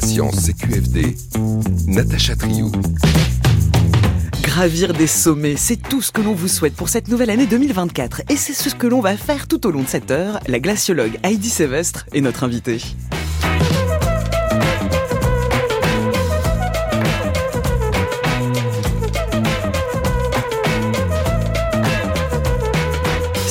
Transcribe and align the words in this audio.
La 0.00 0.06
science 0.06 0.46
CQFD, 0.46 1.16
Natacha 1.88 2.36
Triou. 2.36 2.70
Gravir 4.42 4.92
des 4.92 5.08
sommets, 5.08 5.56
c'est 5.56 5.74
tout 5.74 6.02
ce 6.02 6.12
que 6.12 6.20
l'on 6.20 6.34
vous 6.34 6.46
souhaite 6.46 6.76
pour 6.76 6.88
cette 6.88 7.08
nouvelle 7.08 7.30
année 7.30 7.46
2024. 7.46 8.22
Et 8.28 8.36
c'est 8.36 8.52
ce 8.52 8.72
que 8.76 8.86
l'on 8.86 9.00
va 9.00 9.16
faire 9.16 9.48
tout 9.48 9.66
au 9.66 9.72
long 9.72 9.82
de 9.82 9.88
cette 9.88 10.12
heure. 10.12 10.38
La 10.46 10.60
glaciologue 10.60 11.18
Heidi 11.24 11.50
Sévestre 11.50 12.06
est 12.12 12.20
notre 12.20 12.44
invitée. 12.44 12.80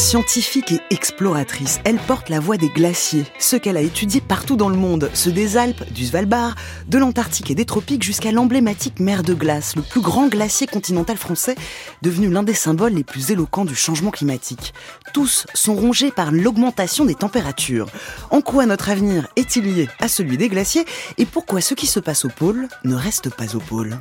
Scientifique 0.08 0.72
et 0.72 0.80
exploratrice, 0.90 1.82
elle 1.84 1.98
porte 1.98 2.30
la 2.30 2.40
voix 2.40 2.56
des 2.56 2.70
glaciers, 2.70 3.26
ce 3.40 3.58
qu'elle 3.58 3.76
a 3.76 3.82
étudié 3.82 4.22
partout 4.22 4.56
dans 4.56 4.70
le 4.70 4.78
monde, 4.78 5.12
ceux 5.14 5.34
des 5.34 5.58
Alpes, 5.58 5.84
du 5.92 6.06
Svalbard, 6.06 6.56
de 6.88 6.98
l'Antarctique 6.98 7.52
et 7.52 7.56
des 7.56 7.66
tropiques 7.66 8.04
jusqu'à 8.04 8.32
l'emblématique 8.32 9.02
mer 9.02 9.22
de 9.22 9.34
glace, 9.34 9.76
le 9.76 9.82
plus 9.82 10.00
grand 10.00 10.30
glacier 10.30 10.66
continental 10.66 11.18
français, 11.18 11.56
devenu 12.04 12.30
l'un 12.30 12.44
des 12.44 12.54
symboles 12.54 12.94
les 12.94 13.04
plus 13.04 13.32
éloquents 13.32 13.66
du 13.66 13.76
changement 13.76 14.12
climatique. 14.12 14.74
Tous 15.14 15.46
sont 15.54 15.76
rongés 15.76 16.12
par 16.12 16.32
l'augmentation 16.32 17.04
des 17.04 17.16
températures. 17.16 17.90
En 18.32 18.40
quoi 18.40 18.66
notre 18.66 18.90
avenir 18.90 19.28
est-il 19.36 19.66
lié 19.66 19.90
à 20.00 20.08
celui 20.08 20.38
des 20.38 20.48
glaciers 20.48 20.86
et 21.18 21.26
pourquoi 21.26 21.60
ce 21.60 21.74
qui 21.74 21.86
se 21.86 22.00
passe 22.00 22.24
au 22.24 22.30
pôle 22.30 22.70
ne 22.86 22.96
reste 22.96 23.30
pas 23.30 23.58
au 23.58 23.60
pôle? 23.60 23.98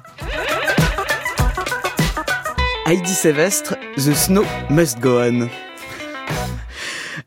Heidi 2.86 3.12
Sévestre, 3.12 3.75
The 3.97 4.14
Snow 4.14 4.45
Must 4.70 5.00
Go 5.00 5.19
On. 5.19 5.48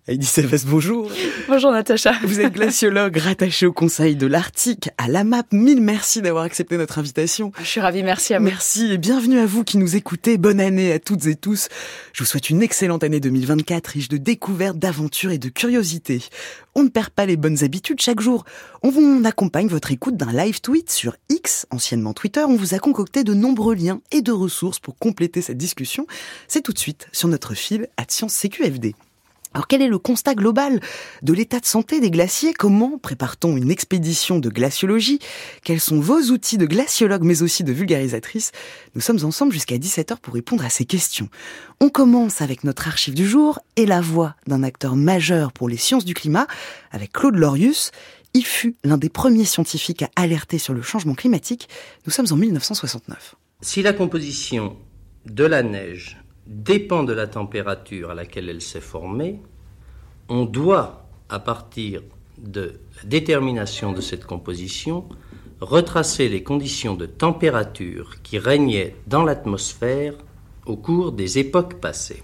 Heidi 0.10 0.26
Sylvestre, 0.26 0.68
bonjour. 0.68 1.12
Bonjour 1.48 1.72
Natacha. 1.72 2.14
Vous 2.24 2.40
êtes 2.40 2.54
glaciologue 2.54 3.16
rattaché 3.18 3.68
au 3.68 3.72
Conseil 3.72 4.16
de 4.16 4.26
l'Arctique 4.26 4.90
à 4.98 5.08
la 5.08 5.24
MAP. 5.24 5.54
Mille 5.54 5.82
merci 5.82 6.24
d'avoir 6.24 6.46
accepté 6.46 6.78
notre 6.78 6.98
invitation. 6.98 7.52
Je 7.60 7.66
suis 7.66 7.80
ravie, 7.80 8.02
merci 8.02 8.34
à 8.34 8.40
vous. 8.40 8.46
Merci 8.46 8.92
et 8.92 8.98
bienvenue 8.98 9.38
à 9.38 9.46
vous 9.46 9.64
qui 9.64 9.78
nous 9.78 9.96
écoutez. 9.96 10.40
Bonne 10.40 10.60
année 10.60 10.92
à 10.92 10.98
toutes 10.98 11.28
et 11.28 11.36
tous. 11.36 11.68
Je 12.12 12.24
vous 12.24 12.26
souhaite 12.26 12.50
une 12.50 12.64
excellente 12.64 13.04
année 13.04 13.20
2024 13.20 13.86
riche 13.86 14.10
de 14.10 14.18
découvertes, 14.18 14.80
d'aventures 14.80 15.30
et 15.30 15.38
de 15.38 15.50
curiosités. 15.50 16.24
On 16.74 16.82
ne 16.82 16.90
perd 16.90 17.12
pas 17.12 17.28
les 17.28 17.38
bonnes 17.38 17.64
habitudes 17.64 18.02
chaque 18.02 18.20
jour. 18.20 18.46
On 18.82 18.90
vous 18.90 19.22
accompagne 19.26 19.68
votre 19.68 19.92
écoute 19.92 20.18
d'un 20.18 20.32
live 20.32 20.60
tweet 20.60 20.90
sur 20.90 21.18
X, 21.30 21.68
anciennement 21.70 22.14
Twitter. 22.14 22.42
On 22.48 22.56
vous 22.56 22.74
a 22.74 22.80
concocté 22.80 23.24
de 23.24 23.36
nombreux 23.36 23.76
liens 23.76 24.02
et 24.12 24.24
de 24.24 24.32
ressources 24.32 24.80
pour 24.80 24.98
compléter 24.98 25.44
cette 25.44 25.58
discussion. 25.58 26.08
C'est 26.48 26.64
tout 26.64 26.74
de 26.74 26.80
suite 26.80 27.10
sur 27.12 27.28
notre 27.28 27.54
fil 27.54 27.90
à 27.98 28.06
Science 28.08 28.34
CQFD. 28.34 28.96
Alors 29.54 29.68
quel 29.68 29.82
est 29.82 29.88
le 29.88 29.98
constat 29.98 30.36
global 30.36 30.80
de 31.24 31.34
l'état 31.34 31.60
de 31.60 31.66
santé 31.66 32.00
des 32.00 32.12
glaciers? 32.12 32.54
Comment 32.54 33.00
prépare-t-on 33.00 33.58
une 33.58 33.72
expédition 33.72 34.38
de 34.38 34.50
glaciologie? 34.50 35.20
Quels 35.64 35.80
sont 35.80 36.00
vos 36.00 36.22
outils 36.32 36.60
de 36.60 36.68
glaciologue 36.68 37.24
mais 37.24 37.42
aussi 37.42 37.64
de 37.64 37.72
vulgarisatrice? 37.72 38.52
Nous 38.94 39.02
sommes 39.02 39.24
ensemble 39.24 39.52
jusqu'à 39.52 39.78
17h 39.78 40.18
pour 40.18 40.36
répondre 40.36 40.64
à 40.64 40.70
ces 40.70 40.86
questions. 40.86 41.30
On 41.80 41.90
commence 41.90 42.42
avec 42.42 42.64
notre 42.64 42.88
archive 42.88 43.16
du 43.16 43.28
jour 43.28 43.60
et 43.76 43.88
la 43.88 44.02
voix 44.02 44.36
d'un 44.46 44.62
acteur 44.62 44.96
majeur 44.96 45.52
pour 45.52 45.68
les 45.68 45.78
sciences 45.78 46.06
du 46.06 46.14
climat 46.14 46.46
avec 46.92 47.12
Claude 47.12 47.36
Lorius. 47.36 47.90
Il 48.36 48.46
fut 48.46 48.76
l'un 48.84 48.98
des 48.98 49.10
premiers 49.10 49.46
scientifiques 49.46 50.04
à 50.04 50.10
alerter 50.16 50.60
sur 50.60 50.76
le 50.76 50.84
changement 50.84 51.16
climatique. 51.16 51.68
Nous 52.06 52.12
sommes 52.12 52.28
en 52.30 52.36
1969. 52.36 53.36
Si 53.62 53.82
la 53.82 53.94
composition 53.94 54.78
de 55.26 55.44
la 55.44 55.64
neige 55.64 56.18
dépend 56.50 57.04
de 57.04 57.14
la 57.14 57.28
température 57.28 58.10
à 58.10 58.16
laquelle 58.16 58.50
elle 58.50 58.62
s'est 58.62 58.82
formée, 58.82 59.40
on 60.28 60.46
doit, 60.46 61.06
à 61.30 61.40
partir 61.40 62.02
de 62.40 62.74
la 62.98 63.04
détermination 63.08 63.94
de 63.94 64.02
cette 64.02 64.26
composition, 64.26 65.06
retracer 65.62 66.28
les 66.28 66.42
conditions 66.42 66.96
de 66.96 67.06
température 67.06 68.22
qui 68.24 68.40
régnaient 68.40 68.96
dans 69.08 69.24
l'atmosphère 69.24 70.16
au 70.66 70.76
cours 70.76 71.12
des 71.12 71.38
époques 71.38 71.76
passées. 71.76 72.24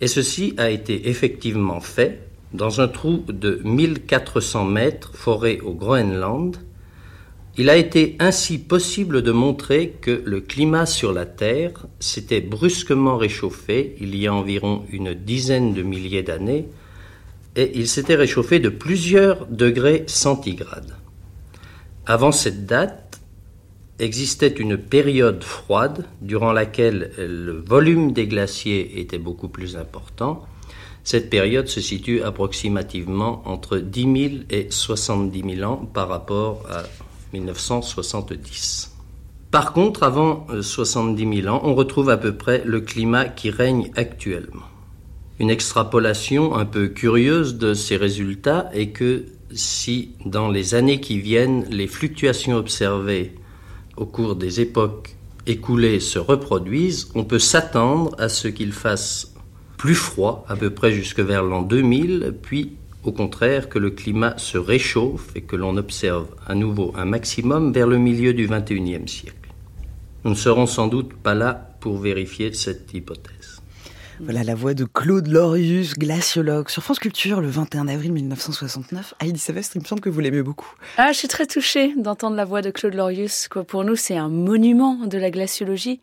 Et 0.00 0.08
ceci 0.08 0.54
a 0.58 0.68
été 0.68 1.08
effectivement 1.08 1.80
fait 1.80 2.28
dans 2.52 2.80
un 2.80 2.88
trou 2.88 3.24
de 3.28 3.60
1400 3.64 4.64
mètres 4.66 5.14
foré 5.14 5.60
au 5.60 5.72
Groenland, 5.72 6.56
il 7.58 7.70
a 7.70 7.76
été 7.76 8.16
ainsi 8.18 8.58
possible 8.58 9.22
de 9.22 9.32
montrer 9.32 9.94
que 10.00 10.22
le 10.24 10.40
climat 10.40 10.84
sur 10.84 11.12
la 11.12 11.24
Terre 11.24 11.86
s'était 12.00 12.42
brusquement 12.42 13.16
réchauffé 13.16 13.96
il 14.00 14.14
y 14.14 14.26
a 14.26 14.34
environ 14.34 14.84
une 14.90 15.14
dizaine 15.14 15.72
de 15.72 15.82
milliers 15.82 16.22
d'années, 16.22 16.68
et 17.56 17.72
il 17.74 17.88
s'était 17.88 18.14
réchauffé 18.14 18.58
de 18.58 18.68
plusieurs 18.68 19.46
degrés 19.46 20.04
centigrades. 20.06 20.96
Avant 22.04 22.32
cette 22.32 22.66
date, 22.66 23.20
existait 23.98 24.48
une 24.48 24.76
période 24.76 25.42
froide 25.42 26.04
durant 26.20 26.52
laquelle 26.52 27.12
le 27.16 27.64
volume 27.66 28.12
des 28.12 28.26
glaciers 28.26 29.00
était 29.00 29.18
beaucoup 29.18 29.48
plus 29.48 29.76
important. 29.76 30.44
Cette 31.02 31.30
période 31.30 31.68
se 31.68 31.80
situe 31.80 32.20
approximativement 32.22 33.42
entre 33.46 33.78
10 33.78 34.02
000 34.02 34.34
et 34.50 34.66
70 34.70 35.56
000 35.56 35.72
ans 35.72 35.86
par 35.86 36.08
rapport 36.08 36.66
à 36.70 36.82
1970. 37.40 38.92
Par 39.50 39.72
contre, 39.72 40.02
avant 40.02 40.46
70 40.60 41.24
euh, 41.24 41.42
000 41.42 41.54
ans, 41.54 41.60
on 41.64 41.74
retrouve 41.74 42.10
à 42.10 42.16
peu 42.16 42.34
près 42.34 42.62
le 42.64 42.80
climat 42.80 43.26
qui 43.26 43.50
règne 43.50 43.90
actuellement. 43.96 44.66
Une 45.38 45.50
extrapolation 45.50 46.54
un 46.54 46.64
peu 46.64 46.88
curieuse 46.88 47.58
de 47.58 47.74
ces 47.74 47.96
résultats 47.96 48.70
est 48.72 48.88
que 48.88 49.26
si 49.52 50.12
dans 50.24 50.48
les 50.48 50.74
années 50.74 51.00
qui 51.00 51.18
viennent, 51.18 51.64
les 51.70 51.86
fluctuations 51.86 52.56
observées 52.56 53.34
au 53.96 54.06
cours 54.06 54.36
des 54.36 54.60
époques 54.60 55.16
écoulées 55.46 56.00
se 56.00 56.18
reproduisent, 56.18 57.10
on 57.14 57.24
peut 57.24 57.38
s'attendre 57.38 58.14
à 58.18 58.28
ce 58.28 58.48
qu'il 58.48 58.72
fasse 58.72 59.34
plus 59.76 59.94
froid, 59.94 60.44
à 60.48 60.56
peu 60.56 60.70
près 60.70 60.92
jusque 60.92 61.20
vers 61.20 61.42
l'an 61.42 61.62
2000, 61.62 62.34
puis 62.42 62.76
au 63.06 63.12
contraire 63.12 63.68
que 63.68 63.78
le 63.78 63.90
climat 63.90 64.36
se 64.36 64.58
réchauffe 64.58 65.30
et 65.34 65.42
que 65.42 65.56
l'on 65.56 65.76
observe 65.76 66.26
à 66.46 66.54
nouveau 66.54 66.92
un 66.96 67.04
maximum 67.04 67.72
vers 67.72 67.86
le 67.86 67.98
milieu 67.98 68.34
du 68.34 68.48
XXIe 68.48 69.06
siècle. 69.06 69.36
Nous 70.24 70.30
ne 70.30 70.36
serons 70.36 70.66
sans 70.66 70.88
doute 70.88 71.14
pas 71.14 71.34
là 71.34 71.76
pour 71.80 71.98
vérifier 71.98 72.52
cette 72.52 72.92
hypothèse. 72.92 73.62
Voilà 74.18 74.42
la 74.42 74.54
voix 74.54 74.72
de 74.72 74.84
Claude 74.84 75.28
Lorius, 75.28 75.92
glaciologue, 75.92 76.70
sur 76.70 76.82
France 76.82 76.98
Culture 76.98 77.42
le 77.42 77.48
21 77.48 77.86
avril 77.86 78.12
1969. 78.12 79.14
Heidi 79.20 79.38
Savestre, 79.38 79.76
il 79.76 79.82
me 79.82 79.86
semble 79.86 80.00
que 80.00 80.08
vous 80.08 80.20
l'aimez 80.20 80.42
beaucoup. 80.42 80.72
Ah, 80.96 81.12
je 81.12 81.18
suis 81.18 81.28
très 81.28 81.46
touchée 81.46 81.94
d'entendre 81.96 82.34
la 82.34 82.46
voix 82.46 82.62
de 82.62 82.70
Claude 82.70 82.94
Lorius. 82.94 83.48
Pour 83.68 83.84
nous, 83.84 83.94
c'est 83.94 84.16
un 84.16 84.30
monument 84.30 85.06
de 85.06 85.18
la 85.18 85.30
glaciologie. 85.30 86.00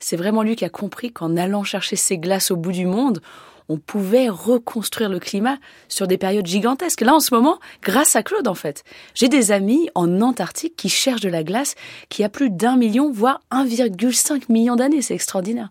C'est 0.00 0.16
vraiment 0.16 0.42
lui 0.42 0.56
qui 0.56 0.64
a 0.64 0.68
compris 0.68 1.12
qu'en 1.12 1.36
allant 1.36 1.62
chercher 1.62 1.94
ces 1.94 2.18
glaces 2.18 2.50
au 2.50 2.56
bout 2.56 2.72
du 2.72 2.84
monde, 2.84 3.22
on 3.68 3.78
pouvait 3.78 4.28
reconstruire 4.28 5.08
le 5.08 5.18
climat 5.18 5.58
sur 5.88 6.06
des 6.06 6.18
périodes 6.18 6.46
gigantesques. 6.46 7.00
Là, 7.00 7.14
en 7.14 7.20
ce 7.20 7.34
moment, 7.34 7.58
grâce 7.82 8.16
à 8.16 8.22
Claude, 8.22 8.48
en 8.48 8.54
fait, 8.54 8.84
j'ai 9.14 9.28
des 9.28 9.52
amis 9.52 9.88
en 9.94 10.20
Antarctique 10.20 10.76
qui 10.76 10.88
cherchent 10.88 11.20
de 11.20 11.28
la 11.28 11.44
glace 11.44 11.74
qui 12.08 12.24
a 12.24 12.28
plus 12.28 12.50
d'un 12.50 12.76
million, 12.76 13.10
voire 13.10 13.40
1,5 13.50 14.44
million 14.50 14.76
d'années. 14.76 15.02
C'est 15.02 15.14
extraordinaire. 15.14 15.70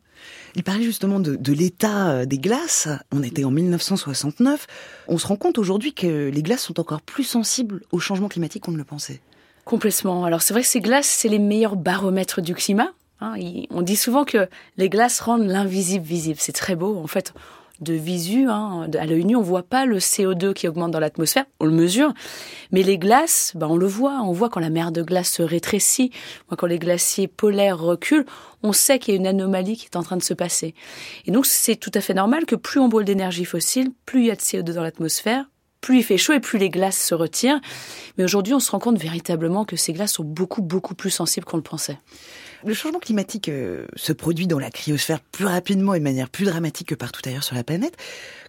Il 0.55 0.63
parlait 0.63 0.83
justement 0.83 1.19
de, 1.19 1.53
l'état 1.53 2.11
euh, 2.11 2.25
des 2.25 2.37
glaces. 2.37 2.89
On 3.11 3.23
était 3.23 3.43
en 3.43 3.51
1969. 3.51 4.67
On 5.07 5.17
se 5.17 5.27
rend 5.27 5.37
compte 5.37 5.57
aujourd'hui 5.57 5.93
que 5.93 6.29
les 6.29 6.43
glaces 6.43 6.63
sont 6.63 6.79
encore 6.79 7.01
plus 7.01 7.23
sensibles 7.23 7.81
au 7.91 7.99
changement 7.99 8.27
climatique 8.27 8.63
qu'on 8.63 8.71
ne 8.71 8.77
le 8.77 8.83
pensait. 8.83 9.21
Complètement. 9.63 10.25
Alors 10.25 10.41
c'est 10.41 10.53
vrai 10.53 10.63
que 10.63 10.67
ces 10.67 10.81
glaces, 10.81 11.07
c'est 11.07 11.29
les 11.29 11.39
meilleurs 11.39 11.75
baromètres 11.75 12.41
du 12.41 12.55
climat. 12.55 12.91
Hein. 13.23 13.35
on 13.69 13.83
dit 13.83 13.95
souvent 13.95 14.25
que 14.25 14.49
les 14.77 14.89
glaces 14.89 15.19
rendent 15.19 15.45
l'invisible 15.45 16.03
visible. 16.03 16.39
C'est 16.39 16.53
très 16.53 16.75
beau. 16.75 16.97
En 16.97 17.07
fait, 17.07 17.33
de 17.81 17.93
visu, 17.93 18.47
hein, 18.47 18.87
à 18.97 19.05
l'œil 19.05 19.25
nu, 19.25 19.35
on 19.35 19.41
voit 19.41 19.63
pas 19.63 19.85
le 19.85 19.97
CO2 19.97 20.53
qui 20.53 20.67
augmente 20.67 20.91
dans 20.91 20.99
l'atmosphère, 20.99 21.45
on 21.59 21.65
le 21.65 21.71
mesure, 21.71 22.13
mais 22.71 22.83
les 22.83 22.97
glaces, 22.97 23.53
ben 23.55 23.67
on 23.67 23.75
le 23.75 23.87
voit, 23.87 24.21
on 24.23 24.31
voit 24.31 24.49
quand 24.49 24.59
la 24.59 24.69
mer 24.69 24.91
de 24.91 25.01
glace 25.01 25.31
se 25.31 25.41
rétrécit, 25.41 26.11
quand 26.55 26.67
les 26.67 26.79
glaciers 26.79 27.27
polaires 27.27 27.79
reculent, 27.79 28.25
on 28.63 28.71
sait 28.71 28.99
qu'il 28.99 29.13
y 29.13 29.17
a 29.17 29.19
une 29.19 29.27
anomalie 29.27 29.77
qui 29.77 29.85
est 29.85 29.97
en 29.97 30.03
train 30.03 30.17
de 30.17 30.23
se 30.23 30.33
passer. 30.33 30.75
Et 31.25 31.31
donc 31.31 31.45
c'est 31.45 31.75
tout 31.75 31.91
à 31.93 32.01
fait 32.01 32.13
normal 32.13 32.45
que 32.45 32.55
plus 32.55 32.79
on 32.79 32.87
brûle 32.87 33.05
d'énergie 33.05 33.45
fossile, 33.45 33.91
plus 34.05 34.21
il 34.21 34.25
y 34.27 34.31
a 34.31 34.35
de 34.35 34.41
CO2 34.41 34.73
dans 34.73 34.83
l'atmosphère, 34.83 35.45
plus 35.81 35.97
il 35.97 36.03
fait 36.03 36.17
chaud 36.17 36.33
et 36.33 36.39
plus 36.39 36.59
les 36.59 36.69
glaces 36.69 37.01
se 37.01 37.15
retirent. 37.15 37.59
Mais 38.17 38.23
aujourd'hui, 38.23 38.53
on 38.53 38.59
se 38.59 38.71
rend 38.71 38.79
compte 38.79 38.99
véritablement 38.99 39.65
que 39.65 39.75
ces 39.75 39.93
glaces 39.93 40.13
sont 40.13 40.23
beaucoup, 40.23 40.61
beaucoup 40.61 40.93
plus 40.93 41.09
sensibles 41.09 41.45
qu'on 41.45 41.57
le 41.57 41.63
pensait. 41.63 41.97
Le 42.65 42.73
changement 42.73 42.99
climatique 42.99 43.49
euh, 43.49 43.85
se 43.95 44.13
produit 44.13 44.45
dans 44.45 44.59
la 44.59 44.69
cryosphère 44.69 45.19
plus 45.19 45.45
rapidement 45.45 45.95
et 45.95 45.99
de 45.99 46.03
manière 46.03 46.29
plus 46.29 46.45
dramatique 46.45 46.89
que 46.89 46.95
partout 46.95 47.21
ailleurs 47.25 47.43
sur 47.43 47.55
la 47.55 47.63
planète. 47.63 47.97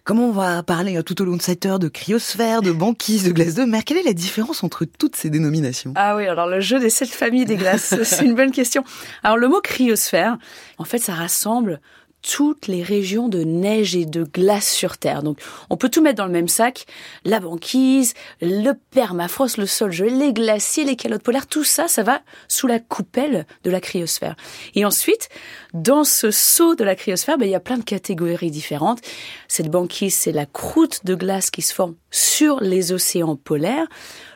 Comment 0.03 0.27
on 0.27 0.31
va 0.31 0.61
parler 0.61 0.97
euh, 0.97 1.01
tout 1.01 1.19
au 1.21 1.25
long 1.25 1.35
de 1.35 1.41
cette 1.41 1.65
heure 1.65 1.79
de 1.79 1.87
cryosphère, 1.87 2.61
de 2.61 2.71
banquise, 2.71 3.23
de 3.23 3.31
glace 3.31 3.55
de 3.55 3.63
mer? 3.63 3.83
Quelle 3.85 3.97
est 3.97 4.03
la 4.03 4.13
différence 4.13 4.63
entre 4.63 4.85
toutes 4.85 5.15
ces 5.15 5.29
dénominations? 5.29 5.93
Ah 5.95 6.15
oui, 6.15 6.27
alors 6.27 6.47
le 6.47 6.59
jeu 6.59 6.79
des 6.79 6.91
sept 6.91 7.09
familles 7.09 7.45
des 7.45 7.55
glaces, 7.55 7.95
c'est 8.03 8.23
une 8.23 8.35
bonne 8.35 8.51
question. 8.51 8.83
Alors 9.23 9.37
le 9.37 9.47
mot 9.47 9.61
cryosphère, 9.61 10.37
en 10.77 10.83
fait, 10.83 10.99
ça 10.99 11.13
rassemble 11.13 11.79
toutes 12.23 12.67
les 12.67 12.81
régions 12.81 13.27
de 13.27 13.43
neige 13.43 13.95
et 13.95 14.05
de 14.05 14.23
glace 14.23 14.71
sur 14.71 14.97
Terre. 14.97 15.21
Donc, 15.21 15.39
on 15.69 15.77
peut 15.77 15.89
tout 15.89 16.01
mettre 16.01 16.17
dans 16.17 16.25
le 16.25 16.31
même 16.31 16.47
sac. 16.47 16.85
La 17.25 17.39
banquise, 17.39 18.13
le 18.41 18.71
permafrost, 18.91 19.57
le 19.57 19.65
sol 19.65 19.91
gelé, 19.91 20.09
les 20.09 20.33
glaciers, 20.33 20.85
les 20.85 20.95
calottes 20.95 21.21
polaires, 21.21 21.47
tout 21.47 21.63
ça, 21.63 21.87
ça 21.87 22.01
va 22.01 22.21
sous 22.47 22.65
la 22.65 22.79
coupelle 22.79 23.45
de 23.63 23.69
la 23.69 23.81
cryosphère. 23.81 24.35
Et 24.73 24.85
ensuite, 24.85 25.29
dans 25.73 26.03
ce 26.03 26.31
seau 26.31 26.75
de 26.75 26.83
la 26.83 26.95
cryosphère, 26.95 27.37
ben, 27.37 27.45
il 27.45 27.51
y 27.51 27.55
a 27.55 27.59
plein 27.59 27.77
de 27.77 27.83
catégories 27.83 28.51
différentes. 28.51 29.01
Cette 29.47 29.69
banquise, 29.69 30.15
c'est 30.15 30.31
la 30.31 30.45
croûte 30.45 31.01
de 31.03 31.15
glace 31.15 31.51
qui 31.51 31.61
se 31.61 31.73
forme 31.73 31.95
sur 32.09 32.61
les 32.61 32.93
océans 32.93 33.35
polaires. 33.35 33.87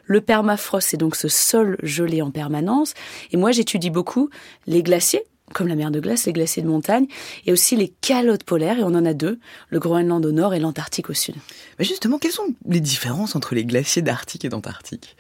Le 0.03 0.21
permafrost, 0.21 0.89
c'est 0.89 0.97
donc 0.97 1.15
ce 1.15 1.27
sol 1.27 1.77
gelé 1.83 2.21
en 2.21 2.31
permanence. 2.31 2.93
Et 3.31 3.37
moi, 3.37 3.51
j'étudie 3.51 3.89
beaucoup 3.89 4.29
les 4.65 4.83
glaciers, 4.83 5.23
comme 5.53 5.67
la 5.67 5.75
mer 5.75 5.91
de 5.91 5.99
glace, 5.99 6.25
les 6.25 6.33
glaciers 6.33 6.61
de 6.61 6.67
montagne, 6.67 7.07
et 7.45 7.51
aussi 7.51 7.75
les 7.75 7.89
calottes 8.01 8.43
polaires, 8.43 8.79
et 8.79 8.83
on 8.83 8.87
en 8.87 9.05
a 9.05 9.13
deux, 9.13 9.39
le 9.69 9.79
Groenland 9.79 10.25
au 10.25 10.31
nord 10.31 10.53
et 10.53 10.59
l'Antarctique 10.59 11.09
au 11.09 11.13
sud. 11.13 11.35
Mais 11.79 11.85
justement, 11.85 12.17
quelles 12.17 12.31
sont 12.31 12.47
les 12.67 12.81
différences 12.81 13.35
entre 13.35 13.55
les 13.55 13.65
glaciers 13.65 14.01
d'Arctique 14.01 14.45
et 14.45 14.49
d'Antarctique? 14.49 15.15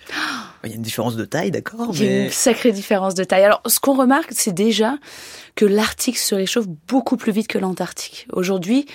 Il 0.63 0.71
y 0.71 0.73
a 0.73 0.75
une 0.75 0.81
différence 0.81 1.15
de 1.15 1.23
taille, 1.23 1.51
d'accord 1.51 1.91
Il 1.93 2.03
y 2.03 2.07
a 2.07 2.25
une 2.25 2.31
sacrée 2.31 2.71
différence 2.71 3.13
de 3.13 3.23
taille. 3.23 3.43
Alors, 3.43 3.61
ce 3.67 3.79
qu'on 3.79 3.95
remarque, 3.95 4.31
c'est 4.31 4.53
déjà 4.53 4.97
que 5.55 5.65
l'Arctique 5.65 6.17
se 6.17 6.35
réchauffe 6.35 6.67
beaucoup 6.87 7.15
plus 7.15 7.31
vite 7.31 7.47
que 7.47 7.57
l'Antarctique. 7.57 8.27
Aujourd'hui, 8.33 8.85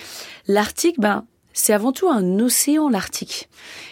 l'Arctique, 0.47 0.99
ben, 0.99 1.25
c'est 1.53 1.73
avant 1.73 1.91
tout 1.91 2.09
un 2.09 2.39
océan, 2.39 2.89
l'Arctique. 2.89 3.47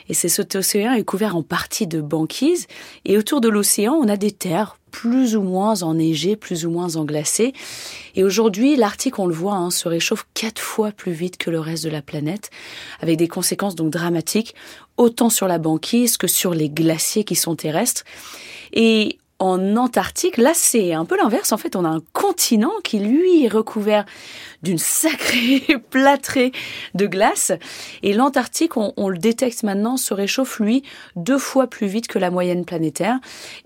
Et 0.09 0.13
c'est 0.13 0.29
cet 0.29 0.55
océan 0.55 0.93
est 0.93 1.03
couvert 1.03 1.35
en 1.35 1.43
partie 1.43 1.87
de 1.87 2.01
banquise. 2.01 2.67
Et 3.05 3.17
autour 3.17 3.39
de 3.39 3.49
l'océan, 3.49 3.93
on 3.93 4.07
a 4.07 4.17
des 4.17 4.31
terres 4.31 4.77
plus 4.91 5.35
ou 5.35 5.41
moins 5.41 5.83
enneigées, 5.83 6.35
plus 6.35 6.65
ou 6.65 6.69
moins 6.69 6.95
englacées. 6.97 7.53
Et 8.15 8.23
aujourd'hui, 8.23 8.75
l'Arctique, 8.75 9.19
on 9.19 9.25
le 9.25 9.33
voit, 9.33 9.53
hein, 9.53 9.71
se 9.71 9.87
réchauffe 9.87 10.25
quatre 10.33 10.61
fois 10.61 10.91
plus 10.91 11.13
vite 11.13 11.37
que 11.37 11.49
le 11.49 11.59
reste 11.59 11.83
de 11.83 11.89
la 11.89 12.01
planète, 12.01 12.49
avec 12.99 13.17
des 13.17 13.27
conséquences 13.27 13.75
donc 13.75 13.89
dramatiques, 13.89 14.53
autant 14.97 15.29
sur 15.29 15.47
la 15.47 15.59
banquise 15.59 16.17
que 16.17 16.27
sur 16.27 16.53
les 16.53 16.69
glaciers 16.69 17.23
qui 17.23 17.35
sont 17.35 17.55
terrestres. 17.55 18.03
Et 18.73 19.17
en 19.39 19.75
Antarctique, 19.75 20.37
là 20.37 20.51
c'est 20.53 20.93
un 20.93 21.05
peu 21.05 21.17
l'inverse. 21.17 21.51
En 21.51 21.57
fait, 21.57 21.75
on 21.75 21.83
a 21.83 21.89
un 21.89 22.01
continent 22.13 22.73
qui 22.83 22.99
lui 22.99 23.45
est 23.45 23.47
recouvert 23.47 24.05
d'une 24.63 24.77
sacrée 24.77 25.63
plâtrée 25.89 26.51
de 26.93 27.07
glace. 27.07 27.51
Et 28.03 28.13
l'Antarctique, 28.13 28.77
on, 28.77 28.93
on, 28.97 29.09
le 29.09 29.17
détecte 29.17 29.63
maintenant, 29.63 29.97
se 29.97 30.13
réchauffe 30.13 30.59
lui 30.59 30.83
deux 31.15 31.37
fois 31.37 31.67
plus 31.67 31.87
vite 31.87 32.07
que 32.07 32.19
la 32.19 32.31
moyenne 32.31 32.65
planétaire. 32.65 33.19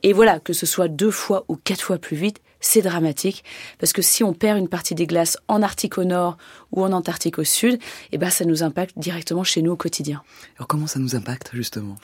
Et 0.03 0.13
voilà, 0.13 0.39
que 0.39 0.53
ce 0.53 0.65
soit 0.65 0.87
deux 0.87 1.11
fois 1.11 1.45
ou 1.47 1.55
quatre 1.55 1.81
fois 1.81 1.97
plus 1.97 2.17
vite, 2.17 2.41
c'est 2.65 2.81
dramatique 2.81 3.43
parce 3.77 3.93
que 3.93 4.01
si 4.01 4.23
on 4.23 4.33
perd 4.33 4.57
une 4.57 4.67
partie 4.67 4.95
des 4.95 5.05
glaces 5.05 5.37
en 5.47 5.61
Arctique 5.61 5.97
au 5.97 6.03
nord 6.03 6.37
ou 6.71 6.83
en 6.83 6.91
Antarctique 6.91 7.37
au 7.37 7.43
sud, 7.43 7.79
eh 8.11 8.17
ben 8.17 8.29
ça 8.29 8.43
nous 8.43 8.63
impacte 8.63 8.97
directement 8.97 9.43
chez 9.43 9.61
nous 9.61 9.71
au 9.71 9.75
quotidien. 9.75 10.23
Alors 10.57 10.67
comment 10.67 10.87
ça 10.87 10.99
nous 10.99 11.15
impacte 11.15 11.51
justement? 11.53 11.95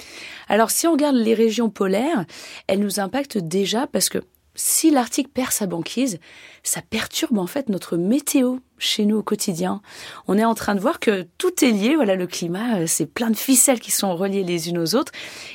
Alors 0.48 0.70
si 0.70 0.88
on 0.88 0.92
regarde 0.92 1.16
les 1.16 1.34
régions 1.34 1.70
polaires, 1.70 2.26
elles 2.68 2.80
nous 2.80 3.00
impactent 3.00 3.40
déjà 3.40 3.88
parce 3.88 4.10
que 4.10 4.20
si 4.54 4.92
l'Arctique 4.92 5.34
perd 5.34 5.52
sa 5.52 5.66
banquise, 5.66 6.20
ça 6.62 6.82
perturbe 6.82 7.40
en 7.40 7.48
fait 7.48 7.70
notre 7.70 7.98
météo 7.98 8.58
chez 8.82 9.06
nous 9.06 9.18
au 9.18 9.24
quotidien. 9.24 9.82
On 10.28 10.38
est 10.38 10.44
en 10.44 10.56
train 10.56 10.76
de 10.76 10.80
voir 10.80 11.00
que 11.00 11.28
tout 11.38 11.64
est 11.64 11.72
lié. 11.72 11.96
Voilà, 11.96 12.16
le 12.16 12.28
climat, 12.28 12.80
euh, 12.80 12.88
c'est 12.88 13.06
plein 13.06 13.30
de 13.30 13.38
ficelles 13.38 13.80
qui 13.80 13.92
sont 13.92 14.16
reliées 14.16 14.44
les 14.44 14.70
unes 14.70 14.78
aux 14.78 14.96
autres. 14.96 15.12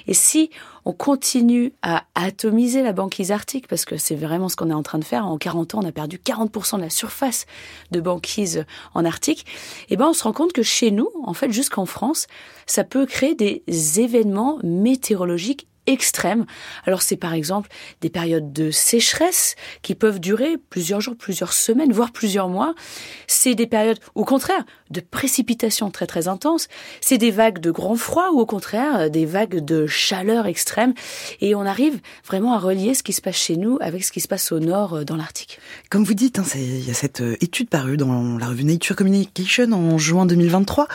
Et 0.07 0.15
si 0.15 0.51
on 0.85 0.93
continue 0.93 1.73
à 1.83 2.05
atomiser 2.15 2.83
la 2.83 2.93
banquise 2.93 3.33
arctique, 3.33 3.67
parce 3.67 3.85
que 3.85 3.97
c'est 3.97 4.15
vraiment 4.15 4.49
ce 4.49 4.55
qu'on 4.55 4.71
est 4.71 4.75
en 4.75 4.85
train 4.85 4.99
de 4.99 5.05
faire, 5.05 5.27
en 5.27 5.37
40 5.37 5.75
ans, 5.75 5.81
on 5.83 5.89
a 5.89 5.93
perdu 5.93 6.19
40% 6.19 6.77
de 6.77 6.83
la 6.83 6.91
surface 6.91 7.47
de 7.91 8.01
banquise 8.01 8.65
en 8.95 9.05
Arctique, 9.05 9.47
eh 9.91 9.97
ben 9.97 10.07
on 10.07 10.13
se 10.13 10.23
rend 10.23 10.33
compte 10.33 10.53
que 10.53 10.63
chez 10.63 10.93
nous, 10.93 11.11
en 11.25 11.35
fait, 11.35 11.51
jusqu'en 11.51 11.87
France, 11.87 12.29
ça 12.67 12.85
peut 12.85 13.05
créer 13.05 13.35
des 13.35 13.65
événements 14.01 14.61
météorologiques 14.63 15.67
extrêmes. 15.87 16.47
Alors 16.85 17.03
c'est 17.03 17.17
par 17.17 17.35
exemple 17.35 17.71
des 18.01 18.11
périodes 18.11 18.53
de 18.53 18.71
sécheresse 18.71 19.55
qui 19.83 19.95
peuvent 19.95 20.21
durer 20.21 20.57
plusieurs 20.71 21.01
jours, 21.01 21.17
plusieurs 21.17 21.53
semaines, 21.53 21.93
voire 21.93 22.13
plusieurs 22.13 22.49
mois. 22.49 22.75
C'est 23.27 23.55
des 23.55 23.67
périodes, 23.67 23.99
au 24.15 24.25
contraire, 24.25 24.65
de 24.91 25.01
précipitations 25.01 25.91
très 25.91 26.07
très 26.07 26.29
intenses. 26.29 26.69
C'est 27.01 27.19
des 27.19 27.31
vagues 27.31 27.59
de 27.59 27.71
grand 27.71 27.97
froid 27.97 28.31
ou 28.33 28.41
au 28.41 28.47
contraire 28.47 29.11
des 29.11 29.27
vagues 29.27 29.65
de 29.65 29.87
chaleur 29.87 30.47
extrême. 30.47 30.95
Et 31.41 31.55
on 31.55 31.63
arrive 31.63 32.01
vraiment 32.27 32.55
à 32.55 32.59
relier 32.59 32.95
ce 32.95 33.03
qui 33.03 33.13
se 33.13 33.21
passe 33.21 33.37
chez 33.37 33.57
nous 33.57 33.79
avec 33.81 34.05
ce 34.05 34.13
qui 34.13 34.21
se 34.21 34.29
passe 34.29 34.53
au 34.53 34.61
nord 34.61 34.95
euh, 34.95 35.05
dans 35.05 35.17
l'Arctique. 35.17 35.59
Comme 35.91 36.05
vous 36.05 36.15
dites, 36.15 36.39
hein, 36.39 36.45
il 36.55 36.87
y 36.87 36.91
a 36.91 36.95
cette 36.95 37.21
euh, 37.21 37.37
étude 37.41 37.69
parue 37.69 37.97
dans 37.97 38.39
la 38.39 38.47
revue 38.47 38.65
Nature 38.65 38.97
Communication 38.97 39.73
en 39.73 39.99
juin 39.99 40.27
2023. 40.27 40.89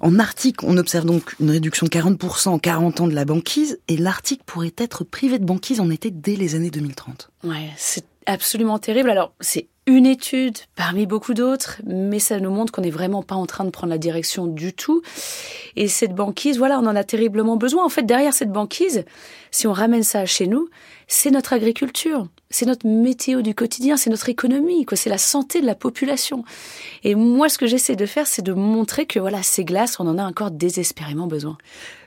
En 0.00 0.18
Arctique, 0.18 0.62
on 0.62 0.76
observe 0.76 1.04
donc 1.04 1.34
une 1.40 1.50
réduction 1.50 1.86
de 1.86 1.90
40% 1.90 2.48
en 2.48 2.58
40 2.58 3.00
ans 3.00 3.08
de 3.08 3.14
la 3.14 3.24
banquise 3.24 3.78
et 3.88 3.96
l'Arctique 3.96 4.42
pourrait 4.44 4.74
être 4.78 5.04
privé 5.04 5.38
de 5.38 5.44
banquise 5.44 5.80
en 5.80 5.90
été 5.90 6.10
dès 6.10 6.36
les 6.36 6.54
années 6.54 6.70
2030. 6.70 7.30
Ouais, 7.44 7.70
c'est 7.76 8.04
absolument 8.26 8.78
terrible. 8.78 9.10
Alors, 9.10 9.32
c'est 9.40 9.68
une 9.86 10.04
étude 10.04 10.58
parmi 10.74 11.06
beaucoup 11.06 11.32
d'autres, 11.32 11.80
mais 11.86 12.18
ça 12.18 12.40
nous 12.40 12.50
montre 12.50 12.72
qu'on 12.72 12.82
n'est 12.82 12.90
vraiment 12.90 13.22
pas 13.22 13.36
en 13.36 13.46
train 13.46 13.64
de 13.64 13.70
prendre 13.70 13.92
la 13.92 13.98
direction 13.98 14.46
du 14.46 14.72
tout. 14.72 15.02
Et 15.76 15.86
cette 15.86 16.14
banquise, 16.14 16.58
voilà, 16.58 16.80
on 16.80 16.86
en 16.86 16.96
a 16.96 17.04
terriblement 17.04 17.56
besoin. 17.56 17.84
En 17.84 17.88
fait, 17.88 18.02
derrière 18.02 18.34
cette 18.34 18.50
banquise, 18.50 19.04
si 19.56 19.66
on 19.66 19.72
ramène 19.72 20.02
ça 20.02 20.26
chez 20.26 20.46
nous, 20.46 20.68
c'est 21.08 21.30
notre 21.30 21.54
agriculture, 21.54 22.28
c'est 22.50 22.66
notre 22.66 22.86
météo 22.86 23.40
du 23.40 23.54
quotidien, 23.54 23.96
c'est 23.96 24.10
notre 24.10 24.28
économie, 24.28 24.84
quoi, 24.84 24.98
c'est 24.98 25.08
la 25.08 25.16
santé 25.16 25.62
de 25.62 25.66
la 25.66 25.74
population. 25.74 26.44
Et 27.04 27.14
moi, 27.14 27.48
ce 27.48 27.56
que 27.56 27.66
j'essaie 27.66 27.96
de 27.96 28.04
faire, 28.04 28.26
c'est 28.26 28.42
de 28.42 28.52
montrer 28.52 29.06
que 29.06 29.18
voilà, 29.18 29.42
ces 29.42 29.64
glaces, 29.64 29.98
on 29.98 30.06
en 30.06 30.18
a 30.18 30.24
encore 30.24 30.50
désespérément 30.50 31.26
besoin. 31.26 31.56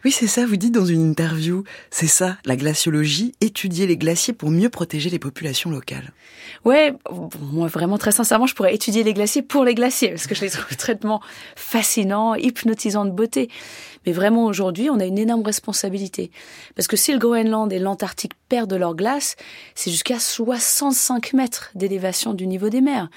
Oui, 0.05 0.11
c'est 0.11 0.27
ça, 0.27 0.45
vous 0.45 0.57
dites 0.57 0.73
dans 0.75 0.85
une 0.85 1.01
interview, 1.01 1.63
c'est 1.89 2.07
ça, 2.07 2.37
la 2.45 2.55
glaciologie, 2.55 3.33
étudier 3.41 3.87
les 3.87 3.97
glaciers 3.97 4.33
pour 4.33 4.51
mieux 4.51 4.69
protéger 4.69 5.09
les 5.09 5.19
populations 5.19 5.71
locales. 5.71 6.13
Ouais, 6.65 6.93
moi 7.41 7.67
vraiment 7.67 7.97
très 7.97 8.11
sincèrement, 8.11 8.45
je 8.45 8.53
pourrais 8.53 8.75
étudier 8.75 9.01
les 9.01 9.13
glaciers 9.13 9.41
pour 9.41 9.65
les 9.65 9.73
glaciers, 9.73 10.09
parce 10.09 10.27
que 10.27 10.35
je 10.35 10.41
les 10.41 10.51
trouve 10.51 10.67
traitement 10.77 11.19
fascinants, 11.55 12.35
hypnotisants 12.35 13.05
de 13.05 13.11
beauté. 13.11 13.49
Mais 14.09 14.13
vraiment 14.13 14.45
aujourd'hui, 14.45 14.89
on 14.89 14.99
a 14.99 15.05
une 15.05 15.19
énorme 15.19 15.43
responsabilité. 15.43 16.31
Parce 16.75 16.87
que 16.87 16.97
si 16.97 17.13
le 17.13 17.19
Groenland 17.19 17.71
et 17.71 17.77
l'Antarctique 17.77 18.31
perdent 18.49 18.73
leur 18.73 18.95
glace, 18.95 19.35
c'est 19.75 19.91
jusqu'à 19.91 20.17
65 20.17 21.33
mètres 21.33 21.69
d'élévation 21.75 22.33
du 22.33 22.47
niveau 22.47 22.69
des 22.69 22.81
mers. 22.81 23.07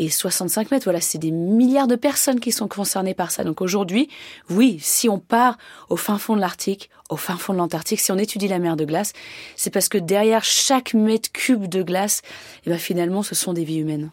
Et 0.00 0.10
65 0.10 0.70
mètres, 0.70 0.84
voilà, 0.84 1.00
c'est 1.00 1.18
des 1.18 1.32
milliards 1.32 1.88
de 1.88 1.96
personnes 1.96 2.38
qui 2.38 2.52
sont 2.52 2.68
concernées 2.68 3.14
par 3.14 3.32
ça. 3.32 3.42
Donc 3.42 3.60
aujourd'hui, 3.60 4.08
oui, 4.48 4.78
si 4.80 5.08
on 5.08 5.18
part 5.18 5.58
au 5.88 5.96
fin 5.96 6.18
fond 6.18 6.36
de 6.36 6.40
l'Arctique, 6.40 6.88
au 7.10 7.16
fin 7.16 7.36
fond 7.36 7.52
de 7.52 7.58
l'Antarctique, 7.58 7.98
si 7.98 8.12
on 8.12 8.16
étudie 8.16 8.46
la 8.46 8.60
mer 8.60 8.76
de 8.76 8.84
glace, 8.84 9.12
c'est 9.56 9.70
parce 9.70 9.88
que 9.88 9.98
derrière 9.98 10.44
chaque 10.44 10.94
mètre 10.94 11.32
cube 11.32 11.66
de 11.66 11.82
glace, 11.82 12.22
eh 12.64 12.70
ben 12.70 12.78
finalement, 12.78 13.24
ce 13.24 13.34
sont 13.34 13.52
des 13.52 13.64
vies 13.64 13.78
humaines. 13.78 14.10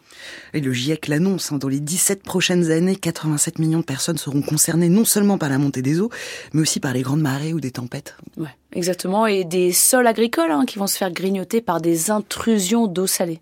Et 0.54 0.60
le 0.60 0.72
GIEC 0.72 1.06
l'annonce, 1.06 1.52
hein, 1.52 1.58
dans 1.58 1.68
les 1.68 1.78
17 1.78 2.24
prochaines 2.24 2.72
années, 2.72 2.96
87 2.96 3.60
millions 3.60 3.78
de 3.78 3.84
personnes 3.84 4.18
seront 4.18 4.42
concernées 4.42 4.88
non 4.88 5.04
seulement 5.04 5.38
par 5.38 5.50
la 5.50 5.58
montée 5.58 5.82
des 5.82 6.00
eaux, 6.00 6.10
mais 6.52 6.62
aussi 6.62 6.80
par 6.80 6.94
les 6.94 7.02
grandes 7.02 7.22
marées 7.22 7.52
ou 7.52 7.60
des 7.60 7.70
tempêtes. 7.70 8.16
Ouais, 8.36 8.56
exactement. 8.72 9.28
Et 9.28 9.44
des 9.44 9.70
sols 9.70 10.08
agricoles 10.08 10.50
hein, 10.50 10.64
qui 10.66 10.80
vont 10.80 10.88
se 10.88 10.98
faire 10.98 11.12
grignoter 11.12 11.60
par 11.60 11.80
des 11.80 12.10
intrusions 12.10 12.88
d'eau 12.88 13.06
salée. 13.06 13.40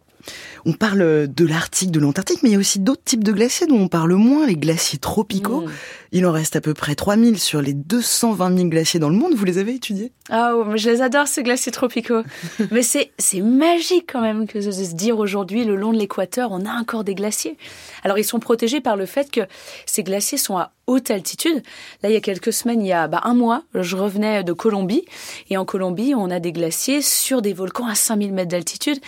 On 0.67 0.73
parle 0.73 1.29
de 1.29 1.47
l'Arctique, 1.47 1.91
de 1.91 2.01
l'Antarctique, 2.01 2.43
mais 2.43 2.51
il 2.51 2.53
y 2.53 2.57
a 2.57 2.59
aussi 2.59 2.81
d'autres 2.81 3.05
types 3.05 3.25
de 3.25 3.33
glaciers 3.33 3.67
dont 3.67 3.79
on 3.79 3.89
parle 3.89 4.15
moins, 4.15 4.47
les 4.47 4.57
glaciers 4.57 4.99
tropicaux. 4.99 5.63
Mm. 5.63 5.71
Il 6.13 6.27
en 6.27 6.33
reste 6.33 6.57
à 6.57 6.61
peu 6.61 6.75
près 6.75 6.95
3000 6.95 7.39
sur 7.39 7.61
les 7.61 7.75
220 7.75 8.57
000 8.57 8.69
glaciers 8.69 9.01
dans 9.01 9.09
le 9.09 9.17
monde. 9.17 9.35
Vous 9.35 9.45
les 9.45 9.59
avez 9.59 9.75
étudiés? 9.75 10.13
Ah, 10.31 10.53
je 10.75 10.89
les 10.89 11.03
adore, 11.03 11.27
ces 11.27 11.43
glaciers 11.43 11.73
tropicaux. 11.73 12.23
mais 12.71 12.83
c'est, 12.83 13.11
c'est 13.19 13.41
magique 13.41 14.11
quand 14.13 14.23
même 14.23 14.47
que 14.47 14.59
de 14.59 14.71
se 14.71 14.95
dire 14.95 15.19
aujourd'hui, 15.19 15.65
le 15.65 15.77
long 15.77 15.93
de 15.93 15.99
l'équateur, 15.99 16.53
on 16.53 16.65
a 16.65 16.73
encore 16.73 17.05
des 17.05 17.15
glaciers. 17.15 17.57
Alors, 18.05 18.19
ils 18.19 18.25
sont 18.25 18.39
protégés 18.39 18.81
par 18.81 18.97
le 18.97 19.07
fait 19.07 19.31
que 19.31 19.43
ces 19.87 20.03
glaciers 20.03 20.39
sont 20.39 20.57
à 20.57 20.73
haute 20.87 21.11
altitude. 21.11 21.63
Là, 22.03 22.11
il 22.11 22.13
y 22.13 22.17
a 22.17 22.21
quelques 22.21 22.53
semaines, 22.53 22.81
il 22.81 22.87
y 22.87 22.93
a 22.93 23.09
bah, 23.09 23.21
un 23.25 23.35
mois, 23.35 23.63
je 23.75 23.97
revenais 23.97 24.45
de 24.45 24.53
Colombie. 24.53 25.05
Et 25.51 25.57
en 25.57 25.65
Colombie, 25.65 26.15
on 26.15 26.31
a 26.31 26.41
des 26.41 26.53
glaciers 26.53 27.03
sur 27.03 27.43
des 27.43 27.53
volcans 27.53 27.87
à 27.87 27.95
5000 27.95 28.33
mètres 28.33 28.51
d'altitude. 28.51 28.99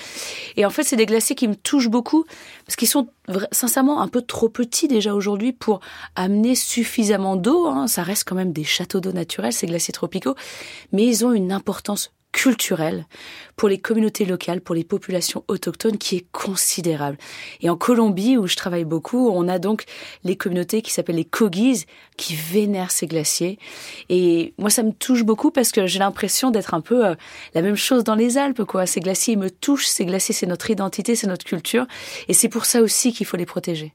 Et 0.56 0.64
en 0.64 0.70
fait, 0.70 0.84
c'est 0.84 0.96
des 0.96 1.06
glaciers 1.06 1.36
qui 1.36 1.48
me 1.48 1.56
touchent 1.56 1.90
beaucoup 1.90 2.24
parce 2.64 2.76
qu'ils 2.76 2.88
sont 2.88 3.08
sincèrement 3.52 4.00
un 4.00 4.08
peu 4.08 4.22
trop 4.22 4.48
petits 4.48 4.88
déjà 4.88 5.14
aujourd'hui 5.14 5.52
pour 5.52 5.80
amener 6.14 6.54
suffisamment 6.54 7.36
d'eau. 7.36 7.66
Hein. 7.66 7.86
Ça 7.86 8.02
reste 8.02 8.24
quand 8.24 8.36
même 8.36 8.52
des 8.52 8.64
châteaux 8.64 9.00
d'eau 9.00 9.12
naturels, 9.12 9.52
ces 9.52 9.66
glaciers 9.66 9.92
tropicaux. 9.92 10.34
Mais 10.92 11.04
ils 11.06 11.24
ont 11.24 11.32
une 11.32 11.52
importance 11.52 12.12
culturelle 12.36 13.06
pour 13.56 13.70
les 13.70 13.78
communautés 13.78 14.26
locales, 14.26 14.60
pour 14.60 14.74
les 14.74 14.84
populations 14.84 15.42
autochtones 15.48 15.96
qui 15.96 16.16
est 16.16 16.26
considérable. 16.32 17.16
Et 17.62 17.70
en 17.70 17.76
Colombie, 17.78 18.36
où 18.36 18.46
je 18.46 18.56
travaille 18.56 18.84
beaucoup, 18.84 19.30
on 19.30 19.48
a 19.48 19.58
donc 19.58 19.84
les 20.22 20.36
communautés 20.36 20.82
qui 20.82 20.92
s'appellent 20.92 21.16
les 21.16 21.24
Kogis, 21.24 21.86
qui 22.18 22.36
vénèrent 22.36 22.90
ces 22.90 23.06
glaciers. 23.06 23.58
Et 24.10 24.52
moi, 24.58 24.68
ça 24.68 24.82
me 24.82 24.92
touche 24.92 25.24
beaucoup 25.24 25.50
parce 25.50 25.72
que 25.72 25.86
j'ai 25.86 25.98
l'impression 25.98 26.50
d'être 26.50 26.74
un 26.74 26.82
peu 26.82 27.06
euh, 27.06 27.14
la 27.54 27.62
même 27.62 27.76
chose 27.76 28.04
dans 28.04 28.14
les 28.14 28.36
Alpes, 28.36 28.64
quoi. 28.64 28.84
Ces 28.84 29.00
glaciers 29.00 29.36
me 29.36 29.48
touchent, 29.48 29.86
ces 29.86 30.04
glaciers, 30.04 30.34
c'est 30.34 30.46
notre 30.46 30.70
identité, 30.70 31.16
c'est 31.16 31.26
notre 31.26 31.46
culture. 31.46 31.86
Et 32.28 32.34
c'est 32.34 32.50
pour 32.50 32.66
ça 32.66 32.82
aussi 32.82 33.14
qu'il 33.14 33.24
faut 33.24 33.38
les 33.38 33.46
protéger. 33.46 33.94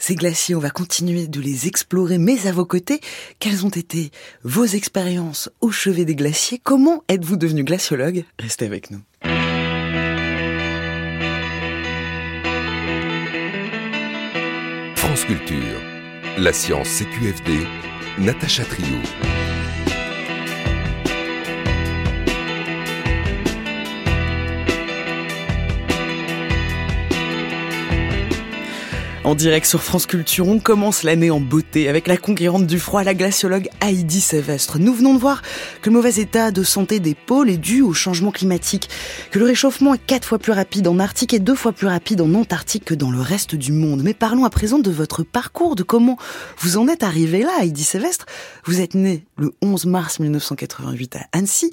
Ces 0.00 0.14
glaciers, 0.14 0.54
on 0.54 0.60
va 0.60 0.70
continuer 0.70 1.28
de 1.28 1.40
les 1.42 1.68
explorer, 1.68 2.16
mais 2.16 2.46
à 2.46 2.52
vos 2.52 2.64
côtés, 2.64 3.00
quelles 3.38 3.66
ont 3.66 3.70
été 3.70 4.10
vos 4.42 4.64
expériences 4.64 5.50
au 5.60 5.70
chevet 5.70 6.06
des 6.06 6.14
glaciers? 6.14 6.58
Comment 6.64 7.04
êtes-vous 7.08 7.36
devenu 7.36 7.64
glaciologue? 7.64 8.24
Restez 8.38 8.64
avec 8.64 8.90
nous. 8.90 9.02
France 14.96 15.26
Culture, 15.26 15.80
la 16.38 16.54
science 16.54 16.88
CQFD, 16.88 17.66
Natacha 18.18 18.64
Trio. 18.64 18.96
En 29.30 29.36
direct 29.36 29.64
sur 29.64 29.84
France 29.84 30.06
Culture, 30.06 30.48
on 30.48 30.58
commence 30.58 31.04
l'année 31.04 31.30
en 31.30 31.38
beauté 31.38 31.88
avec 31.88 32.08
la 32.08 32.16
conquérante 32.16 32.66
du 32.66 32.80
froid, 32.80 33.04
la 33.04 33.14
glaciologue 33.14 33.68
Heidi 33.80 34.20
Sévestre. 34.20 34.80
Nous 34.80 34.92
venons 34.92 35.14
de 35.14 35.20
voir 35.20 35.42
que 35.82 35.88
le 35.88 35.94
mauvais 35.94 36.16
état 36.16 36.50
de 36.50 36.64
santé 36.64 36.98
des 36.98 37.14
pôles 37.14 37.48
est 37.48 37.56
dû 37.56 37.80
au 37.80 37.92
changement 37.92 38.32
climatique, 38.32 38.90
que 39.30 39.38
le 39.38 39.44
réchauffement 39.44 39.94
est 39.94 40.04
quatre 40.04 40.26
fois 40.26 40.40
plus 40.40 40.50
rapide 40.50 40.88
en 40.88 40.98
Arctique 40.98 41.32
et 41.32 41.38
deux 41.38 41.54
fois 41.54 41.70
plus 41.70 41.86
rapide 41.86 42.22
en 42.22 42.34
Antarctique 42.34 42.84
que 42.84 42.94
dans 42.94 43.12
le 43.12 43.20
reste 43.20 43.54
du 43.54 43.70
monde. 43.70 44.02
Mais 44.02 44.14
parlons 44.14 44.44
à 44.44 44.50
présent 44.50 44.80
de 44.80 44.90
votre 44.90 45.22
parcours, 45.22 45.76
de 45.76 45.84
comment 45.84 46.18
vous 46.58 46.76
en 46.76 46.88
êtes 46.88 47.04
arrivé 47.04 47.44
là, 47.44 47.52
Heidi 47.62 47.84
Sévestre. 47.84 48.26
Vous 48.64 48.80
êtes 48.80 48.96
née 48.96 49.24
le 49.38 49.52
11 49.62 49.86
mars 49.86 50.18
1988 50.18 51.14
à 51.14 51.38
Annecy. 51.38 51.70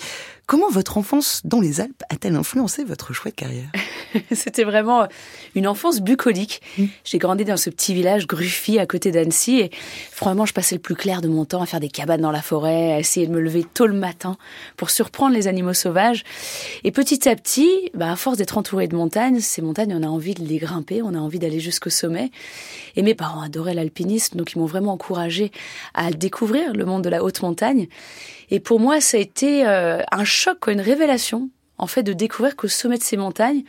Comment 0.48 0.70
votre 0.70 0.98
enfance 0.98 1.42
dans 1.44 1.60
les 1.60 1.82
Alpes 1.82 2.04
a-t-elle 2.10 2.38
influencé 2.38 2.86
votre 2.86 3.12
choix 3.12 3.32
de 3.32 3.36
carrière? 3.36 3.70
C'était 4.32 4.64
vraiment 4.64 5.06
une 5.56 5.68
enfance 5.68 6.00
bucolique. 6.00 6.62
Mmh. 6.78 6.86
J'ai 7.04 7.18
grandi 7.18 7.44
dans 7.44 7.58
ce 7.58 7.70
petit 7.70 7.94
village 7.94 8.28
Gruffy 8.28 8.80
à 8.80 8.86
côté 8.86 9.12
d'Annecy 9.12 9.60
et 9.60 9.72
franchement, 10.10 10.46
je 10.46 10.54
passais 10.54 10.76
le 10.76 10.80
plus 10.80 10.96
clair 10.96 11.20
de 11.20 11.28
mon 11.28 11.44
temps 11.44 11.62
à 11.62 11.66
faire 11.66 11.82
des 11.82 11.90
cabanes 11.90 12.22
dans 12.22 12.32
la 12.32 12.42
forêt, 12.42 12.94
à 12.94 13.00
essayer 13.00 13.28
de 13.28 13.32
me 13.34 13.42
lever 13.42 13.66
tôt 13.66 13.88
le 13.88 13.94
matin 13.94 14.38
pour 14.78 14.90
surprendre 14.90 15.36
les 15.36 15.50
animaux 15.50 15.74
sauvages. 15.74 16.24
Et 16.86 16.94
petit 16.94 17.28
à 17.28 17.36
petit, 17.36 17.70
bah, 17.94 18.14
à 18.14 18.16
force 18.16 18.38
d'être 18.38 18.58
entouré 18.58 18.88
de 18.88 18.96
montagnes, 18.96 19.42
ces 19.42 19.62
montagnes, 19.62 19.94
on 19.94 20.04
a 20.04 20.08
envie 20.08 20.34
de 20.34 20.46
les 20.46 20.60
grimper, 20.60 21.02
on 21.02 21.14
a 21.14 21.20
envie 21.20 21.40
d'aller 21.40 21.60
jusqu'au 21.60 21.90
sommet. 21.90 22.32
Et 22.96 23.02
mes 23.02 23.16
parents 23.16 23.42
adoraient 23.42 23.74
l'alpinisme, 23.74 24.38
donc 24.38 24.54
ils 24.54 24.60
m'ont 24.60 24.66
vraiment 24.66 24.94
encouragé 24.94 25.52
à 25.94 26.10
découvrir 26.12 26.72
le 26.72 26.86
monde 26.86 27.04
de 27.04 27.10
la 27.10 27.22
haute 27.22 27.42
montagne. 27.42 27.90
Et 28.50 28.62
pour 28.62 28.80
moi, 28.80 29.02
ça 29.02 29.18
a 29.18 29.20
été 29.20 29.68
euh, 29.68 30.02
un 30.10 30.24
choc, 30.38 30.68
une 30.68 30.82
révélation, 30.82 31.50
en 31.78 31.88
fait, 31.88 32.04
de 32.04 32.14
découvrir 32.14 32.56
qu'au 32.56 32.68
sommet 32.68 32.98
de 32.98 33.04
ces 33.04 33.18
montagnes, 33.18 33.64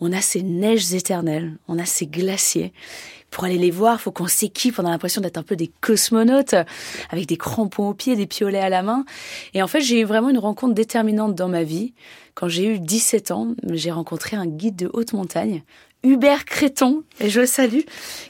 on 0.00 0.12
a 0.12 0.20
ces 0.20 0.42
neiges 0.42 0.92
éternelles, 0.94 1.56
on 1.68 1.78
a 1.78 1.84
ces 1.84 2.06
glaciers. 2.06 2.72
Pour 3.30 3.44
aller 3.44 3.58
les 3.58 3.70
voir, 3.70 4.00
faut 4.00 4.10
qu'on 4.10 4.26
s'équipe, 4.26 4.78
on 4.78 4.84
a 4.84 4.90
l'impression 4.90 5.20
d'être 5.20 5.38
un 5.38 5.44
peu 5.44 5.54
des 5.54 5.70
cosmonautes, 5.80 6.56
avec 7.10 7.26
des 7.26 7.36
crampons 7.36 7.90
aux 7.90 7.94
pieds, 7.94 8.16
des 8.16 8.26
piolets 8.26 8.58
à 8.58 8.68
la 8.68 8.82
main. 8.82 9.04
Et 9.54 9.62
en 9.62 9.68
fait, 9.68 9.80
j'ai 9.82 10.00
eu 10.00 10.04
vraiment 10.04 10.30
une 10.30 10.38
rencontre 10.38 10.74
déterminante 10.74 11.36
dans 11.36 11.48
ma 11.48 11.62
vie. 11.62 11.92
Quand 12.34 12.48
j'ai 12.48 12.66
eu 12.66 12.80
17 12.80 13.30
ans, 13.30 13.54
j'ai 13.72 13.92
rencontré 13.92 14.36
un 14.36 14.46
guide 14.46 14.76
de 14.76 14.90
haute 14.92 15.12
montagne, 15.12 15.62
Hubert 16.02 16.44
Créton, 16.44 17.04
et 17.20 17.28
je 17.28 17.40
le 17.40 17.46
salue, 17.46 17.82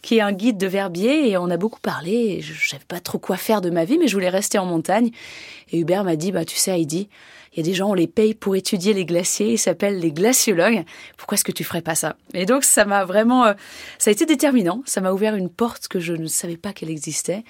qui 0.02 0.16
est 0.16 0.20
un 0.20 0.32
guide 0.32 0.58
de 0.58 0.66
Verbier, 0.66 1.30
et 1.30 1.36
on 1.38 1.48
a 1.50 1.56
beaucoup 1.56 1.80
parlé, 1.80 2.12
et 2.12 2.40
je 2.42 2.68
savais 2.68 2.84
pas 2.86 3.00
trop 3.00 3.18
quoi 3.18 3.36
faire 3.36 3.60
de 3.60 3.70
ma 3.70 3.84
vie, 3.84 3.96
mais 3.96 4.08
je 4.08 4.14
voulais 4.14 4.28
rester 4.28 4.58
en 4.58 4.66
montagne. 4.66 5.10
Et 5.70 5.78
Hubert 5.78 6.04
m'a 6.04 6.16
dit, 6.16 6.32
bah, 6.32 6.44
tu 6.44 6.56
sais, 6.56 6.72
Heidi, 6.72 7.08
il 7.52 7.58
y 7.58 7.60
a 7.60 7.64
des 7.64 7.74
gens, 7.74 7.90
on 7.90 7.94
les 7.94 8.06
paye 8.06 8.34
pour 8.34 8.54
étudier 8.54 8.94
les 8.94 9.04
glaciers, 9.04 9.54
ils 9.54 9.58
s'appellent 9.58 9.98
les 9.98 10.12
glaciologues. 10.12 10.84
Pourquoi 11.16 11.34
est-ce 11.34 11.42
que 11.42 11.50
tu 11.50 11.64
ferais 11.64 11.82
pas 11.82 11.96
ça? 11.96 12.14
Et 12.32 12.46
donc, 12.46 12.62
ça 12.62 12.84
m'a 12.84 13.04
vraiment, 13.04 13.44
euh, 13.44 13.54
ça 13.98 14.10
a 14.10 14.12
été 14.12 14.24
déterminant. 14.24 14.82
Ça 14.86 15.00
m'a 15.00 15.12
ouvert 15.12 15.34
une 15.34 15.48
porte 15.48 15.88
que 15.88 15.98
je 15.98 16.12
ne 16.12 16.28
savais 16.28 16.56
pas 16.56 16.72
qu'elle 16.72 16.90
existait. 16.90 17.42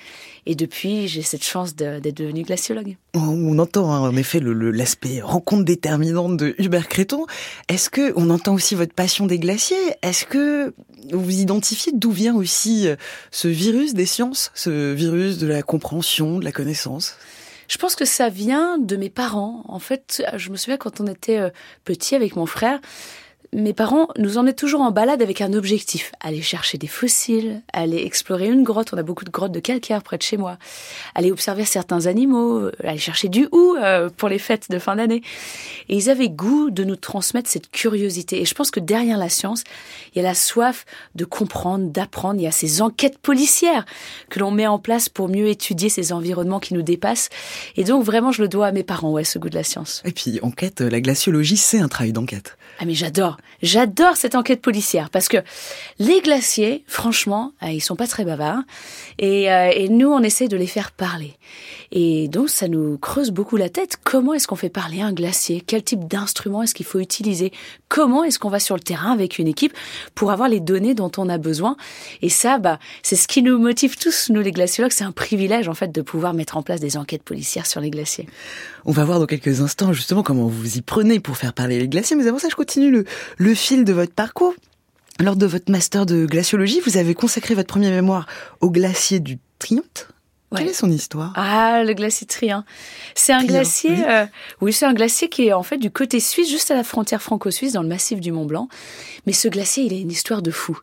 Et 0.47 0.55
depuis, 0.55 1.07
j'ai 1.07 1.21
cette 1.21 1.45
chance 1.45 1.75
d'être 1.75 2.17
devenue 2.17 2.45
glaciologue. 2.45 2.97
On 3.13 3.59
entend 3.59 3.93
hein, 3.93 4.01
en 4.01 4.17
effet 4.17 4.41
l'aspect 4.41 5.21
rencontre 5.21 5.65
déterminante 5.65 6.39
de 6.39 6.55
Hubert 6.59 6.89
Créton. 6.89 7.27
Est-ce 7.69 7.91
que 7.91 8.15
on 8.17 8.31
entend 8.31 8.55
aussi 8.55 8.75
votre 8.75 8.95
passion 8.95 9.27
des 9.27 9.39
glaciers? 9.39 9.77
Est-ce 10.03 10.25
que 10.25 10.73
vous 11.13 11.41
identifiez 11.41 11.93
d'où 11.95 12.11
vient 12.11 12.35
aussi 12.35 12.89
euh, 12.89 12.97
ce 13.31 13.49
virus 13.49 13.93
des 13.93 14.07
sciences, 14.07 14.51
ce 14.55 14.95
virus 14.95 15.39
de 15.39 15.47
la 15.47 15.63
compréhension, 15.63 16.39
de 16.39 16.45
la 16.45 16.53
connaissance? 16.53 17.17
Je 17.71 17.79
pense 17.79 17.95
que 17.95 18.05
ça 18.05 18.29
vient 18.29 18.79
de 18.79 18.97
mes 18.97 19.11
parents. 19.11 19.63
En 19.69 19.79
fait, 19.79 20.25
je 20.35 20.51
me 20.51 20.57
souviens 20.57 20.77
quand 20.77 21.01
on 21.01 21.07
était 21.07 21.39
euh, 21.39 21.51
petit 21.85 22.17
avec 22.17 22.35
mon 22.35 22.45
frère, 22.45 22.81
mes 23.53 23.73
parents 23.73 24.09
nous 24.17 24.39
emmenaient 24.39 24.53
toujours 24.53 24.81
en 24.81 24.93
balade 24.93 25.23
avec 25.23 25.41
un 25.41 25.53
objectif. 25.53 26.13
Aller 26.21 26.41
chercher 26.41 26.79
des 26.79 26.87
fossiles, 26.87 27.63
aller 27.73 27.97
explorer 27.97 28.47
une 28.47 28.63
grotte. 28.63 28.93
On 28.93 28.99
a 28.99 29.03
beaucoup 29.03 29.25
de 29.25 29.31
grottes 29.31 29.51
de 29.51 29.59
calcaire 29.59 30.03
près 30.03 30.19
de 30.19 30.23
chez 30.23 30.37
moi. 30.37 30.57
Aller 31.17 31.33
observer 31.33 31.65
certains 31.65 32.07
animaux, 32.07 32.59
euh, 32.59 32.73
aller 32.85 32.99
chercher 32.99 33.29
du 33.29 33.49
hou 33.51 33.75
euh, 33.77 34.09
pour 34.17 34.29
les 34.29 34.39
fêtes 34.39 34.71
de 34.71 34.79
fin 34.79 34.95
d'année. 34.95 35.23
Et 35.89 35.97
ils 35.97 36.11
avaient 36.11 36.29
goût 36.29 36.71
de 36.71 36.85
nous 36.85 36.95
transmettre 36.95 37.49
cette 37.49 37.71
curiosité. 37.71 38.41
Et 38.41 38.45
je 38.45 38.55
pense 38.55 38.71
que 38.71 38.79
derrière 38.79 39.19
la 39.19 39.29
science, 39.29 39.65
il 40.15 40.19
y 40.19 40.21
a 40.21 40.29
la 40.29 40.35
soif 40.35 40.85
de 41.17 41.25
comprendre, 41.25 41.91
d'apprendre. 41.91 42.39
Il 42.41 42.45
y 42.45 42.49
a 42.49 42.53
ces 42.53 42.83
enquêtes 42.83 43.19
policières 43.19 43.85
que 44.29 44.39
l'on 44.39 44.53
met 44.53 44.69
en 44.69 44.79
place 44.79 45.09
pour 45.09 45.29
mieux 45.29 45.49
étudier 45.49 45.89
ces 45.89 46.13
environnements 46.13 46.61
qui 46.61 46.75
nous 46.75 46.83
dépassent. 46.83 47.31
Et 47.77 47.83
donc 47.83 48.05
vraiment, 48.05 48.31
je 48.31 48.43
le 48.43 48.49
dois 48.49 48.69
à 48.69 48.73
mes 48.73 48.85
parents, 48.85 49.11
ouais, 49.11 49.25
ce 49.25 49.41
goût 49.41 49.51
de 49.51 49.57
la 49.57 49.65
science. 49.65 50.03
Et 50.05 50.13
puis, 50.13 50.39
enquête, 50.43 50.81
la 50.81 51.01
glaciologie, 51.01 51.57
c'est 51.57 51.81
un 51.81 51.89
travail 51.89 52.13
d'enquête. 52.13 52.57
Ah 52.79 52.87
mais 52.87 52.95
j'adore, 52.95 53.37
j'adore 53.63 54.17
cette 54.17 54.35
enquête 54.35 54.63
policière 54.63 55.11
parce 55.11 55.29
que 55.29 55.39
les 55.99 56.21
glaciers, 56.21 56.85
franchement, 56.87 57.53
euh, 57.63 57.69
ils 57.69 57.81
sont 57.81 57.97
pas 57.97 58.07
très 58.07 58.25
bavards 58.25 58.63
et, 59.19 59.53
euh, 59.53 59.71
et, 59.75 59.89
nous 59.89 60.11
on 60.11 60.23
essaie 60.23 60.49
de 60.49 60.57
les 60.57 60.67
faire 60.67 60.93
parler. 60.93 61.35
Et 61.93 62.29
donc 62.29 62.51
ça 62.51 62.69
nous 62.69 62.99
creuse 62.99 63.31
beaucoup 63.31 63.57
la 63.57 63.69
tête. 63.69 63.97
Comment 64.05 64.35
est-ce 64.35 64.47
qu'on 64.47 64.57
fait 64.57 64.69
parler 64.69 65.01
un 65.01 65.13
glacier? 65.13 65.63
Quel 65.67 65.83
type 65.83 66.07
d'instrument 66.07 66.63
est-ce 66.63 66.75
qu'il 66.75 66.87
faut 66.87 67.01
utiliser? 67.01 67.53
Comment 67.89 68.23
est-ce 68.23 68.39
qu'on 68.39 68.49
va 68.49 68.61
sur 68.61 68.77
le 68.77 68.81
terrain 68.81 69.13
avec 69.13 69.39
une 69.39 69.49
équipe 69.49 69.73
pour 70.15 70.31
avoir 70.31 70.49
les 70.49 70.61
données 70.61 70.95
dont 70.95 71.11
on 71.17 71.29
a 71.29 71.39
besoin? 71.39 71.77
Et 72.23 72.29
ça, 72.29 72.59
bah, 72.59 72.79
c'est 73.03 73.17
ce 73.17 73.27
qui 73.27 73.43
nous 73.43 73.59
motive 73.59 73.97
tous, 73.97 74.31
nous 74.31 74.41
les 74.41 74.53
glaciologues. 74.53 74.93
C'est 74.93 75.05
un 75.05 75.13
privilège 75.13 75.69
en 75.69 75.75
fait 75.75 75.91
de 75.91 76.03
pouvoir 76.03 76.33
mettre 76.33 76.57
en 76.57 76.63
place 76.63 76.81
des 76.81 76.97
enquêtes 76.97 77.25
policières 77.25 77.67
sur 77.67 77.81
les 77.81 77.91
glaciers. 77.91 78.29
On 78.85 78.93
va 78.93 79.05
voir 79.05 79.19
dans 79.19 79.27
quelques 79.27 79.61
instants 79.61 79.93
justement 79.93 80.23
comment 80.23 80.47
vous 80.47 80.77
y 80.77 80.83
prenez 80.83 81.19
pour 81.19 81.37
faire 81.37 81.53
parler 81.53 81.79
les 81.79 81.89
glaciers. 81.89 82.17
Mais 82.17 82.29
avant 82.29 82.39
ça, 82.39 82.49
je 82.49 82.57
continue 82.57 82.91
le, 82.91 83.05
le 83.37 83.55
fil 83.55 83.85
de 83.85 83.93
votre 83.93 84.13
parcours. 84.13 84.55
Lors 85.19 85.37
de 85.37 85.45
votre 85.45 85.71
master 85.71 86.07
de 86.07 86.25
glaciologie, 86.25 86.81
vous 86.87 86.97
avez 86.97 87.15
consacré 87.15 87.55
votre 87.55 87.69
premier 87.69 87.91
mémoire 87.91 88.27
au 88.61 88.71
glacier 88.71 89.21
du 89.21 89.39
Quelle 90.57 90.69
est 90.69 90.73
son 90.73 90.91
histoire? 90.91 91.33
Ah, 91.37 91.85
le 91.85 91.95
glacier 91.95 92.27
Trient. 92.27 92.65
C'est 93.15 93.33
un 93.33 93.45
glacier, 93.45 93.91
oui, 93.91 94.05
euh, 94.09 94.27
oui 94.61 94.73
c'est 94.73 94.85
un 94.85 94.95
glacier 94.95 95.29
qui 95.29 95.47
est 95.47 95.53
en 95.53 95.63
fait 95.63 95.79
du 95.79 95.93
côté 95.93 96.19
suisse, 96.19 96.51
juste 96.51 96.73
à 96.73 96.75
la 96.75 96.83
frontière 96.83 97.23
franco-suisse, 97.23 97.75
dans 97.75 97.83
le 97.83 97.89
massif 97.89 98.21
du 98.21 98.33
Mont 98.33 98.47
Blanc. 98.47 98.69
Mais 99.27 99.33
ce 99.33 99.47
glacier, 99.47 99.85
il 99.85 99.93
a 99.93 99.97
une 99.97 100.11
histoire 100.11 100.43
de 100.43 100.51
fou. 100.51 100.79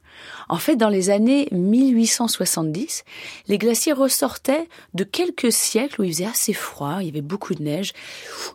En 0.48 0.58
fait, 0.58 0.78
dans 0.78 0.88
les 0.88 1.10
années 1.10 1.50
1870, 1.52 3.04
les 3.48 3.58
glaciers 3.58 3.92
ressortaient 3.92 4.70
de 4.94 5.04
quelques 5.04 5.52
siècles 5.52 6.00
où 6.02 6.04
il 6.06 6.14
faisait 6.14 6.26
assez 6.26 6.54
froid, 6.54 6.98
il 7.02 7.08
y 7.08 7.10
avait 7.10 7.22
beaucoup 7.22 7.54
de 7.54 7.62
neige. 7.62 7.92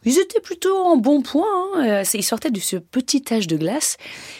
Ils 0.04 0.18
étaient 0.18 0.40
plutôt 0.40 0.76
en 0.78 0.96
bon 0.96 1.20
point. 1.20 1.44
Hein. 1.74 1.86
Euh, 1.86 2.04
ils 2.14 2.24
sortaient 2.24 2.50
de 2.50 2.60
ce 2.60 2.76
petit 2.76 3.22
âge 3.30 3.46
de 3.46 3.56
glace. 3.58 3.98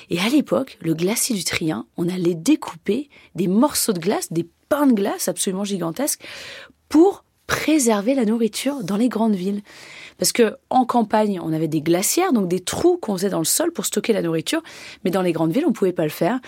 Et 0.08 0.18
à 0.20 0.28
l'époque, 0.28 0.78
le 0.80 0.94
glacier 0.94 1.36
du 1.36 1.44
Trient, 1.44 1.84
on 1.98 2.08
allait 2.08 2.34
découper 2.34 3.10
des 3.34 3.48
morceaux 3.48 3.92
de 3.92 4.00
glace, 4.00 4.32
des 4.32 4.48
de 4.86 4.92
glace 4.92 5.28
absolument 5.28 5.64
gigantesque 5.64 6.22
pour 6.88 7.24
préserver 7.46 8.14
la 8.14 8.24
nourriture 8.24 8.82
dans 8.82 8.96
les 8.96 9.08
grandes 9.08 9.34
villes. 9.34 9.60
Parce 10.18 10.32
que 10.32 10.56
en 10.70 10.84
campagne, 10.84 11.40
on 11.42 11.52
avait 11.52 11.68
des 11.68 11.80
glacières, 11.80 12.32
donc 12.32 12.48
des 12.48 12.60
trous 12.60 12.96
qu'on 12.96 13.16
faisait 13.16 13.30
dans 13.30 13.40
le 13.40 13.44
sol 13.44 13.72
pour 13.72 13.86
stocker 13.86 14.12
la 14.12 14.22
nourriture, 14.22 14.62
mais 15.04 15.10
dans 15.10 15.22
les 15.22 15.32
grandes 15.32 15.52
villes, 15.52 15.66
on 15.66 15.72
pouvait 15.72 15.92
pas 15.92 16.04
le 16.04 16.10
faire. 16.10 16.38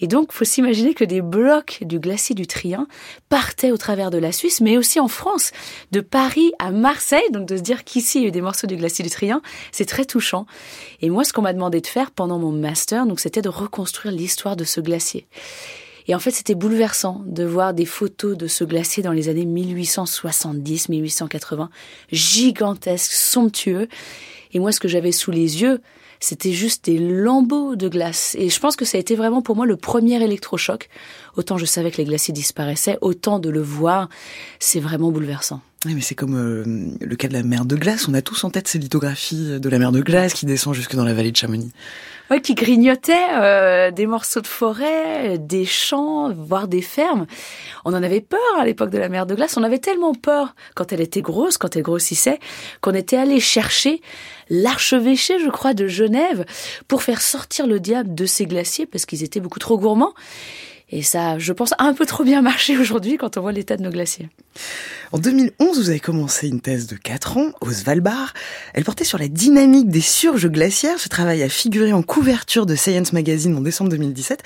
Et 0.00 0.06
donc, 0.06 0.32
faut 0.32 0.44
s'imaginer 0.44 0.94
que 0.94 1.04
des 1.04 1.20
blocs 1.20 1.78
du 1.82 1.98
glacier 1.98 2.34
du 2.34 2.46
Trient 2.46 2.86
partaient 3.28 3.72
au 3.72 3.76
travers 3.76 4.10
de 4.10 4.18
la 4.18 4.30
Suisse, 4.30 4.60
mais 4.60 4.78
aussi 4.78 5.00
en 5.00 5.08
France, 5.08 5.52
de 5.90 6.00
Paris 6.00 6.52
à 6.58 6.70
Marseille. 6.70 7.30
Donc, 7.32 7.46
de 7.46 7.56
se 7.56 7.62
dire 7.62 7.84
qu'ici, 7.84 8.18
il 8.18 8.22
y 8.22 8.24
a 8.26 8.28
eu 8.28 8.32
des 8.32 8.40
morceaux 8.40 8.66
du 8.66 8.76
glacier 8.76 9.02
du 9.02 9.10
Trient, 9.10 9.40
c'est 9.72 9.86
très 9.86 10.04
touchant. 10.04 10.46
Et 11.00 11.10
moi, 11.10 11.24
ce 11.24 11.32
qu'on 11.32 11.42
m'a 11.42 11.52
demandé 11.52 11.80
de 11.80 11.86
faire 11.86 12.10
pendant 12.10 12.38
mon 12.38 12.52
master, 12.52 13.04
c'était 13.16 13.42
de 13.42 13.48
reconstruire 13.48 14.14
l'histoire 14.14 14.54
de 14.54 14.64
ce 14.64 14.80
glacier. 14.80 15.26
Et 16.06 16.14
en 16.14 16.18
fait, 16.18 16.30
c'était 16.30 16.54
bouleversant 16.54 17.22
de 17.26 17.44
voir 17.44 17.74
des 17.74 17.86
photos 17.86 18.36
de 18.36 18.46
ce 18.46 18.64
glacier 18.64 19.02
dans 19.02 19.12
les 19.12 19.28
années 19.28 19.46
1870-1880, 19.46 21.68
gigantesque, 22.12 23.12
somptueux. 23.12 23.88
Et 24.52 24.58
moi, 24.58 24.72
ce 24.72 24.80
que 24.80 24.88
j'avais 24.88 25.12
sous 25.12 25.30
les 25.30 25.62
yeux, 25.62 25.80
c'était 26.20 26.52
juste 26.52 26.86
des 26.86 26.98
lambeaux 26.98 27.76
de 27.76 27.88
glace. 27.88 28.34
Et 28.38 28.48
je 28.48 28.60
pense 28.60 28.76
que 28.76 28.84
ça 28.84 28.96
a 28.96 29.00
été 29.00 29.14
vraiment 29.14 29.42
pour 29.42 29.56
moi 29.56 29.66
le 29.66 29.76
premier 29.76 30.22
électrochoc. 30.22 30.88
Autant 31.36 31.58
je 31.58 31.66
savais 31.66 31.90
que 31.90 31.98
les 31.98 32.04
glaciers 32.04 32.32
disparaissaient, 32.32 32.98
autant 33.00 33.38
de 33.38 33.50
le 33.50 33.60
voir, 33.60 34.08
c'est 34.58 34.80
vraiment 34.80 35.10
bouleversant. 35.10 35.60
Oui, 35.84 35.94
mais 35.94 36.00
c'est 36.00 36.14
comme 36.14 36.34
euh, 36.34 36.64
le 36.98 37.16
cas 37.16 37.28
de 37.28 37.34
la 37.34 37.42
mer 37.42 37.66
de 37.66 37.76
glace. 37.76 38.08
On 38.08 38.14
a 38.14 38.22
tous 38.22 38.42
en 38.44 38.50
tête 38.50 38.68
ces 38.68 38.78
lithographies 38.78 39.60
de 39.60 39.68
la 39.68 39.78
mer 39.78 39.92
de 39.92 40.00
glace 40.00 40.32
qui 40.32 40.46
descend 40.46 40.72
jusque 40.72 40.94
dans 40.94 41.04
la 41.04 41.12
vallée 41.12 41.30
de 41.30 41.36
Chamonix. 41.36 41.72
Qui 42.42 42.54
grignotait 42.54 43.12
euh, 43.32 43.90
des 43.92 44.06
morceaux 44.06 44.40
de 44.40 44.46
forêt, 44.46 45.38
des 45.38 45.64
champs, 45.64 46.32
voire 46.32 46.66
des 46.66 46.82
fermes. 46.82 47.26
On 47.84 47.94
en 47.94 48.02
avait 48.02 48.20
peur 48.20 48.40
à 48.58 48.64
l'époque 48.64 48.90
de 48.90 48.98
la 48.98 49.08
mer 49.08 49.24
de 49.24 49.34
glace. 49.34 49.56
On 49.56 49.62
avait 49.62 49.78
tellement 49.78 50.14
peur 50.14 50.54
quand 50.74 50.92
elle 50.92 51.00
était 51.00 51.22
grosse, 51.22 51.58
quand 51.58 51.76
elle 51.76 51.82
grossissait, 51.82 52.40
qu'on 52.80 52.92
était 52.92 53.16
allé 53.16 53.38
chercher 53.38 54.00
l'archevêché, 54.50 55.38
je 55.38 55.48
crois, 55.48 55.74
de 55.74 55.86
Genève 55.86 56.44
pour 56.88 57.02
faire 57.02 57.20
sortir 57.20 57.66
le 57.68 57.78
diable 57.78 58.14
de 58.14 58.26
ces 58.26 58.46
glaciers 58.46 58.86
parce 58.86 59.06
qu'ils 59.06 59.22
étaient 59.22 59.40
beaucoup 59.40 59.60
trop 59.60 59.78
gourmands. 59.78 60.14
Et 60.94 61.02
ça, 61.02 61.40
je 61.40 61.52
pense, 61.52 61.72
a 61.72 61.82
un 61.82 61.92
peu 61.92 62.06
trop 62.06 62.22
bien 62.22 62.40
marché 62.40 62.78
aujourd'hui 62.80 63.16
quand 63.16 63.36
on 63.36 63.40
voit 63.40 63.50
l'état 63.50 63.76
de 63.76 63.82
nos 63.82 63.90
glaciers. 63.90 64.28
En 65.10 65.18
2011, 65.18 65.76
vous 65.76 65.90
avez 65.90 65.98
commencé 65.98 66.46
une 66.46 66.60
thèse 66.60 66.86
de 66.86 66.94
4 66.94 67.36
ans 67.36 67.50
au 67.60 67.70
Svalbard. 67.72 68.32
Elle 68.74 68.84
portait 68.84 69.04
sur 69.04 69.18
la 69.18 69.26
dynamique 69.26 69.88
des 69.88 70.00
surges 70.00 70.48
glaciaires. 70.48 71.00
Ce 71.00 71.08
travail 71.08 71.42
a 71.42 71.48
figuré 71.48 71.92
en 71.92 72.04
couverture 72.04 72.64
de 72.64 72.76
Science 72.76 73.12
Magazine 73.12 73.56
en 73.56 73.60
décembre 73.60 73.90
2017. 73.90 74.44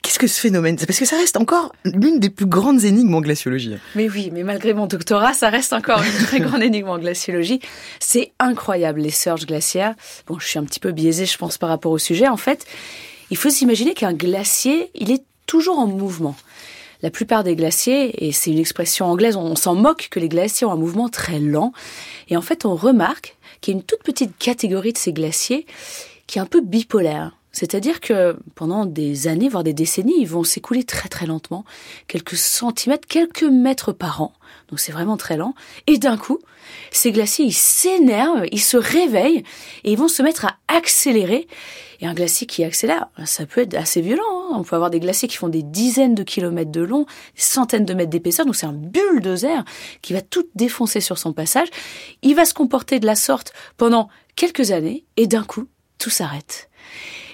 Qu'est-ce 0.00 0.20
que 0.20 0.28
ce 0.28 0.40
phénomène? 0.40 0.76
C'est 0.78 0.86
parce 0.86 0.98
que 1.00 1.04
ça 1.04 1.16
reste 1.16 1.36
encore 1.36 1.72
l'une 1.84 2.20
des 2.20 2.30
plus 2.30 2.46
grandes 2.46 2.84
énigmes 2.84 3.14
en 3.16 3.20
glaciologie. 3.20 3.74
Mais 3.96 4.08
oui, 4.08 4.30
mais 4.32 4.44
malgré 4.44 4.74
mon 4.74 4.86
doctorat, 4.86 5.34
ça 5.34 5.50
reste 5.50 5.72
encore 5.72 6.02
une 6.02 6.24
très 6.24 6.38
grande 6.38 6.62
énigme 6.62 6.88
en 6.88 6.98
glaciologie. 6.98 7.60
C'est 7.98 8.30
incroyable 8.38 9.00
les 9.00 9.10
surges 9.10 9.44
glaciaires. 9.44 9.96
Bon, 10.28 10.38
je 10.38 10.46
suis 10.46 10.58
un 10.60 10.64
petit 10.64 10.80
peu 10.80 10.92
biaisée, 10.92 11.26
je 11.26 11.36
pense, 11.36 11.58
par 11.58 11.68
rapport 11.68 11.90
au 11.90 11.98
sujet. 11.98 12.28
En 12.28 12.36
fait, 12.36 12.64
il 13.30 13.36
faut 13.36 13.50
s'imaginer 13.50 13.94
qu'un 13.94 14.12
glacier, 14.12 14.90
il 14.94 15.10
est 15.10 15.24
toujours 15.50 15.80
en 15.80 15.88
mouvement. 15.88 16.36
La 17.02 17.10
plupart 17.10 17.42
des 17.42 17.56
glaciers, 17.56 18.24
et 18.24 18.30
c'est 18.30 18.52
une 18.52 18.58
expression 18.58 19.06
anglaise, 19.06 19.34
on 19.34 19.56
s'en 19.56 19.74
moque 19.74 20.06
que 20.08 20.20
les 20.20 20.28
glaciers 20.28 20.64
ont 20.64 20.70
un 20.70 20.76
mouvement 20.76 21.08
très 21.08 21.40
lent. 21.40 21.72
Et 22.28 22.36
en 22.36 22.40
fait, 22.40 22.64
on 22.64 22.76
remarque 22.76 23.36
qu'il 23.60 23.74
y 23.74 23.76
a 23.76 23.80
une 23.80 23.84
toute 23.84 24.04
petite 24.04 24.38
catégorie 24.38 24.92
de 24.92 24.98
ces 24.98 25.12
glaciers 25.12 25.66
qui 26.28 26.38
est 26.38 26.40
un 26.40 26.46
peu 26.46 26.60
bipolaire. 26.60 27.36
C'est-à-dire 27.50 27.98
que 27.98 28.36
pendant 28.54 28.86
des 28.86 29.26
années, 29.26 29.48
voire 29.48 29.64
des 29.64 29.72
décennies, 29.72 30.20
ils 30.20 30.28
vont 30.28 30.44
s'écouler 30.44 30.84
très 30.84 31.08
très 31.08 31.26
lentement, 31.26 31.64
quelques 32.06 32.36
centimètres, 32.36 33.08
quelques 33.08 33.42
mètres 33.42 33.90
par 33.90 34.22
an. 34.22 34.32
Donc 34.68 34.78
c'est 34.78 34.92
vraiment 34.92 35.16
très 35.16 35.36
lent. 35.36 35.54
Et 35.88 35.98
d'un 35.98 36.16
coup, 36.16 36.38
ces 36.92 37.10
glaciers, 37.10 37.46
ils 37.46 37.52
s'énervent, 37.52 38.46
ils 38.52 38.60
se 38.60 38.76
réveillent 38.76 39.42
et 39.82 39.90
ils 39.90 39.98
vont 39.98 40.06
se 40.06 40.22
mettre 40.22 40.44
à 40.44 40.58
accélérer. 40.68 41.48
Et 42.00 42.06
un 42.06 42.14
glacier 42.14 42.46
qui 42.46 42.64
accélère, 42.64 43.08
ça 43.26 43.44
peut 43.44 43.60
être 43.60 43.74
assez 43.74 44.00
violent. 44.00 44.22
Hein. 44.24 44.54
On 44.54 44.62
peut 44.62 44.74
avoir 44.74 44.90
des 44.90 45.00
glaciers 45.00 45.28
qui 45.28 45.36
font 45.36 45.48
des 45.48 45.62
dizaines 45.62 46.14
de 46.14 46.22
kilomètres 46.22 46.72
de 46.72 46.80
long, 46.80 47.02
des 47.02 47.42
centaines 47.42 47.84
de 47.84 47.92
mètres 47.92 48.10
d'épaisseur. 48.10 48.46
Donc 48.46 48.56
c'est 48.56 48.66
un 48.66 48.72
bulldozer 48.72 49.64
qui 50.00 50.14
va 50.14 50.22
tout 50.22 50.46
défoncer 50.54 51.00
sur 51.00 51.18
son 51.18 51.32
passage. 51.32 51.68
Il 52.22 52.34
va 52.34 52.46
se 52.46 52.54
comporter 52.54 53.00
de 53.00 53.06
la 53.06 53.16
sorte 53.16 53.52
pendant 53.76 54.08
quelques 54.34 54.70
années 54.70 55.04
et 55.18 55.26
d'un 55.26 55.44
coup, 55.44 55.66
tout 55.98 56.10
s'arrête. 56.10 56.69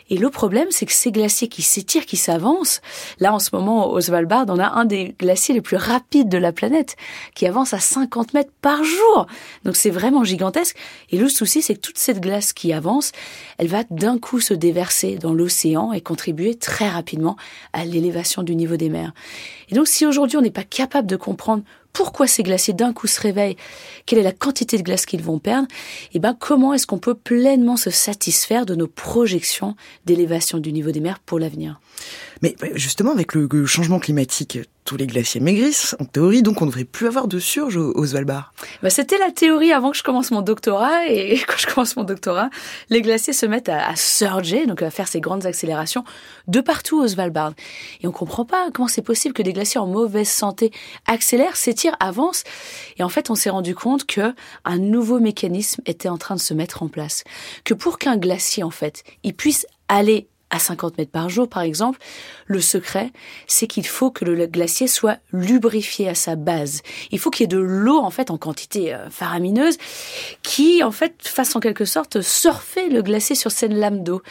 Et 0.08 0.16
le 0.16 0.30
problème, 0.30 0.68
c'est 0.70 0.86
que 0.86 0.92
ces 0.92 1.10
glaciers 1.10 1.48
qui 1.48 1.62
s'étirent, 1.62 2.06
qui 2.06 2.16
s'avancent, 2.16 2.80
là 3.18 3.34
en 3.34 3.38
ce 3.38 3.50
moment 3.52 3.90
au 3.90 4.00
Svalbard, 4.00 4.46
on 4.48 4.58
a 4.58 4.68
un 4.68 4.84
des 4.84 5.14
glaciers 5.18 5.54
les 5.54 5.60
plus 5.60 5.76
rapides 5.76 6.28
de 6.28 6.38
la 6.38 6.52
planète, 6.52 6.96
qui 7.34 7.46
avance 7.46 7.74
à 7.74 7.80
50 7.80 8.34
mètres 8.34 8.52
par 8.60 8.84
jour. 8.84 9.26
Donc 9.64 9.76
c'est 9.76 9.90
vraiment 9.90 10.24
gigantesque. 10.24 10.76
Et 11.10 11.18
le 11.18 11.28
souci, 11.28 11.62
c'est 11.62 11.74
que 11.74 11.80
toute 11.80 11.98
cette 11.98 12.20
glace 12.20 12.52
qui 12.52 12.72
avance, 12.72 13.12
elle 13.58 13.68
va 13.68 13.82
d'un 13.90 14.18
coup 14.18 14.40
se 14.40 14.54
déverser 14.54 15.16
dans 15.16 15.32
l'océan 15.32 15.92
et 15.92 16.00
contribuer 16.00 16.54
très 16.54 16.88
rapidement 16.88 17.36
à 17.72 17.84
l'élévation 17.84 18.42
du 18.42 18.54
niveau 18.54 18.76
des 18.76 18.88
mers. 18.88 19.12
Et 19.68 19.74
donc 19.74 19.88
si 19.88 20.06
aujourd'hui 20.06 20.36
on 20.36 20.42
n'est 20.42 20.50
pas 20.50 20.62
capable 20.62 21.08
de 21.08 21.16
comprendre 21.16 21.62
pourquoi 21.96 22.26
ces 22.26 22.42
glaciers 22.42 22.74
d'un 22.74 22.92
coup 22.92 23.06
se 23.06 23.18
réveillent, 23.18 23.56
quelle 24.04 24.18
est 24.18 24.22
la 24.22 24.32
quantité 24.32 24.76
de 24.76 24.82
glace 24.82 25.06
qu'ils 25.06 25.22
vont 25.22 25.38
perdre, 25.38 25.66
et 26.12 26.16
eh 26.16 26.18
ben 26.18 26.36
comment 26.38 26.74
est-ce 26.74 26.86
qu'on 26.86 26.98
peut 26.98 27.14
pleinement 27.14 27.78
se 27.78 27.88
satisfaire 27.88 28.66
de 28.66 28.74
nos 28.74 28.86
projections 28.86 29.76
d'élévation 30.04 30.58
du 30.58 30.74
niveau 30.74 30.90
des 30.90 31.00
mers 31.00 31.20
pour 31.20 31.38
l'avenir? 31.38 31.80
Mais 32.42 32.54
justement, 32.74 33.12
avec 33.12 33.34
le 33.34 33.64
changement 33.64 33.98
climatique, 33.98 34.58
tous 34.86 34.96
les 34.96 35.06
glaciers 35.06 35.40
maigrissent, 35.40 35.94
en 36.00 36.04
théorie, 36.04 36.42
donc 36.42 36.62
on 36.62 36.64
ne 36.64 36.70
devrait 36.70 36.84
plus 36.84 37.06
avoir 37.06 37.28
de 37.28 37.38
surge 37.38 37.76
au, 37.76 38.06
Svalbard. 38.06 38.54
Bah, 38.82 38.88
C'était 38.88 39.18
la 39.18 39.30
théorie 39.32 39.72
avant 39.72 39.90
que 39.90 39.96
je 39.96 40.02
commence 40.02 40.30
mon 40.30 40.40
doctorat, 40.40 41.06
et 41.08 41.38
quand 41.46 41.58
je 41.58 41.66
commence 41.66 41.96
mon 41.96 42.04
doctorat, 42.04 42.48
les 42.88 43.02
glaciers 43.02 43.32
se 43.32 43.44
mettent 43.44 43.68
à, 43.68 43.86
à 43.86 43.96
surger, 43.96 44.66
donc 44.66 44.80
à 44.80 44.90
faire 44.90 45.08
ces 45.08 45.20
grandes 45.20 45.44
accélérations 45.44 46.04
de 46.46 46.60
partout 46.60 47.00
au 47.00 47.08
Svalbard. 47.08 47.52
Et 48.00 48.06
on 48.06 48.12
comprend 48.12 48.44
pas 48.44 48.70
comment 48.72 48.88
c'est 48.88 49.02
possible 49.02 49.34
que 49.34 49.42
des 49.42 49.52
glaciers 49.52 49.80
en 49.80 49.86
mauvaise 49.86 50.28
santé 50.28 50.70
accélèrent, 51.06 51.56
s'étirent, 51.56 51.96
avancent. 52.00 52.44
Et 52.96 53.02
en 53.02 53.08
fait, 53.08 53.28
on 53.28 53.34
s'est 53.34 53.50
rendu 53.50 53.74
compte 53.74 54.06
que 54.06 54.32
un 54.64 54.78
nouveau 54.78 55.18
mécanisme 55.18 55.82
était 55.86 56.08
en 56.08 56.16
train 56.16 56.36
de 56.36 56.40
se 56.40 56.54
mettre 56.54 56.82
en 56.82 56.88
place. 56.88 57.24
Que 57.64 57.74
pour 57.74 57.98
qu'un 57.98 58.16
glacier, 58.16 58.62
en 58.62 58.70
fait, 58.70 59.02
il 59.24 59.34
puisse 59.34 59.66
aller 59.88 60.28
à 60.50 60.58
50 60.58 60.98
mètres 60.98 61.10
par 61.10 61.28
jour, 61.28 61.48
par 61.48 61.62
exemple, 61.62 61.98
le 62.46 62.60
secret, 62.60 63.10
c'est 63.46 63.66
qu'il 63.66 63.86
faut 63.86 64.10
que 64.10 64.24
le 64.24 64.46
glacier 64.46 64.86
soit 64.86 65.18
lubrifié 65.32 66.08
à 66.08 66.14
sa 66.14 66.36
base. 66.36 66.82
Il 67.10 67.18
faut 67.18 67.30
qu'il 67.30 67.44
y 67.44 67.44
ait 67.44 67.48
de 67.48 67.58
l'eau, 67.58 67.98
en 67.98 68.10
fait, 68.10 68.30
en 68.30 68.38
quantité 68.38 68.94
euh, 68.94 69.10
faramineuse, 69.10 69.76
qui, 70.42 70.82
en 70.84 70.92
fait, 70.92 71.14
fasse 71.20 71.56
en 71.56 71.60
quelque 71.60 71.84
sorte 71.84 72.20
surfer 72.20 72.88
le 72.88 73.02
glacier 73.02 73.34
sur 73.34 73.50
cette 73.50 73.72
lame 73.72 74.04
d'eau. 74.04 74.22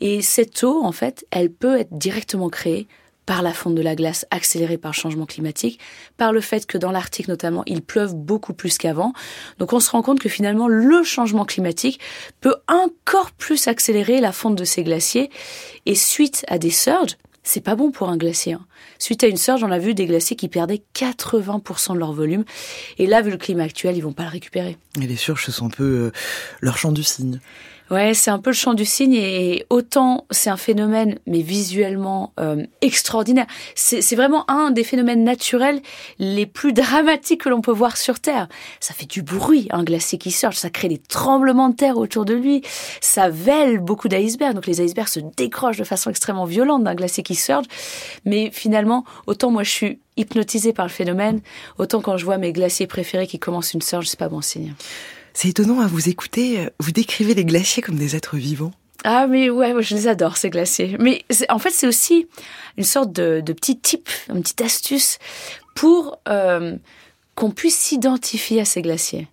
Et 0.00 0.22
cette 0.22 0.62
eau, 0.62 0.82
en 0.84 0.92
fait, 0.92 1.26
elle 1.30 1.50
peut 1.50 1.78
être 1.78 1.96
directement 1.96 2.48
créée 2.48 2.86
par 3.28 3.42
la 3.42 3.52
fonte 3.52 3.74
de 3.74 3.82
la 3.82 3.94
glace 3.94 4.24
accélérée 4.30 4.78
par 4.78 4.92
le 4.92 4.96
changement 4.96 5.26
climatique, 5.26 5.78
par 6.16 6.32
le 6.32 6.40
fait 6.40 6.64
que 6.64 6.78
dans 6.78 6.90
l'Arctique 6.90 7.28
notamment, 7.28 7.62
il 7.66 7.82
pleuve 7.82 8.14
beaucoup 8.14 8.54
plus 8.54 8.78
qu'avant. 8.78 9.12
Donc 9.58 9.74
on 9.74 9.80
se 9.80 9.90
rend 9.90 10.00
compte 10.00 10.18
que 10.18 10.30
finalement 10.30 10.66
le 10.66 11.02
changement 11.02 11.44
climatique 11.44 12.00
peut 12.40 12.56
encore 12.68 13.32
plus 13.32 13.68
accélérer 13.68 14.22
la 14.22 14.32
fonte 14.32 14.56
de 14.56 14.64
ces 14.64 14.82
glaciers 14.82 15.28
et 15.84 15.94
suite 15.94 16.46
à 16.48 16.56
des 16.56 16.70
surges, 16.70 17.18
c'est 17.42 17.60
pas 17.60 17.76
bon 17.76 17.90
pour 17.90 18.08
un 18.08 18.16
glacier. 18.16 18.54
Hein. 18.54 18.64
Suite 18.98 19.22
à 19.22 19.26
une 19.26 19.36
surge, 19.36 19.62
on 19.62 19.70
a 19.70 19.78
vu 19.78 19.92
des 19.92 20.06
glaciers 20.06 20.36
qui 20.36 20.48
perdaient 20.48 20.82
80% 20.94 21.92
de 21.92 21.98
leur 21.98 22.14
volume. 22.14 22.44
Et 22.96 23.06
là, 23.06 23.20
vu 23.20 23.30
le 23.30 23.36
climat 23.36 23.64
actuel, 23.64 23.96
ils 23.96 24.02
vont 24.02 24.12
pas 24.12 24.24
le 24.24 24.30
récupérer. 24.30 24.78
Et 25.00 25.06
les 25.06 25.16
surges, 25.16 25.44
ce 25.44 25.52
sont 25.52 25.66
un 25.66 25.70
peu 25.70 25.84
euh, 25.84 26.12
leur 26.60 26.78
champ 26.78 26.92
du 26.92 27.02
cygne. 27.02 27.40
Ouais, 27.90 28.12
c'est 28.12 28.30
un 28.30 28.38
peu 28.38 28.50
le 28.50 28.54
champ 28.54 28.74
du 28.74 28.84
cygne 28.84 29.14
et 29.14 29.64
autant 29.70 30.26
c'est 30.30 30.50
un 30.50 30.58
phénomène, 30.58 31.18
mais 31.26 31.40
visuellement 31.40 32.34
euh, 32.38 32.66
extraordinaire. 32.82 33.46
C'est 33.74 34.14
vraiment 34.14 34.48
un 34.50 34.70
des 34.70 34.84
phénomènes 34.84 35.24
naturels 35.24 35.80
les 36.18 36.44
plus 36.44 36.74
dramatiques 36.74 37.42
que 37.44 37.48
l'on 37.48 37.62
peut 37.62 37.72
voir 37.72 37.96
sur 37.96 38.20
Terre. 38.20 38.48
Ça 38.80 38.92
fait 38.92 39.06
du 39.06 39.22
bruit, 39.22 39.68
un 39.70 39.84
glacier 39.84 40.18
qui 40.18 40.32
surge, 40.32 40.56
ça 40.56 40.68
crée 40.68 40.88
des 40.88 40.98
tremblements 40.98 41.70
de 41.70 41.76
terre 41.76 41.96
autour 41.96 42.26
de 42.26 42.34
lui, 42.34 42.62
ça 43.00 43.30
vèle 43.30 43.78
beaucoup 43.78 44.08
d'icebergs, 44.08 44.54
donc 44.54 44.66
les 44.66 44.82
icebergs 44.82 45.08
se 45.08 45.20
décrochent 45.20 45.78
de 45.78 45.84
façon 45.84 46.10
extrêmement 46.10 46.44
violente 46.44 46.84
d'un 46.84 46.94
glacier 46.94 47.22
qui 47.22 47.36
surge. 47.36 47.64
Mais 48.26 48.50
finalement, 48.52 49.04
autant 49.26 49.50
moi 49.50 49.62
je 49.62 49.70
suis 49.70 49.98
hypnotisée 50.18 50.74
par 50.74 50.84
le 50.84 50.92
phénomène, 50.92 51.40
autant 51.78 52.02
quand 52.02 52.18
je 52.18 52.26
vois 52.26 52.36
mes 52.36 52.52
glaciers 52.52 52.86
préférés 52.86 53.26
qui 53.26 53.38
commencent 53.38 53.72
une 53.72 53.82
surge, 53.82 54.08
c'est 54.08 54.18
pas 54.18 54.28
bon 54.28 54.42
signe. 54.42 54.74
C'est 55.40 55.50
étonnant 55.50 55.78
à 55.78 55.86
vous 55.86 56.08
écouter. 56.08 56.58
Euh, 56.58 56.70
vous 56.80 56.90
décrivez 56.90 57.32
les 57.32 57.44
glaciers 57.44 57.80
comme 57.80 57.94
des 57.94 58.16
êtres 58.16 58.36
vivants. 58.36 58.72
Ah 59.04 59.28
mais 59.28 59.50
ouais, 59.50 59.72
je 59.84 59.94
les 59.94 60.08
adore 60.08 60.36
ces 60.36 60.50
glaciers. 60.50 60.96
Mais 60.98 61.22
en 61.48 61.60
fait 61.60 61.70
c'est 61.70 61.86
aussi 61.86 62.26
une 62.76 62.82
sorte 62.82 63.12
de, 63.12 63.40
petit 63.52 63.78
tip, 63.78 64.08
une 64.30 64.42
petite 64.42 64.62
astuce 64.62 65.20
pour 65.76 66.18
euh, 66.26 66.74
qu'on 67.36 67.52
puisse 67.52 67.76
s'identifier 67.76 68.62
à 68.62 68.64
ces 68.64 68.82
glaciers. 68.82 69.28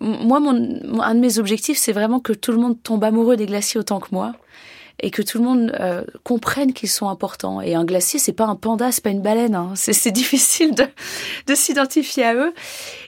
Moi, 0.00 0.38
un 0.38 1.14
de 1.16 1.20
mes 1.20 1.40
objectifs, 1.40 1.76
c'est 1.76 1.92
vraiment 1.92 2.20
que 2.20 2.32
tout 2.32 2.52
le 2.52 2.58
monde 2.58 2.80
tombe 2.80 3.02
amoureux 3.02 3.34
des 3.34 3.46
glaciers 3.46 3.80
autant 3.80 3.98
que 3.98 4.10
moi 4.12 4.34
et 5.00 5.10
que 5.10 5.22
tout 5.22 5.38
le 5.38 5.44
monde 5.44 5.72
euh, 5.80 6.02
comprenne 6.22 6.72
qu'ils 6.72 6.88
sont 6.88 7.08
importants. 7.08 7.60
Et 7.60 7.74
un 7.74 7.84
glacier, 7.84 8.18
c'est 8.18 8.32
pas 8.32 8.46
un 8.46 8.54
panda, 8.54 8.92
c'est 8.92 9.02
pas 9.02 9.10
une 9.10 9.22
baleine. 9.22 9.54
Hein. 9.54 9.72
C'est 9.74 10.10
difficile 10.12 10.74
de, 10.74 10.84
de 11.46 11.54
s'identifier 11.54 12.24
à 12.24 12.34
eux. 12.34 12.52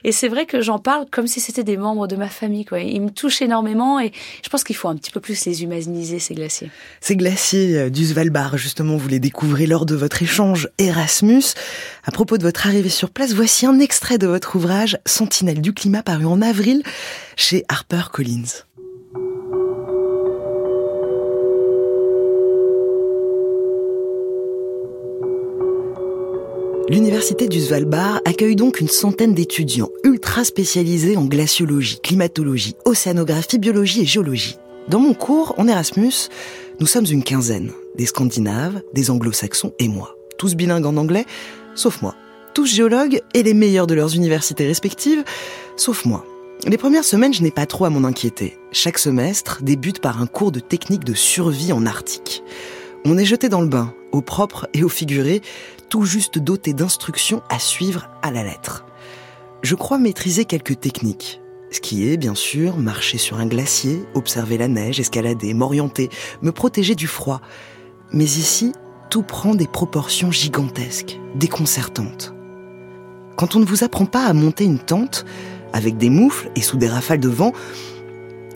Et 0.03 0.11
c'est 0.11 0.27
vrai 0.27 0.45
que 0.45 0.61
j'en 0.61 0.79
parle 0.79 1.05
comme 1.09 1.27
si 1.27 1.39
c'était 1.39 1.63
des 1.63 1.77
membres 1.77 2.07
de 2.07 2.15
ma 2.15 2.29
famille. 2.29 2.65
Quoi. 2.65 2.79
Ils 2.79 3.01
me 3.01 3.09
touchent 3.09 3.41
énormément 3.41 3.99
et 3.99 4.11
je 4.43 4.49
pense 4.49 4.63
qu'il 4.63 4.75
faut 4.75 4.89
un 4.89 4.95
petit 4.95 5.11
peu 5.11 5.19
plus 5.19 5.45
les 5.45 5.63
humaniser, 5.63 6.19
ces 6.19 6.35
glaciers. 6.35 6.69
Ces 7.01 7.15
glaciers 7.15 7.77
euh, 7.77 7.89
du 7.89 8.05
Svalbard, 8.05 8.57
justement, 8.57 8.97
vous 8.97 9.07
les 9.07 9.19
découvrez 9.19 9.67
lors 9.67 9.85
de 9.85 9.95
votre 9.95 10.21
échange 10.21 10.69
Erasmus. 10.77 11.43
À 12.03 12.11
propos 12.11 12.37
de 12.37 12.43
votre 12.43 12.67
arrivée 12.67 12.89
sur 12.89 13.09
place, 13.09 13.33
voici 13.33 13.65
un 13.65 13.79
extrait 13.79 14.17
de 14.17 14.27
votre 14.27 14.55
ouvrage 14.55 14.97
Sentinelle 15.05 15.61
du 15.61 15.73
climat 15.73 16.03
paru 16.03 16.25
en 16.25 16.41
avril 16.41 16.83
chez 17.35 17.63
Harper 17.69 18.03
L'université 26.87 27.47
du 27.47 27.59
Svalbard 27.59 28.21
accueille 28.25 28.55
donc 28.55 28.79
une 28.79 28.87
centaine 28.87 29.33
d'étudiants 29.33 29.89
ultra 30.03 30.43
spécialisés 30.43 31.17
en 31.17 31.25
glaciologie, 31.25 31.99
climatologie, 31.99 32.75
océanographie, 32.85 33.57
biologie 33.57 34.01
et 34.01 34.05
géologie. 34.05 34.57
Dans 34.87 34.99
mon 34.99 35.15
cours, 35.15 35.55
en 35.57 35.67
Erasmus, 35.67 36.29
nous 36.79 36.85
sommes 36.85 37.07
une 37.09 37.23
quinzaine, 37.23 37.71
des 37.95 38.05
Scandinaves, 38.05 38.83
des 38.93 39.09
Anglo-Saxons 39.09 39.73
et 39.79 39.87
moi, 39.87 40.15
tous 40.37 40.53
bilingues 40.53 40.85
en 40.85 40.97
anglais, 40.97 41.25
sauf 41.73 42.03
moi. 42.03 42.13
tous 42.53 42.67
géologues 42.67 43.19
et 43.33 43.41
les 43.41 43.55
meilleurs 43.55 43.87
de 43.87 43.95
leurs 43.95 44.15
universités 44.15 44.67
respectives, 44.67 45.23
sauf 45.77 46.05
moi. 46.05 46.23
Les 46.67 46.77
premières 46.77 47.03
semaines, 47.03 47.33
je 47.33 47.41
n'ai 47.41 47.51
pas 47.51 47.65
trop 47.65 47.85
à 47.85 47.89
m'en 47.89 48.07
inquiéter. 48.07 48.57
Chaque 48.71 48.99
semestre 48.99 49.63
débute 49.63 50.01
par 50.01 50.21
un 50.21 50.27
cours 50.27 50.51
de 50.51 50.59
technique 50.59 51.03
de 51.03 51.15
survie 51.15 51.73
en 51.73 51.87
Arctique. 51.87 52.43
On 53.05 53.17
est 53.17 53.25
jeté 53.25 53.49
dans 53.49 53.61
le 53.61 53.67
bain, 53.67 53.93
au 54.11 54.21
propre 54.21 54.67
et 54.73 54.83
au 54.83 54.89
figuré, 54.89 55.41
tout 55.89 56.05
juste 56.05 56.39
doté 56.39 56.73
d'instructions 56.73 57.41
à 57.49 57.59
suivre 57.59 58.09
à 58.21 58.31
la 58.31 58.43
lettre. 58.43 58.85
Je 59.61 59.75
crois 59.75 59.97
maîtriser 59.97 60.45
quelques 60.45 60.79
techniques. 60.79 61.41
Skier, 61.71 62.17
bien 62.17 62.35
sûr, 62.35 62.77
marcher 62.77 63.17
sur 63.17 63.39
un 63.39 63.47
glacier, 63.47 64.05
observer 64.13 64.57
la 64.57 64.67
neige, 64.67 64.99
escalader, 64.99 65.53
m'orienter, 65.53 66.09
me 66.41 66.51
protéger 66.51 66.95
du 66.95 67.07
froid. 67.07 67.41
Mais 68.11 68.23
ici, 68.23 68.73
tout 69.09 69.23
prend 69.23 69.55
des 69.55 69.67
proportions 69.67 70.31
gigantesques, 70.31 71.19
déconcertantes. 71.35 72.33
Quand 73.37 73.55
on 73.55 73.59
ne 73.59 73.65
vous 73.65 73.83
apprend 73.83 74.05
pas 74.05 74.25
à 74.25 74.33
monter 74.33 74.63
une 74.63 74.79
tente, 74.79 75.25
avec 75.73 75.97
des 75.97 76.09
moufles 76.09 76.49
et 76.55 76.61
sous 76.61 76.77
des 76.77 76.87
rafales 76.87 77.19
de 77.19 77.27
vent, 77.27 77.51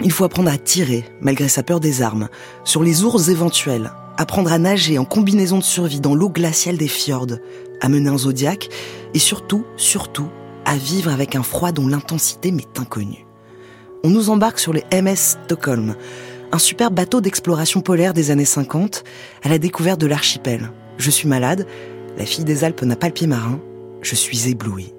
il 0.01 0.11
faut 0.11 0.23
apprendre 0.23 0.49
à 0.49 0.57
tirer, 0.57 1.03
malgré 1.19 1.49
sa 1.49 1.63
peur 1.63 1.81
des 1.81 2.01
armes, 2.01 2.29
sur 2.63 2.83
les 2.83 3.03
ours 3.03 3.27
éventuels, 3.27 3.91
apprendre 4.19 4.51
à 4.51 4.59
nager 4.59 4.99
en 4.99 5.05
combinaison 5.05 5.59
de 5.59 5.63
survie 5.63 6.01
dans 6.01 6.13
l'eau 6.13 6.29
glaciale 6.29 6.75
des 6.75 6.89
fjords, 6.89 7.37
à 7.79 7.87
mener 7.87 8.09
un 8.09 8.17
zodiaque, 8.17 8.67
et 9.13 9.19
surtout, 9.19 9.65
surtout, 9.77 10.27
à 10.65 10.75
vivre 10.75 11.09
avec 11.09 11.35
un 11.35 11.41
froid 11.41 11.71
dont 11.71 11.87
l'intensité 11.87 12.51
m'est 12.51 12.77
inconnue. 12.77 13.25
On 14.03 14.09
nous 14.09 14.29
embarque 14.29 14.59
sur 14.59 14.73
les 14.73 14.83
MS 14.91 15.37
Stockholm, 15.45 15.95
un 16.51 16.59
super 16.59 16.91
bateau 16.91 17.21
d'exploration 17.21 17.79
polaire 17.79 18.13
des 18.13 18.29
années 18.29 18.43
50, 18.43 19.05
à 19.41 19.47
la 19.47 19.57
découverte 19.57 20.01
de 20.01 20.07
l'archipel. 20.07 20.69
Je 20.97 21.09
suis 21.11 21.29
malade, 21.29 21.65
la 22.17 22.25
fille 22.25 22.43
des 22.43 22.65
Alpes 22.65 22.83
n'a 22.83 22.97
pas 22.97 23.07
le 23.07 23.13
pied 23.13 23.27
marin, 23.27 23.61
je 24.01 24.15
suis 24.15 24.49
éblouie. 24.49 24.93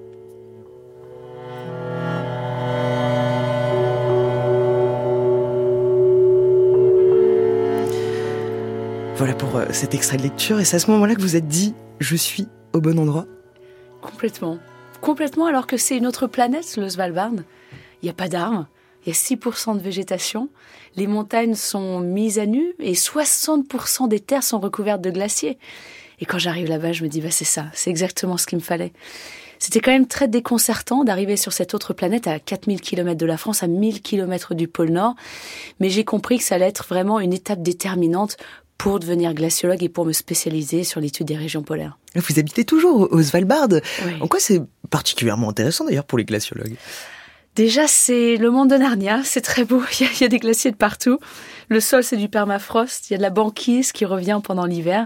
Voilà 9.21 9.35
pour 9.35 9.55
euh, 9.55 9.67
cet 9.69 9.93
extrait 9.93 10.17
de 10.17 10.23
lecture. 10.23 10.59
Et 10.59 10.65
c'est 10.65 10.77
à 10.77 10.79
ce 10.79 10.89
moment-là 10.89 11.13
que 11.13 11.21
vous 11.21 11.35
êtes 11.35 11.47
dit, 11.47 11.75
je 11.99 12.15
suis 12.15 12.47
au 12.73 12.81
bon 12.81 12.97
endroit 12.97 13.27
Complètement. 14.01 14.57
Complètement, 14.99 15.45
alors 15.45 15.67
que 15.67 15.77
c'est 15.77 15.95
une 15.95 16.07
autre 16.07 16.25
planète, 16.25 16.75
le 16.75 16.89
Svalbard. 16.89 17.33
Il 18.01 18.05
n'y 18.05 18.09
a 18.09 18.13
pas 18.13 18.29
d'arbres, 18.29 18.65
il 19.05 19.09
y 19.09 19.11
a 19.11 19.13
6% 19.13 19.77
de 19.77 19.79
végétation, 19.79 20.49
les 20.95 21.05
montagnes 21.05 21.53
sont 21.53 21.99
mises 21.99 22.39
à 22.39 22.47
nu 22.47 22.73
et 22.79 22.93
60% 22.93 24.07
des 24.07 24.19
terres 24.19 24.41
sont 24.41 24.59
recouvertes 24.59 25.01
de 25.01 25.11
glaciers. 25.11 25.59
Et 26.19 26.25
quand 26.25 26.39
j'arrive 26.39 26.67
là-bas, 26.67 26.91
je 26.91 27.03
me 27.03 27.07
dis, 27.07 27.21
bah, 27.21 27.29
c'est 27.29 27.45
ça, 27.45 27.65
c'est 27.73 27.91
exactement 27.91 28.37
ce 28.37 28.47
qu'il 28.47 28.57
me 28.57 28.63
fallait. 28.63 28.91
C'était 29.61 29.79
quand 29.79 29.91
même 29.91 30.07
très 30.07 30.27
déconcertant 30.27 31.03
d'arriver 31.03 31.37
sur 31.37 31.53
cette 31.53 31.75
autre 31.75 31.93
planète 31.93 32.25
à 32.25 32.39
4000 32.39 32.81
km 32.81 33.15
de 33.15 33.27
la 33.27 33.37
France, 33.37 33.61
à 33.61 33.67
1000 33.67 34.01
km 34.01 34.55
du 34.55 34.67
pôle 34.67 34.89
Nord. 34.89 35.13
Mais 35.79 35.91
j'ai 35.91 36.03
compris 36.03 36.39
que 36.39 36.43
ça 36.43 36.55
allait 36.55 36.65
être 36.65 36.87
vraiment 36.87 37.19
une 37.19 37.31
étape 37.31 37.61
déterminante 37.61 38.37
pour 38.81 38.99
devenir 38.99 39.35
glaciologue 39.35 39.83
et 39.83 39.89
pour 39.89 40.05
me 40.05 40.11
spécialiser 40.11 40.83
sur 40.83 40.99
l'étude 40.99 41.27
des 41.27 41.37
régions 41.37 41.61
polaires. 41.61 41.99
Vous 42.15 42.39
habitez 42.39 42.65
toujours 42.65 43.11
au 43.11 43.21
Svalbard. 43.21 43.67
En 44.21 44.27
quoi 44.27 44.39
c'est 44.39 44.59
particulièrement 44.89 45.49
intéressant 45.49 45.85
d'ailleurs 45.85 46.03
pour 46.03 46.17
les 46.17 46.25
glaciologues? 46.25 46.75
Déjà, 47.55 47.85
c'est 47.85 48.37
le 48.37 48.49
monde 48.49 48.71
de 48.71 48.77
Narnia, 48.77 49.21
c'est 49.23 49.41
très 49.41 49.65
beau, 49.65 49.83
il 49.99 50.07
y, 50.19 50.23
a, 50.23 50.27
des 50.27 50.39
glaciers 50.39 50.71
de 50.71 50.75
partout. 50.75 51.19
Le 51.69 51.79
sol, 51.79 52.03
c'est 52.03 52.17
du 52.17 52.27
permafrost, 52.27 53.09
il 53.09 53.13
y 53.13 53.15
a 53.15 53.17
de 53.17 53.21
la 53.21 53.29
banquise 53.29 53.91
qui 53.91 54.03
revient 54.03 54.41
pendant 54.43 54.65
l'hiver. 54.65 55.05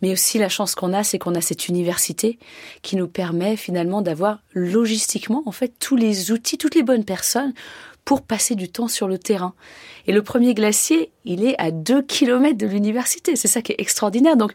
Mais 0.00 0.10
aussi, 0.10 0.38
la 0.38 0.48
chance 0.48 0.74
qu'on 0.74 0.94
a, 0.94 1.04
c'est 1.04 1.18
qu'on 1.18 1.34
a 1.34 1.42
cette 1.42 1.68
université 1.68 2.38
qui 2.80 2.96
nous 2.96 3.08
permet 3.08 3.56
finalement 3.56 4.00
d'avoir 4.00 4.38
logistiquement, 4.54 5.42
en 5.44 5.52
fait, 5.52 5.74
tous 5.78 5.96
les 5.96 6.32
outils, 6.32 6.56
toutes 6.56 6.74
les 6.74 6.82
bonnes 6.82 7.04
personnes 7.04 7.52
pour 8.04 8.22
passer 8.22 8.54
du 8.54 8.68
temps 8.68 8.88
sur 8.88 9.08
le 9.08 9.18
terrain. 9.18 9.54
Et 10.06 10.12
le 10.12 10.22
premier 10.22 10.54
glacier, 10.54 11.10
il 11.24 11.44
est 11.44 11.54
à 11.58 11.70
2 11.70 12.02
km 12.02 12.56
de 12.56 12.66
l'université. 12.66 13.36
C'est 13.36 13.48
ça 13.48 13.62
qui 13.62 13.72
est 13.72 13.80
extraordinaire. 13.80 14.36
Donc, 14.36 14.52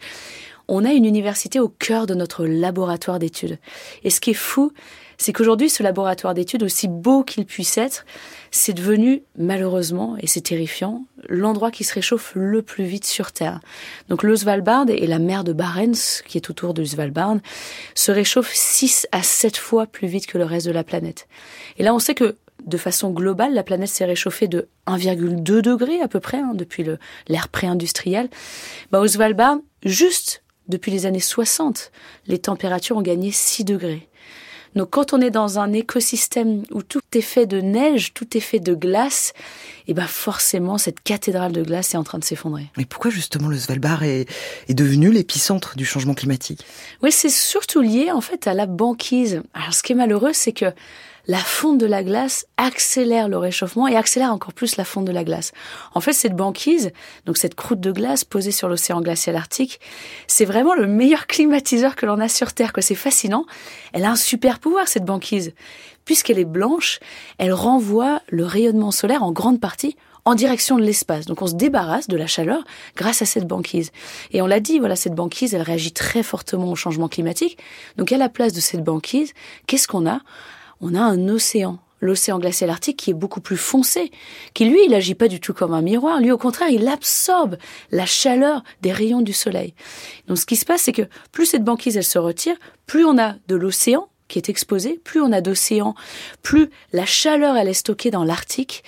on 0.67 0.85
a 0.85 0.93
une 0.93 1.05
université 1.05 1.59
au 1.59 1.67
cœur 1.67 2.05
de 2.05 2.13
notre 2.13 2.45
laboratoire 2.45 3.17
d'études. 3.17 3.57
Et 4.03 4.11
ce 4.11 4.21
qui 4.21 4.31
est 4.31 4.35
fou, 4.35 4.71
c'est 5.17 5.33
qu'aujourd'hui, 5.33 5.69
ce 5.69 5.83
laboratoire 5.83 6.33
d'études, 6.33 6.63
aussi 6.63 6.87
beau 6.87 7.23
qu'il 7.23 7.45
puisse 7.45 7.77
être, 7.77 8.05
c'est 8.51 8.73
devenu, 8.73 9.23
malheureusement, 9.37 10.15
et 10.19 10.27
c'est 10.27 10.41
terrifiant, 10.41 11.03
l'endroit 11.27 11.71
qui 11.71 11.83
se 11.83 11.93
réchauffe 11.93 12.31
le 12.35 12.61
plus 12.61 12.85
vite 12.85 13.05
sur 13.05 13.31
Terre. 13.31 13.59
Donc 14.07 14.23
le 14.23 14.35
Svalbard 14.35 14.85
et 14.89 15.07
la 15.07 15.19
mer 15.19 15.43
de 15.43 15.51
Barents, 15.51 16.21
qui 16.25 16.37
est 16.37 16.49
autour 16.49 16.73
du 16.73 16.85
Svalbard, 16.85 17.37
se 17.95 18.11
réchauffent 18.11 18.53
6 18.53 19.07
à 19.11 19.21
7 19.21 19.57
fois 19.57 19.87
plus 19.87 20.07
vite 20.07 20.25
que 20.25 20.37
le 20.37 20.45
reste 20.45 20.67
de 20.67 20.71
la 20.71 20.85
planète. 20.85 21.27
Et 21.77 21.83
là, 21.83 21.93
on 21.93 21.99
sait 21.99 22.15
que 22.15 22.37
de 22.65 22.77
façon 22.77 23.11
globale, 23.11 23.53
la 23.53 23.63
planète 23.63 23.89
s'est 23.89 24.05
réchauffée 24.05 24.47
de 24.47 24.67
1,2 24.87 25.61
degré 25.61 26.01
à 26.01 26.07
peu 26.07 26.19
près 26.19 26.37
hein, 26.37 26.53
depuis 26.53 26.85
l'ère 27.27 27.49
pré-industrielle. 27.49 28.29
Bah, 28.91 28.99
au 28.99 29.07
Svalbard, 29.07 29.57
juste 29.83 30.43
depuis 30.67 30.91
les 30.91 31.05
années 31.05 31.19
60, 31.19 31.91
les 32.27 32.39
températures 32.39 32.97
ont 32.97 33.01
gagné 33.01 33.31
6 33.31 33.65
degrés. 33.65 34.09
Donc 34.75 34.91
quand 34.91 35.13
on 35.13 35.21
est 35.21 35.31
dans 35.31 35.59
un 35.59 35.73
écosystème 35.73 36.63
où 36.71 36.83
tout 36.83 37.01
est 37.13 37.21
fait 37.21 37.45
de 37.45 37.59
neige, 37.59 38.13
tout 38.13 38.37
est 38.37 38.41
fait 38.41 38.59
de 38.59 38.75
glace, 38.75 39.33
et 39.87 39.91
eh 39.91 39.93
ben 39.95 40.05
forcément 40.05 40.77
cette 40.77 41.01
cathédrale 41.01 41.51
de 41.51 41.63
glace 41.63 41.95
est 41.95 41.97
en 41.97 42.03
train 42.03 42.19
de 42.19 42.23
s'effondrer. 42.23 42.67
Mais 42.77 42.85
pourquoi 42.85 43.09
justement 43.09 43.47
le 43.47 43.57
Svalbard 43.57 44.03
est, 44.03 44.27
est 44.67 44.73
devenu 44.73 45.11
l'épicentre 45.11 45.75
du 45.75 45.85
changement 45.85 46.13
climatique? 46.13 46.63
Oui, 47.01 47.11
c'est 47.11 47.29
surtout 47.29 47.81
lié 47.81 48.11
en 48.11 48.21
fait 48.21 48.45
à 48.45 48.53
la 48.53 48.67
banquise. 48.67 49.41
Alors 49.55 49.73
ce 49.73 49.81
qui 49.81 49.93
est 49.93 49.95
malheureux, 49.95 50.33
c'est 50.33 50.53
que 50.53 50.71
la 51.29 51.37
fonte 51.37 51.77
de 51.77 51.85
la 51.85 52.03
glace 52.03 52.47
accélère 52.57 53.29
le 53.29 53.37
réchauffement 53.37 53.87
et 53.87 53.95
accélère 53.95 54.33
encore 54.33 54.51
plus 54.51 54.77
la 54.77 54.83
fonte 54.83 55.05
de 55.05 55.11
la 55.11 55.23
glace. 55.23 55.51
En 55.93 56.01
fait, 56.01 56.13
cette 56.13 56.35
banquise, 56.35 56.91
donc 57.27 57.37
cette 57.37 57.53
croûte 57.53 57.79
de 57.79 57.91
glace 57.91 58.23
posée 58.23 58.49
sur 58.49 58.67
l'océan 58.67 58.99
glacial 58.99 59.35
arctique, 59.35 59.79
c'est 60.25 60.43
vraiment 60.43 60.73
le 60.73 60.87
meilleur 60.87 61.27
climatiseur 61.27 61.95
que 61.95 62.07
l'on 62.07 62.19
a 62.19 62.27
sur 62.29 62.51
Terre, 62.53 62.73
c'est 62.79 62.95
fascinant. 62.95 63.45
Elle 63.93 64.05
a 64.05 64.09
un 64.09 64.15
super 64.15 64.57
pouvoir, 64.57 64.87
cette 64.87 65.05
banquise. 65.05 65.53
Puisqu'elle 66.03 66.39
est 66.39 66.45
blanche, 66.45 66.99
elle 67.37 67.53
renvoie 67.53 68.23
le 68.29 68.43
rayonnement 68.43 68.89
solaire 68.89 69.21
en 69.21 69.31
grande 69.31 69.59
partie 69.59 69.95
en 70.25 70.33
direction 70.33 70.79
de 70.79 70.83
l'espace. 70.83 71.27
Donc 71.27 71.43
on 71.43 71.47
se 71.47 71.53
débarrasse 71.53 72.07
de 72.07 72.17
la 72.17 72.25
chaleur 72.25 72.63
grâce 72.95 73.21
à 73.21 73.25
cette 73.25 73.45
banquise. 73.45 73.91
Et 74.31 74.41
on 74.41 74.47
l'a 74.47 74.59
dit, 74.59 74.79
voilà, 74.79 74.95
cette 74.95 75.13
banquise, 75.13 75.53
elle 75.53 75.61
réagit 75.61 75.91
très 75.91 76.23
fortement 76.23 76.71
au 76.71 76.75
changement 76.75 77.07
climatique. 77.07 77.59
Donc 77.97 78.11
à 78.11 78.17
la 78.17 78.29
place 78.29 78.51
de 78.51 78.61
cette 78.61 78.83
banquise, 78.83 79.33
qu'est-ce 79.67 79.87
qu'on 79.87 80.07
a? 80.07 80.21
On 80.81 80.95
a 80.95 81.01
un 81.01 81.27
océan, 81.29 81.79
l'océan 82.01 82.39
glacial 82.39 82.69
arctique 82.69 82.97
qui 82.97 83.11
est 83.11 83.15
beaucoup 83.15 83.41
plus 83.41 83.57
foncé, 83.57 84.11
qui 84.53 84.65
lui, 84.65 84.85
il 84.85 84.93
agit 84.93 85.15
pas 85.15 85.27
du 85.27 85.39
tout 85.39 85.53
comme 85.53 85.73
un 85.73 85.81
miroir. 85.81 86.19
Lui, 86.19 86.31
au 86.31 86.37
contraire, 86.37 86.69
il 86.69 86.87
absorbe 86.87 87.57
la 87.91 88.05
chaleur 88.05 88.63
des 88.81 88.91
rayons 88.91 89.21
du 89.21 89.33
soleil. 89.33 89.73
Donc, 90.27 90.37
ce 90.37 90.45
qui 90.45 90.55
se 90.55 90.65
passe, 90.65 90.83
c'est 90.83 90.93
que 90.93 91.07
plus 91.31 91.45
cette 91.45 91.63
banquise, 91.63 91.97
elle 91.97 92.03
se 92.03 92.19
retire, 92.19 92.55
plus 92.85 93.05
on 93.05 93.17
a 93.17 93.35
de 93.47 93.55
l'océan 93.55 94.09
qui 94.29 94.39
est 94.39 94.47
exposé, 94.47 95.01
plus 95.03 95.21
on 95.21 95.33
a 95.33 95.41
d'océans, 95.41 95.95
plus 96.41 96.69
la 96.93 97.05
chaleur 97.05 97.57
elle 97.57 97.67
est 97.67 97.73
stockée 97.73 98.11
dans 98.11 98.23
l'Arctique. 98.23 98.83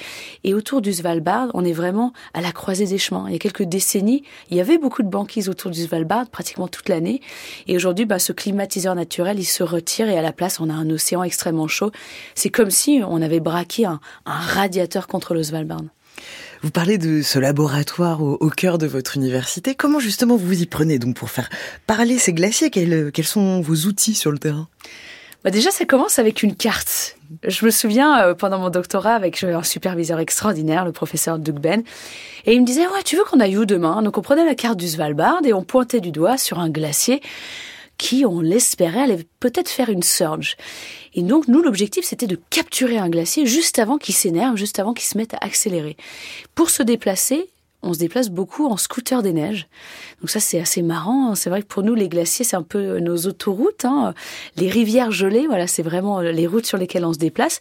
Et 0.45 0.53
autour 0.53 0.81
du 0.81 0.93
Svalbard, 0.93 1.49
on 1.53 1.65
est 1.65 1.73
vraiment 1.73 2.13
à 2.33 2.39
la 2.39 2.53
croisée 2.53 2.85
des 2.85 2.97
chemins. 2.97 3.25
Il 3.27 3.33
y 3.33 3.35
a 3.35 3.39
quelques 3.39 3.63
décennies, 3.63 4.23
il 4.49 4.57
y 4.57 4.61
avait 4.61 4.77
beaucoup 4.77 5.03
de 5.03 5.09
banquises 5.09 5.49
autour 5.49 5.71
du 5.71 5.81
Svalbard, 5.81 6.29
pratiquement 6.29 6.69
toute 6.69 6.87
l'année. 6.87 7.21
Et 7.67 7.75
aujourd'hui, 7.75 8.05
bah, 8.05 8.19
ce 8.19 8.31
climatiseur 8.31 8.95
naturel, 8.95 9.39
il 9.39 9.45
se 9.45 9.63
retire 9.63 10.07
et 10.09 10.17
à 10.17 10.21
la 10.21 10.31
place, 10.31 10.59
on 10.59 10.69
a 10.69 10.73
un 10.73 10.89
océan 10.89 11.23
extrêmement 11.23 11.67
chaud. 11.67 11.91
C'est 12.35 12.49
comme 12.49 12.71
si 12.71 13.01
on 13.05 13.21
avait 13.21 13.39
braqué 13.39 13.85
un, 13.85 13.99
radiateur 14.25 15.07
contre 15.07 15.33
le 15.33 15.43
Svalbard. 15.43 15.81
Vous 16.61 16.69
parlez 16.69 16.99
de 16.99 17.23
ce 17.23 17.39
laboratoire 17.39 18.21
au, 18.21 18.49
cœur 18.49 18.77
de 18.77 18.85
votre 18.85 19.17
université. 19.17 19.73
Comment 19.73 19.99
justement 19.99 20.35
vous 20.35 20.45
vous 20.45 20.61
y 20.61 20.67
prenez 20.67 20.99
donc 20.99 21.15
pour 21.15 21.31
faire 21.31 21.49
parler 21.87 22.19
ces 22.19 22.33
glaciers? 22.33 22.69
Quels 22.69 23.25
sont 23.25 23.61
vos 23.61 23.87
outils 23.87 24.13
sur 24.13 24.31
le 24.31 24.37
terrain? 24.37 24.67
Bah 25.43 25.51
déjà, 25.51 25.71
ça 25.71 25.85
commence 25.85 26.19
avec 26.19 26.43
une 26.43 26.55
carte. 26.55 27.17
Je 27.47 27.65
me 27.65 27.71
souviens, 27.71 28.21
euh, 28.21 28.33
pendant 28.33 28.59
mon 28.59 28.69
doctorat, 28.69 29.15
avec 29.15 29.43
un 29.43 29.63
superviseur 29.63 30.19
extraordinaire, 30.19 30.85
le 30.85 30.91
professeur 30.91 31.39
Doug 31.39 31.59
Ben, 31.59 31.83
et 32.45 32.53
il 32.53 32.61
me 32.61 32.65
disait, 32.65 32.87
ouais, 32.87 33.03
tu 33.03 33.15
veux 33.15 33.23
qu'on 33.23 33.39
aille 33.39 33.57
où 33.57 33.65
demain? 33.65 34.01
Donc 34.01 34.17
on 34.17 34.21
prenait 34.21 34.45
la 34.45 34.55
carte 34.55 34.77
du 34.77 34.87
Svalbard 34.87 35.41
et 35.43 35.53
on 35.53 35.63
pointait 35.63 35.99
du 35.99 36.11
doigt 36.11 36.37
sur 36.37 36.59
un 36.59 36.69
glacier 36.69 37.21
qui, 38.01 38.25
on 38.25 38.41
l'espérait, 38.41 39.03
allait 39.03 39.27
peut-être 39.39 39.69
faire 39.69 39.89
une 39.89 40.01
surge. 40.01 40.57
Et 41.13 41.21
donc, 41.21 41.47
nous, 41.47 41.61
l'objectif, 41.61 42.03
c'était 42.03 42.25
de 42.25 42.39
capturer 42.49 42.97
un 42.97 43.09
glacier 43.09 43.45
juste 43.45 43.77
avant 43.77 43.99
qu'il 43.99 44.15
s'énerve, 44.15 44.57
juste 44.57 44.79
avant 44.79 44.95
qu'il 44.95 45.05
se 45.05 45.19
mette 45.19 45.35
à 45.35 45.37
accélérer. 45.41 45.97
Pour 46.55 46.71
se 46.71 46.81
déplacer, 46.81 47.50
on 47.83 47.93
se 47.93 47.99
déplace 47.99 48.29
beaucoup 48.29 48.67
en 48.67 48.77
scooter 48.77 49.23
des 49.23 49.33
neiges. 49.33 49.67
Donc 50.19 50.29
ça, 50.29 50.39
c'est 50.39 50.59
assez 50.59 50.81
marrant. 50.81 51.35
C'est 51.35 51.49
vrai 51.49 51.61
que 51.61 51.67
pour 51.67 51.83
nous, 51.83 51.95
les 51.95 52.09
glaciers, 52.09 52.45
c'est 52.45 52.55
un 52.55 52.63
peu 52.63 52.99
nos 52.99 53.17
autoroutes. 53.25 53.85
Hein. 53.85 54.13
Les 54.55 54.69
rivières 54.69 55.11
gelées, 55.11 55.47
voilà, 55.47 55.67
c'est 55.67 55.81
vraiment 55.81 56.19
les 56.19 56.47
routes 56.47 56.65
sur 56.65 56.77
lesquelles 56.77 57.05
on 57.05 57.13
se 57.13 57.19
déplace. 57.19 57.59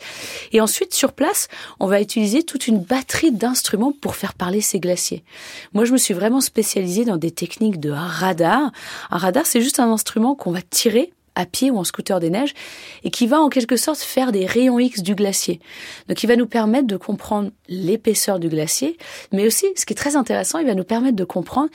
Et 0.52 0.60
ensuite, 0.60 0.94
sur 0.94 1.12
place, 1.12 1.48
on 1.78 1.86
va 1.86 2.00
utiliser 2.00 2.42
toute 2.42 2.66
une 2.66 2.80
batterie 2.80 3.32
d'instruments 3.32 3.92
pour 3.92 4.14
faire 4.14 4.34
parler 4.34 4.60
ces 4.60 4.78
glaciers. 4.78 5.24
Moi, 5.72 5.84
je 5.84 5.92
me 5.92 5.98
suis 5.98 6.14
vraiment 6.14 6.40
spécialisée 6.40 7.04
dans 7.04 7.16
des 7.16 7.30
techniques 7.30 7.80
de 7.80 7.90
radar. 7.90 8.72
Un 9.10 9.18
radar, 9.18 9.46
c'est 9.46 9.60
juste 9.60 9.80
un 9.80 9.90
instrument 9.90 10.34
qu'on 10.34 10.52
va 10.52 10.62
tirer 10.62 11.12
à 11.40 11.46
pied 11.46 11.70
ou 11.70 11.78
en 11.78 11.84
scooter 11.84 12.20
des 12.20 12.30
neiges, 12.30 12.54
et 13.02 13.10
qui 13.10 13.26
va 13.26 13.40
en 13.40 13.48
quelque 13.48 13.76
sorte 13.76 14.00
faire 14.00 14.32
des 14.32 14.46
rayons 14.46 14.78
X 14.78 15.02
du 15.02 15.14
glacier. 15.14 15.60
Donc 16.08 16.22
il 16.22 16.26
va 16.26 16.36
nous 16.36 16.46
permettre 16.46 16.86
de 16.86 16.96
comprendre 16.96 17.50
l'épaisseur 17.68 18.38
du 18.38 18.48
glacier, 18.48 18.98
mais 19.32 19.46
aussi, 19.46 19.66
ce 19.76 19.86
qui 19.86 19.92
est 19.92 19.96
très 19.96 20.16
intéressant, 20.16 20.58
il 20.58 20.66
va 20.66 20.74
nous 20.74 20.84
permettre 20.84 21.16
de 21.16 21.24
comprendre 21.24 21.70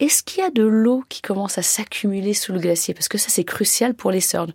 est-ce 0.00 0.22
qu'il 0.22 0.42
y 0.42 0.46
a 0.46 0.50
de 0.50 0.62
l'eau 0.62 1.02
qui 1.08 1.22
commence 1.22 1.58
à 1.58 1.62
s'acumuler 1.62 2.32
sous 2.32 2.52
le 2.52 2.60
glacier? 2.60 2.94
Parce 2.94 3.08
que 3.08 3.18
ça, 3.18 3.30
c'est 3.30 3.42
crucial 3.42 3.94
pour 3.94 4.12
les 4.12 4.20
surges. 4.20 4.52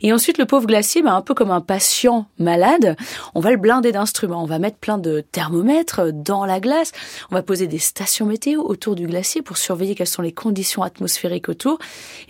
Et 0.00 0.12
ensuite, 0.12 0.38
le 0.38 0.46
pauvre 0.46 0.66
glacier, 0.66 1.02
bah, 1.02 1.14
un 1.14 1.22
peu 1.22 1.34
comme 1.34 1.50
un 1.50 1.60
patient 1.60 2.26
malade, 2.38 2.96
on 3.34 3.40
va 3.40 3.50
le 3.50 3.56
blinder 3.56 3.90
d'instruments. 3.90 4.44
On 4.44 4.46
va 4.46 4.60
mettre 4.60 4.76
plein 4.76 4.98
de 4.98 5.24
thermomètres 5.32 6.12
dans 6.12 6.46
la 6.46 6.60
glace. 6.60 6.92
On 7.30 7.34
va 7.34 7.42
poser 7.42 7.66
des 7.66 7.80
stations 7.80 8.26
météo 8.26 8.62
autour 8.62 8.94
du 8.94 9.08
glacier 9.08 9.42
pour 9.42 9.56
surveiller 9.56 9.96
quelles 9.96 10.06
sont 10.06 10.22
les 10.22 10.32
conditions 10.32 10.82
atmosphériques 10.82 11.48
autour. 11.48 11.78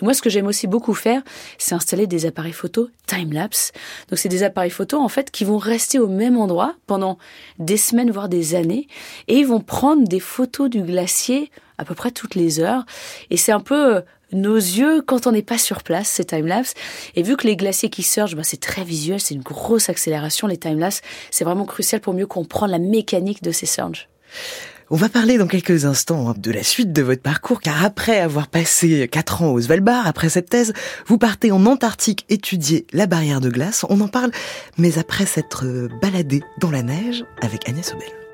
Et 0.01 0.05
moi, 0.05 0.15
ce 0.15 0.23
que 0.23 0.31
j'aime 0.31 0.47
aussi 0.47 0.67
beaucoup 0.67 0.95
faire, 0.95 1.23
c'est 1.59 1.75
installer 1.75 2.07
des 2.07 2.25
appareils 2.25 2.53
photo 2.53 2.89
time-lapse. 3.07 3.73
Donc, 4.09 4.19
c'est 4.19 4.31
des 4.31 4.43
appareils 4.43 4.71
photo, 4.71 4.99
en 4.99 5.09
fait, 5.09 5.31
qui 5.31 5.45
vont 5.45 5.59
rester 5.59 5.99
au 5.99 6.09
même 6.09 6.39
endroit 6.39 6.75
pendant 6.87 7.19
des 7.59 7.77
semaines, 7.77 8.11
voire 8.11 8.31
des 8.31 8.55
années. 8.55 8.89
Et 9.29 9.37
ils 9.37 9.47
vont 9.47 9.61
prendre 9.61 10.09
des 10.09 10.21
photos 10.21 10.71
du 10.71 10.83
glacier 10.83 11.51
à 11.79 11.85
peu 11.85 11.95
près 11.95 12.11
toutes 12.11 12.35
les 12.35 12.61
heures. 12.61 12.85
Et 13.31 13.37
c'est 13.37 13.53
un 13.53 13.61
peu 13.61 13.97
euh, 13.97 14.01
nos 14.33 14.57
yeux 14.57 15.03
quand 15.03 15.27
on 15.27 15.33
n'est 15.33 15.43
pas 15.43 15.59
sur 15.59 15.83
place, 15.83 16.09
ces 16.09 16.25
time-lapse. 16.25 16.75
Et 17.15 17.23
vu 17.23 17.37
que 17.37 17.47
les 17.47 17.57
glaciers 17.57 17.91
qui 17.91 18.03
surgent, 18.03 18.37
bah, 18.37 18.43
c'est 18.45 18.61
très 18.61 18.85
visuel, 18.85 19.21
c'est 19.21 19.35
une 19.35 19.43
grosse 19.43 19.89
accélération, 19.89 20.47
les 20.47 20.59
time-lapse, 20.59 21.03
c'est 21.31 21.45
vraiment 21.45 21.65
crucial 21.65 22.01
pour 22.01 22.15
mieux 22.15 22.27
comprendre 22.27 22.73
la 22.73 22.79
mécanique 22.79 23.43
de 23.43 23.53
ces 23.53 23.67
surges. 23.67 24.09
On 24.89 24.97
va 24.97 25.09
parler 25.09 25.37
dans 25.37 25.49
quelques 25.49 25.85
instants 25.85 26.29
hein, 26.29 26.35
de 26.39 26.53
la 26.53 26.63
suite 26.63 26.93
de 26.93 27.03
votre 27.03 27.23
parcours, 27.23 27.61
car 27.61 27.85
après 27.85 28.21
avoir 28.21 28.47
passé 28.47 29.09
quatre 29.09 29.43
ans 29.43 29.51
au 29.53 29.61
Svalbard, 29.61 30.07
après 30.07 30.29
cette 30.29 30.49
thèse, 30.49 30.73
vous 31.07 31.19
partez 31.19 31.51
en 31.51 31.67
Antarctique 31.67 32.25
étudier 32.29 32.87
la 32.93 33.07
barrière 33.07 33.41
de 33.41 33.51
glace. 33.51 33.85
On 33.89 34.01
en 34.01 34.09
parle, 34.09 34.31
mais 34.79 34.99
après 34.99 35.27
s'être 35.27 35.89
baladé 36.01 36.45
dans 36.61 36.71
la 36.71 36.83
neige 36.83 37.25
avec 37.43 37.69
Agnès 37.69 37.93
Obel. 37.93 38.26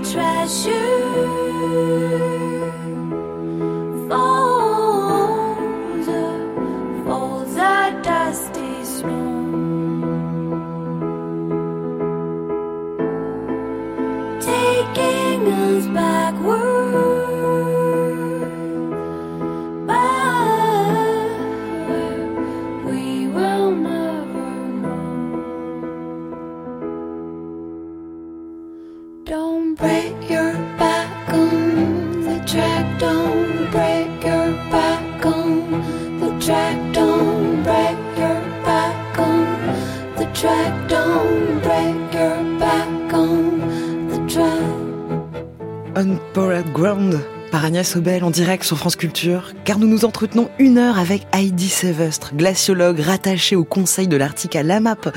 treasure. 0.00 0.78
Sobel 47.84 48.24
en 48.24 48.30
direct 48.30 48.64
sur 48.64 48.78
France 48.78 48.96
Culture, 48.96 49.52
car 49.64 49.78
nous 49.78 49.86
nous 49.86 50.04
entretenons 50.04 50.50
une 50.58 50.78
heure 50.78 50.98
avec 50.98 51.26
Heidi 51.32 51.68
Sevestre, 51.68 52.34
glaciologue 52.34 53.00
rattachée 53.00 53.56
au 53.56 53.64
Conseil 53.64 54.08
de 54.08 54.16
l'Arctique 54.16 54.56
à 54.56 54.62
l'AMAP. 54.62 55.14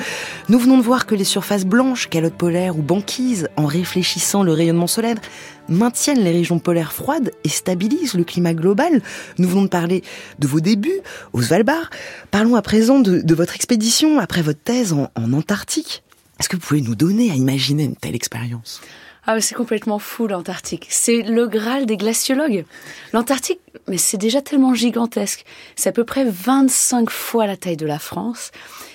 Nous 0.49 0.59
venons 0.59 0.77
de 0.77 0.83
voir 0.83 1.05
que 1.05 1.15
les 1.15 1.23
surfaces 1.23 1.65
blanches, 1.65 2.09
calottes 2.09 2.35
polaires 2.35 2.77
ou 2.77 2.81
banquises, 2.81 3.47
en 3.55 3.65
réfléchissant 3.65 4.43
le 4.43 4.51
rayonnement 4.51 4.87
solaire, 4.87 5.15
maintiennent 5.69 6.23
les 6.23 6.31
régions 6.31 6.59
polaires 6.59 6.93
froides 6.93 7.31
et 7.43 7.49
stabilisent 7.49 8.15
le 8.15 8.23
climat 8.23 8.53
global. 8.53 9.01
Nous 9.37 9.47
venons 9.47 9.63
de 9.63 9.67
parler 9.67 10.03
de 10.39 10.47
vos 10.47 10.59
débuts 10.59 11.01
au 11.33 11.41
Svalbard. 11.41 11.89
Parlons 12.31 12.55
à 12.55 12.61
présent 12.61 12.99
de, 12.99 13.33
votre 13.33 13.55
expédition 13.55 14.19
après 14.19 14.41
votre 14.41 14.61
thèse 14.61 14.93
en 14.93 15.33
Antarctique. 15.33 16.03
Est-ce 16.39 16.49
que 16.49 16.55
vous 16.55 16.63
pouvez 16.63 16.81
nous 16.81 16.95
donner 16.95 17.31
à 17.31 17.35
imaginer 17.35 17.83
une 17.83 17.95
telle 17.95 18.15
expérience? 18.15 18.81
Ah, 19.27 19.39
c'est 19.39 19.53
complètement 19.53 19.99
fou 19.99 20.25
l'Antarctique. 20.25 20.87
C'est 20.89 21.21
le 21.21 21.47
Graal 21.47 21.85
des 21.85 21.95
glaciologues. 21.95 22.65
L'Antarctique, 23.13 23.59
mais 23.87 23.99
c'est 23.99 24.17
déjà 24.17 24.41
tellement 24.41 24.73
gigantesque. 24.73 25.45
C'est 25.75 25.89
à 25.89 25.91
peu 25.91 26.03
près 26.03 26.25
25 26.25 27.09
fois 27.11 27.45
la 27.45 27.55
taille 27.55 27.77
de 27.77 27.85
la 27.85 27.99
France 27.99 28.49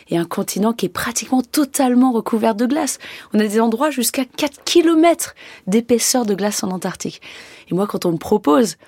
et 0.08 0.18
un 0.18 0.24
continent 0.24 0.72
qui 0.72 0.86
est 0.86 0.90
pratiquement 0.90 1.42
totalement 1.42 2.10
recouvert 2.10 2.56
de 2.56 2.66
glace. 2.66 2.98
On 3.34 3.38
a 3.38 3.46
des 3.46 3.60
endroits 3.60 3.90
jusqu'à 3.90 4.24
4 4.24 4.64
km 4.64 5.36
d'épaisseur 5.68 6.26
de 6.26 6.34
glace 6.34 6.64
en 6.64 6.70
Antarctique. 6.70 7.22
Et 7.70 7.74
moi, 7.74 7.86
quand 7.86 8.04
on 8.04 8.12
me 8.12 8.18
propose 8.18 8.78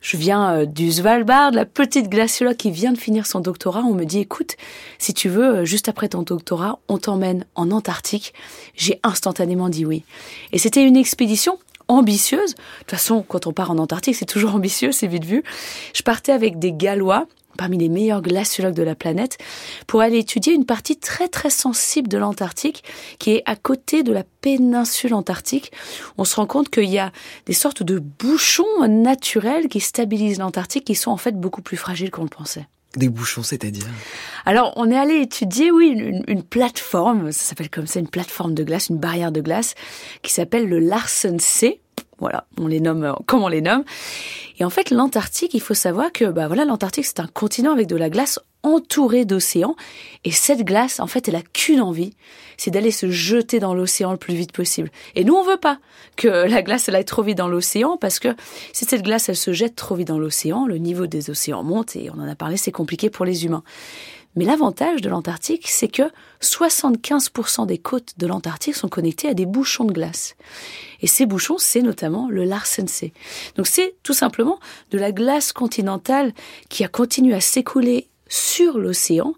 je 0.00 0.16
viens 0.16 0.52
euh, 0.52 0.66
du 0.66 0.90
Svalbard, 0.92 1.50
la 1.52 1.64
petite 1.64 2.08
glaciologue 2.08 2.56
qui 2.56 2.70
vient 2.70 2.92
de 2.92 2.98
finir 2.98 3.26
son 3.26 3.40
doctorat. 3.40 3.82
On 3.82 3.94
me 3.94 4.04
dit, 4.04 4.20
écoute, 4.20 4.56
si 4.98 5.14
tu 5.14 5.28
veux, 5.28 5.58
euh, 5.58 5.64
juste 5.64 5.88
après 5.88 6.08
ton 6.08 6.22
doctorat, 6.22 6.78
on 6.88 6.98
t'emmène 6.98 7.44
en 7.54 7.70
Antarctique. 7.70 8.34
J'ai 8.74 9.00
instantanément 9.02 9.68
dit 9.68 9.84
oui. 9.84 10.04
Et 10.52 10.58
c'était 10.58 10.84
une 10.84 10.96
expédition 10.96 11.58
ambitieuse. 11.88 12.54
De 12.54 12.60
toute 12.80 12.90
façon, 12.90 13.24
quand 13.26 13.46
on 13.46 13.52
part 13.52 13.70
en 13.70 13.78
Antarctique, 13.78 14.16
c'est 14.16 14.26
toujours 14.26 14.54
ambitieux, 14.54 14.92
c'est 14.92 15.06
vite 15.06 15.24
vu. 15.24 15.42
Je 15.94 16.02
partais 16.02 16.32
avec 16.32 16.58
des 16.58 16.72
Gallois 16.72 17.26
parmi 17.58 17.76
les 17.76 17.90
meilleurs 17.90 18.22
glaciologues 18.22 18.72
de 18.72 18.82
la 18.82 18.94
planète, 18.94 19.36
pour 19.86 20.00
aller 20.00 20.18
étudier 20.18 20.54
une 20.54 20.64
partie 20.64 20.96
très 20.96 21.28
très 21.28 21.50
sensible 21.50 22.08
de 22.08 22.16
l'Antarctique, 22.16 22.84
qui 23.18 23.32
est 23.32 23.42
à 23.44 23.56
côté 23.56 24.02
de 24.02 24.12
la 24.12 24.24
péninsule 24.40 25.12
antarctique. 25.12 25.72
On 26.16 26.24
se 26.24 26.36
rend 26.36 26.46
compte 26.46 26.70
qu'il 26.70 26.88
y 26.88 26.98
a 26.98 27.12
des 27.44 27.52
sortes 27.52 27.82
de 27.82 27.98
bouchons 27.98 28.86
naturels 28.88 29.68
qui 29.68 29.80
stabilisent 29.80 30.38
l'Antarctique, 30.38 30.84
qui 30.84 30.94
sont 30.94 31.10
en 31.10 31.18
fait 31.18 31.38
beaucoup 31.38 31.60
plus 31.60 31.76
fragiles 31.76 32.10
qu'on 32.10 32.22
le 32.22 32.28
pensait. 32.28 32.66
Des 32.96 33.10
bouchons, 33.10 33.42
c'est-à-dire? 33.42 33.84
Alors, 34.46 34.72
on 34.76 34.90
est 34.90 34.96
allé 34.96 35.16
étudier, 35.16 35.70
oui, 35.70 35.88
une, 35.88 36.24
une 36.26 36.42
plateforme, 36.42 37.32
ça 37.32 37.42
s'appelle 37.42 37.68
comme 37.68 37.86
ça, 37.86 38.00
une 38.00 38.08
plateforme 38.08 38.54
de 38.54 38.64
glace, 38.64 38.88
une 38.88 38.96
barrière 38.96 39.30
de 39.30 39.42
glace, 39.42 39.74
qui 40.22 40.32
s'appelle 40.32 40.66
le 40.66 40.78
Larsen 40.78 41.38
C. 41.38 41.82
Voilà, 42.18 42.46
on 42.58 42.66
les 42.66 42.80
nomme 42.80 43.04
euh, 43.04 43.12
comme 43.26 43.42
on 43.42 43.48
les 43.48 43.60
nomme. 43.60 43.84
Et 44.58 44.64
en 44.64 44.70
fait, 44.70 44.90
l'Antarctique, 44.90 45.54
il 45.54 45.60
faut 45.60 45.74
savoir 45.74 46.12
que 46.12 46.24
bah 46.24 46.48
voilà, 46.48 46.64
l'Antarctique 46.64 47.06
c'est 47.06 47.20
un 47.20 47.28
continent 47.28 47.72
avec 47.72 47.86
de 47.86 47.96
la 47.96 48.10
glace 48.10 48.40
entourée 48.64 49.24
d'océans 49.24 49.76
et 50.24 50.32
cette 50.32 50.64
glace 50.64 50.98
en 50.98 51.06
fait, 51.06 51.28
elle 51.28 51.36
a 51.36 51.42
qu'une 51.42 51.80
envie, 51.80 52.14
c'est 52.56 52.72
d'aller 52.72 52.90
se 52.90 53.08
jeter 53.08 53.60
dans 53.60 53.72
l'océan 53.72 54.10
le 54.10 54.18
plus 54.18 54.34
vite 54.34 54.52
possible. 54.52 54.90
Et 55.14 55.22
nous 55.24 55.34
on 55.34 55.44
veut 55.44 55.58
pas 55.58 55.78
que 56.16 56.26
la 56.48 56.62
glace 56.62 56.88
elle 56.88 56.96
aille 56.96 57.04
trop 57.04 57.22
vite 57.22 57.38
dans 57.38 57.48
l'océan 57.48 57.96
parce 57.96 58.18
que 58.18 58.34
si 58.72 58.84
cette 58.84 59.02
glace 59.02 59.28
elle 59.28 59.36
se 59.36 59.52
jette 59.52 59.76
trop 59.76 59.94
vite 59.94 60.08
dans 60.08 60.18
l'océan, 60.18 60.66
le 60.66 60.78
niveau 60.78 61.06
des 61.06 61.30
océans 61.30 61.62
monte 61.62 61.94
et 61.94 62.10
on 62.10 62.20
en 62.20 62.28
a 62.28 62.34
parlé, 62.34 62.56
c'est 62.56 62.72
compliqué 62.72 63.10
pour 63.10 63.24
les 63.24 63.44
humains. 63.44 63.62
Mais 64.38 64.44
l'avantage 64.44 65.00
de 65.00 65.08
l'Antarctique, 65.08 65.66
c'est 65.66 65.88
que 65.88 66.04
75% 66.42 67.66
des 67.66 67.78
côtes 67.78 68.12
de 68.18 68.26
l'Antarctique 68.28 68.76
sont 68.76 68.88
connectées 68.88 69.26
à 69.26 69.34
des 69.34 69.46
bouchons 69.46 69.84
de 69.84 69.92
glace. 69.92 70.36
Et 71.02 71.08
ces 71.08 71.26
bouchons, 71.26 71.56
c'est 71.58 71.82
notamment 71.82 72.28
le 72.30 72.44
Larsen 72.44 72.86
Donc 73.56 73.66
c'est 73.66 73.96
tout 74.04 74.12
simplement 74.12 74.60
de 74.92 74.98
la 74.98 75.10
glace 75.10 75.50
continentale 75.52 76.32
qui 76.68 76.84
a 76.84 76.88
continué 76.88 77.34
à 77.34 77.40
s'écouler 77.40 78.06
sur 78.28 78.78
l'océan, 78.78 79.34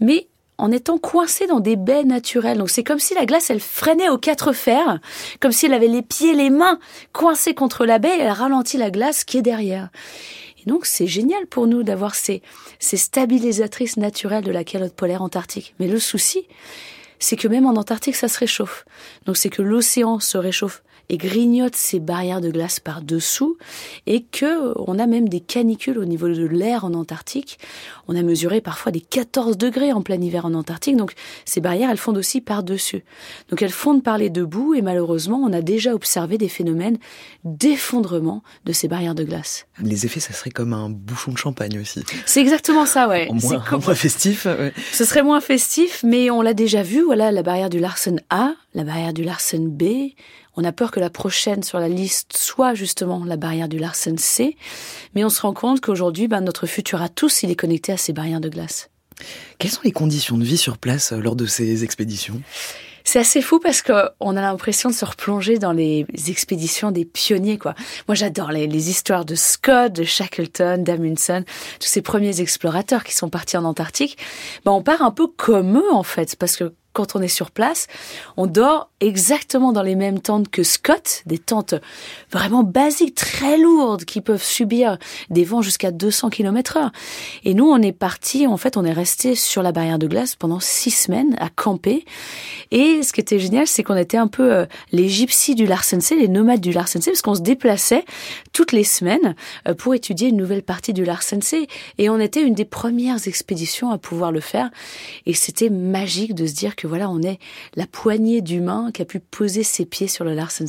mais 0.00 0.28
en 0.56 0.72
étant 0.72 0.96
coincée 0.96 1.46
dans 1.46 1.60
des 1.60 1.76
baies 1.76 2.04
naturelles. 2.04 2.56
Donc 2.56 2.70
c'est 2.70 2.82
comme 2.82 3.00
si 3.00 3.12
la 3.12 3.26
glace, 3.26 3.50
elle 3.50 3.60
freinait 3.60 4.08
aux 4.08 4.16
quatre 4.16 4.54
fers, 4.54 4.98
comme 5.40 5.52
si 5.52 5.66
elle 5.66 5.74
avait 5.74 5.88
les 5.88 6.02
pieds, 6.02 6.32
les 6.32 6.48
mains 6.48 6.78
coincés 7.12 7.54
contre 7.54 7.84
la 7.84 7.98
baie 7.98 8.16
elle 8.18 8.32
ralentit 8.32 8.78
la 8.78 8.90
glace 8.90 9.24
qui 9.24 9.36
est 9.36 9.42
derrière. 9.42 9.90
Donc, 10.68 10.86
c'est 10.86 11.06
génial 11.06 11.46
pour 11.46 11.66
nous 11.66 11.82
d'avoir 11.82 12.14
ces, 12.14 12.42
ces 12.78 12.96
stabilisatrices 12.96 13.96
naturelles 13.96 14.44
de 14.44 14.52
la 14.52 14.64
calotte 14.64 14.94
polaire 14.94 15.22
antarctique. 15.22 15.74
Mais 15.80 15.88
le 15.88 15.98
souci, 15.98 16.46
c'est 17.18 17.36
que 17.36 17.48
même 17.48 17.66
en 17.66 17.74
Antarctique, 17.74 18.16
ça 18.16 18.28
se 18.28 18.38
réchauffe. 18.38 18.84
Donc, 19.24 19.36
c'est 19.36 19.48
que 19.48 19.62
l'océan 19.62 20.20
se 20.20 20.38
réchauffe 20.38 20.82
et 21.08 21.16
grignote 21.16 21.76
ces 21.76 22.00
barrières 22.00 22.40
de 22.40 22.50
glace 22.50 22.80
par 22.80 23.02
dessous 23.02 23.56
et 24.06 24.22
que 24.22 24.74
on 24.78 24.98
a 24.98 25.06
même 25.06 25.28
des 25.28 25.40
canicules 25.40 25.98
au 25.98 26.04
niveau 26.04 26.28
de 26.28 26.46
l'air 26.46 26.84
en 26.84 26.94
Antarctique. 26.94 27.58
On 28.08 28.16
a 28.16 28.22
mesuré 28.22 28.60
parfois 28.60 28.92
des 28.92 29.00
14 29.00 29.56
degrés 29.56 29.92
en 29.92 30.02
plein 30.02 30.20
hiver 30.20 30.44
en 30.44 30.54
Antarctique. 30.54 30.96
Donc 30.96 31.14
ces 31.44 31.60
barrières, 31.60 31.90
elles 31.90 31.98
fondent 31.98 32.18
aussi 32.18 32.40
par 32.40 32.62
dessus. 32.62 33.04
Donc 33.50 33.62
elles 33.62 33.70
fondent 33.70 34.02
par 34.02 34.18
les 34.18 34.30
deux 34.30 34.46
bouts 34.46 34.74
et 34.74 34.82
malheureusement, 34.82 35.38
on 35.38 35.52
a 35.52 35.62
déjà 35.62 35.94
observé 35.94 36.38
des 36.38 36.48
phénomènes 36.48 36.98
d'effondrement 37.44 38.42
de 38.64 38.72
ces 38.72 38.88
barrières 38.88 39.14
de 39.14 39.24
glace. 39.24 39.66
Les 39.82 40.06
effets, 40.06 40.20
ça 40.20 40.32
serait 40.32 40.50
comme 40.50 40.72
un 40.72 40.90
bouchon 40.90 41.32
de 41.32 41.38
champagne 41.38 41.78
aussi. 41.80 42.04
C'est 42.26 42.40
exactement 42.40 42.86
ça, 42.86 43.08
ouais. 43.08 43.28
moins, 43.32 43.64
moins 43.70 43.94
festif. 43.94 44.46
Ce 44.92 45.04
serait 45.04 45.22
moins 45.22 45.40
festif, 45.40 46.02
mais 46.04 46.30
on 46.30 46.42
l'a 46.42 46.54
déjà 46.54 46.82
vu. 46.82 47.02
Voilà, 47.02 47.32
la 47.32 47.42
barrière 47.42 47.70
du 47.70 47.78
Larsen 47.78 48.20
A, 48.30 48.54
la 48.74 48.84
barrière 48.84 49.12
du 49.12 49.24
Larsen 49.24 49.68
B. 49.68 50.12
On 50.60 50.64
a 50.64 50.72
peur 50.72 50.90
que 50.90 50.98
la 50.98 51.08
prochaine 51.08 51.62
sur 51.62 51.78
la 51.78 51.88
liste 51.88 52.36
soit 52.36 52.74
justement 52.74 53.24
la 53.24 53.36
barrière 53.36 53.68
du 53.68 53.78
Larsen 53.78 54.18
C. 54.18 54.56
Mais 55.14 55.22
on 55.24 55.28
se 55.28 55.40
rend 55.40 55.52
compte 55.52 55.80
qu'aujourd'hui, 55.80 56.26
ben, 56.26 56.40
notre 56.40 56.66
futur 56.66 57.00
à 57.00 57.08
tous, 57.08 57.44
il 57.44 57.52
est 57.52 57.54
connecté 57.54 57.92
à 57.92 57.96
ces 57.96 58.12
barrières 58.12 58.40
de 58.40 58.48
glace. 58.48 58.90
Quelles 59.58 59.70
sont 59.70 59.82
les 59.84 59.92
conditions 59.92 60.36
de 60.36 60.42
vie 60.42 60.58
sur 60.58 60.76
place 60.76 61.12
euh, 61.12 61.20
lors 61.20 61.36
de 61.36 61.46
ces 61.46 61.84
expéditions? 61.84 62.42
C'est 63.04 63.20
assez 63.20 63.40
fou 63.40 63.60
parce 63.60 63.82
qu'on 63.82 64.36
a 64.36 64.40
l'impression 64.40 64.90
de 64.90 64.94
se 64.94 65.04
replonger 65.04 65.58
dans 65.58 65.72
les 65.72 66.04
expéditions 66.26 66.90
des 66.90 67.04
pionniers, 67.04 67.56
quoi. 67.56 67.76
Moi, 68.08 68.16
j'adore 68.16 68.50
les, 68.50 68.90
histoires 68.90 69.24
de 69.24 69.36
Scott, 69.36 69.92
de 69.92 70.02
Shackleton, 70.02 70.82
d'Amundsen, 70.82 71.44
tous 71.78 71.86
ces 71.86 72.02
premiers 72.02 72.40
explorateurs 72.40 73.04
qui 73.04 73.14
sont 73.14 73.30
partis 73.30 73.56
en 73.56 73.64
Antarctique. 73.64 74.18
Ben, 74.64 74.72
on 74.72 74.82
part 74.82 75.02
un 75.02 75.12
peu 75.12 75.28
comme 75.28 75.78
eux, 75.78 75.92
en 75.92 76.02
fait, 76.02 76.34
parce 76.34 76.56
que 76.56 76.74
quand 76.98 77.14
on 77.14 77.22
est 77.22 77.28
sur 77.28 77.52
place, 77.52 77.86
on 78.36 78.48
dort 78.48 78.90
exactement 78.98 79.70
dans 79.70 79.82
les 79.82 79.94
mêmes 79.94 80.18
tentes 80.18 80.48
que 80.48 80.64
Scott, 80.64 81.22
des 81.26 81.38
tentes 81.38 81.76
vraiment 82.32 82.64
basiques, 82.64 83.14
très 83.14 83.56
lourdes, 83.56 84.04
qui 84.04 84.20
peuvent 84.20 84.42
subir 84.42 84.98
des 85.30 85.44
vents 85.44 85.62
jusqu'à 85.62 85.92
200 85.92 86.30
km 86.30 86.76
heure. 86.76 86.90
Et 87.44 87.54
nous, 87.54 87.66
on 87.66 87.80
est 87.80 87.92
parti, 87.92 88.48
en 88.48 88.56
fait, 88.56 88.76
on 88.76 88.84
est 88.84 88.92
resté 88.92 89.36
sur 89.36 89.62
la 89.62 89.70
barrière 89.70 90.00
de 90.00 90.08
glace 90.08 90.34
pendant 90.34 90.58
six 90.58 90.90
semaines 90.90 91.36
à 91.38 91.50
camper. 91.50 92.04
Et 92.72 93.04
ce 93.04 93.12
qui 93.12 93.20
était 93.20 93.38
génial, 93.38 93.68
c'est 93.68 93.84
qu'on 93.84 93.96
était 93.96 94.16
un 94.16 94.26
peu 94.26 94.52
euh, 94.52 94.66
les 94.90 95.08
gypsies 95.08 95.54
du 95.54 95.66
Larsen 95.66 96.00
les 96.18 96.26
nomades 96.26 96.60
du 96.60 96.72
Larsen 96.72 97.00
parce 97.00 97.22
qu'on 97.22 97.36
se 97.36 97.42
déplaçait 97.42 98.04
toutes 98.52 98.72
les 98.72 98.82
semaines 98.82 99.36
euh, 99.68 99.74
pour 99.74 99.94
étudier 99.94 100.30
une 100.30 100.36
nouvelle 100.36 100.64
partie 100.64 100.92
du 100.92 101.04
Larsen 101.04 101.40
Et 101.98 102.10
on 102.10 102.18
était 102.18 102.42
une 102.42 102.54
des 102.54 102.64
premières 102.64 103.28
expéditions 103.28 103.92
à 103.92 103.98
pouvoir 103.98 104.32
le 104.32 104.40
faire. 104.40 104.70
Et 105.26 105.34
c'était 105.34 105.70
magique 105.70 106.34
de 106.34 106.44
se 106.44 106.54
dire 106.54 106.74
que 106.74 106.87
voilà, 106.88 107.08
on 107.10 107.22
est 107.22 107.38
la 107.76 107.86
poignée 107.86 108.40
d'humains 108.40 108.90
qui 108.92 109.02
a 109.02 109.04
pu 109.04 109.20
poser 109.20 109.62
ses 109.62 109.84
pieds 109.84 110.08
sur 110.08 110.24
le 110.24 110.34
Larsen 110.34 110.66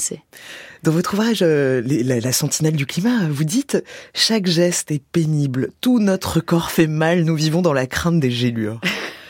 Dans 0.84 0.91
votre 0.91 1.13
ouvrage 1.13 1.39
euh, 1.41 1.82
la, 1.86 2.32
sentinelle 2.32 2.75
du 2.75 2.86
climat, 2.86 3.27
vous 3.29 3.43
dites 3.43 3.84
chaque 4.13 4.45
geste 4.45 4.91
est 4.91 5.03
pénible, 5.03 5.71
tout 5.82 5.99
notre 5.99 6.39
corps 6.39 6.71
fait 6.71 6.88
mal, 6.88 7.23
nous 7.23 7.36
vivons 7.36 7.62
dans 7.62 7.73
la 7.73 7.88
crainte 7.88 8.19
des 8.19 8.32
gélures. 8.32 8.79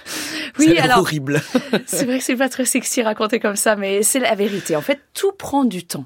oui, 0.60 0.78
alors 0.78 1.00
horrible. 1.00 1.42
c'est 1.86 2.06
vrai 2.06 2.20
que 2.20 2.24
c'est 2.24 2.36
pas 2.36 2.50
très 2.50 2.66
sexy 2.66 3.02
raconter 3.02 3.40
comme 3.40 3.56
ça, 3.56 3.76
mais 3.76 4.04
c'est 4.04 4.20
la 4.20 4.36
vérité. 4.36 4.76
En 4.76 4.82
fait, 4.82 5.00
tout 5.14 5.32
prend 5.32 5.64
du 5.64 5.86
temps. 5.86 6.06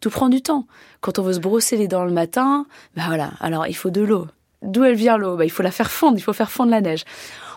Tout 0.00 0.10
prend 0.10 0.28
du 0.28 0.42
temps. 0.42 0.66
Quand 1.00 1.18
on 1.18 1.22
veut 1.22 1.32
se 1.32 1.40
brosser 1.40 1.76
les 1.76 1.88
dents 1.88 2.04
le 2.04 2.12
matin, 2.12 2.66
ben 2.96 3.06
voilà. 3.06 3.32
Alors 3.40 3.66
il 3.66 3.74
faut 3.74 3.90
de 3.90 4.00
l'eau. 4.00 4.28
D'où 4.62 4.84
elle 4.84 4.94
vient 4.94 5.16
l'eau? 5.16 5.36
Ben, 5.36 5.44
il 5.44 5.50
faut 5.50 5.62
la 5.62 5.70
faire 5.70 5.90
fondre. 5.90 6.18
Il 6.18 6.22
faut 6.22 6.32
faire 6.32 6.50
fondre 6.50 6.70
la 6.70 6.80
neige. 6.80 7.04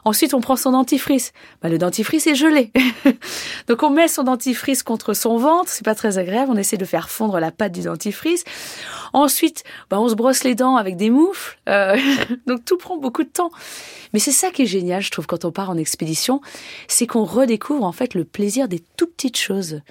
Ensuite, 0.04 0.34
on 0.34 0.42
prend 0.42 0.56
son 0.56 0.72
dentifrice. 0.72 1.32
Bah, 1.62 1.70
le 1.70 1.78
dentifrice 1.78 2.28
est 2.28 2.36
gelé. 2.36 2.72
Donc, 3.68 3.84
on 3.84 3.90
met 3.90 4.08
son 4.08 4.24
dentifrice 4.24 4.84
contre 4.84 5.14
son 5.14 5.38
ventre. 5.38 5.70
C'est 5.70 5.86
pas 5.86 5.96
très 5.96 6.18
agréable. 6.18 6.52
On 6.52 6.58
essaie 6.58 6.78
de 6.78 6.86
faire 6.86 7.10
fondre 7.10 7.40
la 7.40 7.52
pâte 7.52 7.72
du 7.72 7.82
dentifrice. 7.82 8.44
Ensuite, 9.14 9.64
bah, 9.90 10.00
on 10.00 10.10
se 10.10 10.16
brosse 10.16 10.44
les 10.44 10.56
dents 10.56 10.76
avec 10.76 10.98
des 10.98 11.10
moufles. 11.10 11.60
Euh, 11.70 11.98
donc, 12.48 12.66
tout 12.66 12.78
prend 12.78 12.98
beaucoup 12.98 13.24
de 13.24 13.30
temps. 13.30 13.52
Mais 14.13 14.19
c'est 14.19 14.32
ça 14.32 14.52
qui 14.52 14.63
est 14.63 14.67
génial, 14.67 15.02
je 15.02 15.12
trouve, 15.12 15.28
quand 15.28 15.45
on 15.45 15.52
part 15.52 15.69
en 15.69 15.78
expédition. 15.78 16.41
C'est 16.88 17.08
qu'on 17.08 17.24
redécouvre, 17.24 17.84
en 17.84 17.91
fait, 17.91 18.13
le 18.13 18.26
plaisir 18.26 18.67
des 18.67 18.80
tout 18.97 19.08
petites 19.08 19.38
choses. 19.38 19.82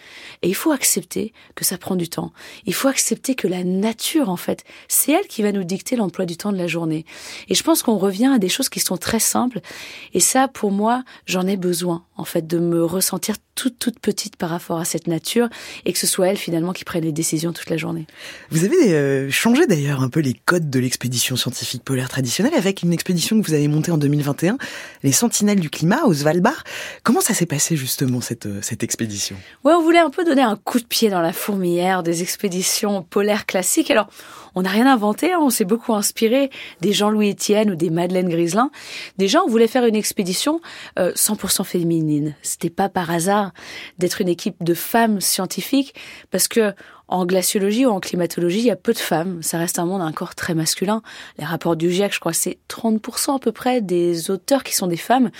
Et 0.42 0.48
il 0.48 0.54
faut 0.54 0.72
accepter 0.72 1.32
que 1.54 1.64
ça 1.64 1.78
prend 1.78 1.96
du 1.96 2.08
temps. 2.08 2.32
Il 2.66 2.74
faut 2.74 2.88
accepter 2.88 3.34
que 3.34 3.48
la 3.48 3.64
nature, 3.64 4.28
en 4.28 4.36
fait, 4.36 4.64
c'est 4.88 5.12
elle 5.12 5.26
qui 5.26 5.42
va 5.42 5.52
nous 5.52 5.64
dicter 5.64 5.96
l'emploi 5.96 6.26
du 6.26 6.36
temps 6.36 6.52
de 6.52 6.58
la 6.58 6.66
journée. 6.66 7.04
Et 7.48 7.54
je 7.54 7.62
pense 7.62 7.82
qu'on 7.82 7.98
revient 7.98 8.32
à 8.34 8.38
des 8.38 8.48
choses 8.48 8.68
qui 8.68 8.80
sont 8.80 8.96
très 8.96 9.20
simples 9.20 9.60
et 10.12 10.20
ça, 10.20 10.48
pour 10.48 10.70
moi, 10.70 11.04
j'en 11.26 11.46
ai 11.46 11.56
besoin, 11.56 12.04
en 12.16 12.24
fait, 12.24 12.46
de 12.46 12.58
me 12.58 12.84
ressentir 12.84 13.36
toute, 13.60 13.78
toute 13.78 13.98
petite 13.98 14.36
par 14.36 14.48
rapport 14.48 14.78
à 14.78 14.86
cette 14.86 15.06
nature 15.06 15.50
et 15.84 15.92
que 15.92 15.98
ce 15.98 16.06
soit 16.06 16.28
elle, 16.28 16.38
finalement, 16.38 16.72
qui 16.72 16.86
prenne 16.86 17.04
les 17.04 17.12
décisions 17.12 17.52
toute 17.52 17.68
la 17.68 17.76
journée. 17.76 18.06
Vous 18.50 18.64
avez 18.64 18.94
euh, 18.94 19.30
changé 19.30 19.66
d'ailleurs 19.66 20.00
un 20.00 20.08
peu 20.08 20.20
les 20.20 20.32
codes 20.32 20.70
de 20.70 20.78
l'expédition 20.78 21.36
scientifique 21.36 21.84
polaire 21.84 22.08
traditionnelle 22.08 22.54
avec 22.54 22.82
une 22.82 22.94
expédition 22.94 23.38
que 23.38 23.46
vous 23.46 23.52
avez 23.52 23.68
montée 23.68 23.90
en 23.90 23.98
2021, 23.98 24.56
les 25.02 25.12
Sentinelles 25.12 25.60
du 25.60 25.68
climat 25.68 26.04
au 26.06 26.14
Svalbard. 26.14 26.64
Comment 27.02 27.20
ça 27.20 27.34
s'est 27.34 27.44
passé, 27.44 27.76
justement, 27.76 28.22
cette, 28.22 28.46
euh, 28.46 28.60
cette 28.62 28.82
expédition? 28.82 29.36
Ouais, 29.62 29.74
on 29.74 29.82
voulait 29.82 29.98
un 29.98 30.08
peu 30.08 30.24
donner 30.24 30.40
un 30.40 30.56
coup 30.56 30.80
de 30.80 30.86
pied 30.86 31.10
dans 31.10 31.20
la 31.20 31.34
fourmilière 31.34 32.02
des 32.02 32.22
expéditions 32.22 33.02
polaires 33.02 33.44
classiques. 33.44 33.90
Alors, 33.90 34.08
on 34.54 34.62
n'a 34.62 34.70
rien 34.70 34.86
inventé, 34.86 35.32
hein. 35.32 35.38
on 35.40 35.50
s'est 35.50 35.64
beaucoup 35.64 35.94
inspiré 35.94 36.50
des 36.80 36.92
Jean-Louis 36.92 37.32
Etienne 37.32 37.70
ou 37.70 37.74
des 37.74 37.90
Madeleine 37.90 38.28
Griselin. 38.28 38.70
Déjà, 39.18 39.42
on 39.42 39.48
voulait 39.48 39.66
faire 39.66 39.84
une 39.84 39.96
expédition 39.96 40.60
100% 40.96 41.60
euh, 41.60 41.64
féminine. 41.64 42.34
C'était 42.42 42.70
pas 42.70 42.88
par 42.88 43.10
hasard 43.10 43.52
d'être 43.98 44.20
une 44.20 44.28
équipe 44.28 44.62
de 44.62 44.74
femmes 44.74 45.20
scientifiques, 45.20 45.94
parce 46.30 46.48
que 46.48 46.74
en 47.10 47.26
glaciologie 47.26 47.86
ou 47.86 47.90
en 47.90 48.00
climatologie, 48.00 48.60
il 48.60 48.66
y 48.66 48.70
a 48.70 48.76
peu 48.76 48.92
de 48.92 48.98
femmes. 48.98 49.42
Ça 49.42 49.58
reste 49.58 49.80
un 49.80 49.84
monde 49.84 50.00
encore 50.00 50.36
très 50.36 50.54
masculin. 50.54 51.02
Les 51.38 51.44
rapports 51.44 51.74
du 51.74 51.90
GIEC, 51.90 52.14
je 52.14 52.20
crois, 52.20 52.32
c'est 52.32 52.58
30% 52.68 53.36
à 53.36 53.38
peu 53.40 53.50
près 53.50 53.80
des 53.80 54.30
auteurs 54.30 54.62
qui 54.62 54.76
sont 54.76 54.86
des 54.86 54.96
femmes. 54.96 55.30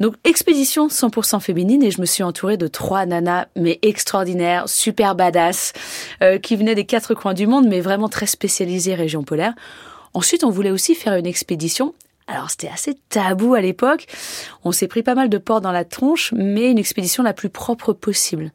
Donc, 0.00 0.14
expédition 0.24 0.88
100% 0.88 1.40
féminine 1.40 1.82
et 1.82 1.90
je 1.90 2.00
me 2.00 2.06
suis 2.06 2.22
entourée 2.22 2.56
de 2.56 2.66
trois 2.66 3.06
nanas, 3.06 3.46
mais 3.54 3.78
extraordinaires, 3.82 4.68
super 4.68 5.14
badass, 5.14 5.74
euh, 6.22 6.38
qui 6.38 6.56
venaient 6.56 6.74
des 6.74 6.86
quatre 6.86 7.14
coins 7.14 7.34
du 7.34 7.46
monde, 7.46 7.68
mais 7.68 7.80
vraiment 7.80 8.08
très 8.08 8.26
spécialisées 8.26 8.94
région 8.94 9.22
polaire. 9.22 9.52
Ensuite, 10.14 10.42
on 10.42 10.50
voulait 10.50 10.70
aussi 10.70 10.94
faire 10.94 11.14
une 11.14 11.26
expédition 11.26 11.94
alors 12.30 12.48
c'était 12.48 12.68
assez 12.68 12.94
tabou 13.08 13.54
à 13.54 13.60
l'époque. 13.60 14.06
On 14.62 14.70
s'est 14.70 14.86
pris 14.86 15.02
pas 15.02 15.16
mal 15.16 15.28
de 15.28 15.38
portes 15.38 15.64
dans 15.64 15.72
la 15.72 15.84
tronche, 15.84 16.32
mais 16.32 16.70
une 16.70 16.78
expédition 16.78 17.24
la 17.24 17.32
plus 17.32 17.48
propre 17.48 17.92
possible. 17.92 18.52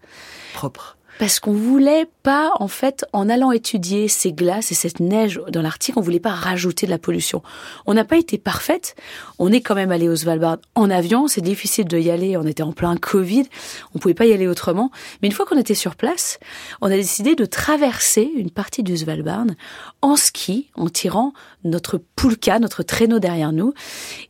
Propre 0.54 0.96
parce 1.18 1.40
qu'on 1.40 1.54
voulait 1.54 2.08
pas, 2.24 2.52
en 2.60 2.68
fait, 2.68 3.06
en 3.14 3.30
allant 3.30 3.52
étudier 3.52 4.08
ces 4.08 4.34
glaces 4.34 4.72
et 4.72 4.76
cette 4.76 5.00
neige 5.00 5.40
dans 5.50 5.62
l'Arctique, 5.62 5.96
on 5.98 6.02
voulait 6.02 6.20
pas 6.20 6.34
rajouter 6.34 6.86
de 6.86 6.92
la 6.92 6.98
pollution. 6.98 7.42
On 7.86 7.94
n'a 7.94 8.04
pas 8.04 8.18
été 8.18 8.38
parfaite. 8.38 8.96
On 9.40 9.52
est 9.52 9.62
quand 9.62 9.76
même 9.76 9.92
allé 9.92 10.10
au 10.10 10.16
Svalbard 10.16 10.58
en 10.76 10.90
avion. 10.90 11.28
C'est 11.28 11.42
difficile 11.42 11.86
de 11.86 11.98
y 11.98 12.12
aller. 12.12 12.36
On 12.38 12.46
était 12.46 12.64
en 12.64 12.74
plein 12.74 12.98
Covid. 12.98 13.46
On 13.94 14.00
pouvait 14.00 14.14
pas 14.14 14.26
y 14.26 14.34
aller 14.34 14.48
autrement. 14.48 14.92
Mais 15.22 15.28
une 15.28 15.34
fois 15.34 15.46
qu'on 15.46 15.58
était 15.58 15.74
sur 15.74 15.96
place, 15.96 16.40
on 16.82 16.88
a 16.88 16.96
décidé 16.96 17.36
de 17.36 17.46
traverser 17.46 18.30
une 18.36 18.52
partie 18.52 18.84
du 18.84 18.98
Svalbard 18.98 19.46
en 20.02 20.16
ski, 20.16 20.72
en 20.76 20.90
tirant 20.90 21.34
notre 21.64 21.98
poulka, 21.98 22.60
notre 22.60 22.84
traîneau 22.84 23.20
derrière 23.20 23.54
nous. 23.54 23.74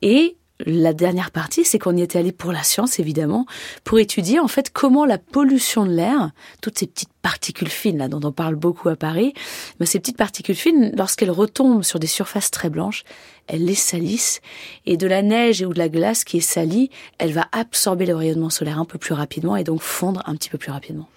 Et 0.01 0.37
la 0.59 0.93
dernière 0.93 1.31
partie, 1.31 1.65
c'est 1.65 1.79
qu'on 1.79 1.97
y 1.97 2.01
était 2.01 2.19
allé 2.19 2.31
pour 2.31 2.51
la 2.51 2.63
science, 2.63 2.99
évidemment, 2.99 3.45
pour 3.83 3.99
étudier 3.99 4.39
en 4.39 4.47
fait 4.47 4.71
comment 4.71 5.05
la 5.05 5.17
pollution 5.17 5.85
de 5.85 5.91
l'air, 5.91 6.31
toutes 6.61 6.79
ces 6.79 6.87
petites 6.87 7.13
particules 7.21 7.69
fines 7.69 7.97
là 7.97 8.07
dont 8.07 8.21
on 8.23 8.31
parle 8.31 8.55
beaucoup 8.55 8.87
à 8.87 8.95
Paris, 8.95 9.33
mais 9.79 9.85
ces 9.85 9.99
petites 9.99 10.17
particules 10.17 10.55
fines, 10.55 10.93
lorsqu'elles 10.95 11.31
retombent 11.31 11.83
sur 11.83 11.99
des 11.99 12.07
surfaces 12.07 12.51
très 12.51 12.69
blanches, 12.69 13.03
elles 13.47 13.65
les 13.65 13.75
salissent 13.75 14.41
et 14.85 14.95
de 14.95 15.07
la 15.07 15.21
neige 15.21 15.61
ou 15.61 15.73
de 15.73 15.77
la 15.77 15.89
glace 15.89 16.23
qui 16.23 16.37
est 16.37 16.41
salie, 16.41 16.89
elle 17.17 17.33
va 17.33 17.47
absorber 17.51 18.05
le 18.05 18.15
rayonnement 18.15 18.49
solaire 18.49 18.79
un 18.79 18.85
peu 18.85 18.97
plus 18.97 19.13
rapidement 19.13 19.55
et 19.57 19.63
donc 19.63 19.81
fondre 19.81 20.23
un 20.25 20.35
petit 20.35 20.49
peu 20.49 20.57
plus 20.57 20.71
rapidement. 20.71 21.07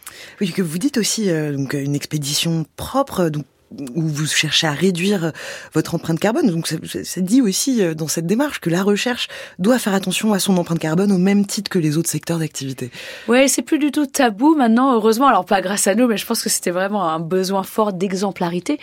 Oui, 0.40 0.51
que 0.53 0.62
vous 0.62 0.79
dites 0.79 0.98
aussi 0.98 1.31
euh, 1.31 1.57
donc 1.57 1.74
une 1.74 1.94
expédition 1.94 2.66
propre, 2.77 3.29
donc 3.29 3.44
où 3.70 4.02
vous 4.02 4.26
cherchez 4.26 4.66
à 4.66 4.72
réduire 4.72 5.33
votre 5.74 5.94
empreinte 5.94 6.18
carbone. 6.18 6.50
Donc, 6.50 6.72
c'est 7.04 7.24
dit 7.24 7.42
aussi 7.42 7.83
euh, 7.83 7.94
dans 7.94 8.09
cette 8.09 8.26
démarche 8.26 8.61
que 8.61 8.70
la 8.70 8.83
recherche 8.83 9.28
doit 9.59 9.78
faire 9.78 9.94
attention 9.94 10.33
à 10.33 10.38
son 10.38 10.57
empreinte 10.57 10.78
carbone 10.78 11.12
au 11.12 11.18
même 11.18 11.46
titre 11.46 11.70
que 11.70 11.78
les 11.78 11.98
autres 11.98 12.09
secteurs 12.09 12.38
d'activité. 12.38 12.90
Oui, 13.28 13.48
c'est 13.48 13.62
plus 13.62 13.78
du 13.78 13.90
tout 13.90 14.07
tabou 14.07 14.54
maintenant, 14.54 14.94
heureusement. 14.94 15.26
Alors, 15.26 15.44
pas 15.44 15.61
grâce 15.61 15.87
à 15.87 15.94
nous, 15.94 16.07
mais 16.07 16.16
je 16.16 16.26
pense 16.26 16.42
que 16.42 16.48
c'était 16.48 16.70
vraiment 16.70 17.09
un 17.09 17.21
besoin 17.21 17.62
fort 17.62 17.92
d'exemplarité. 17.92 18.79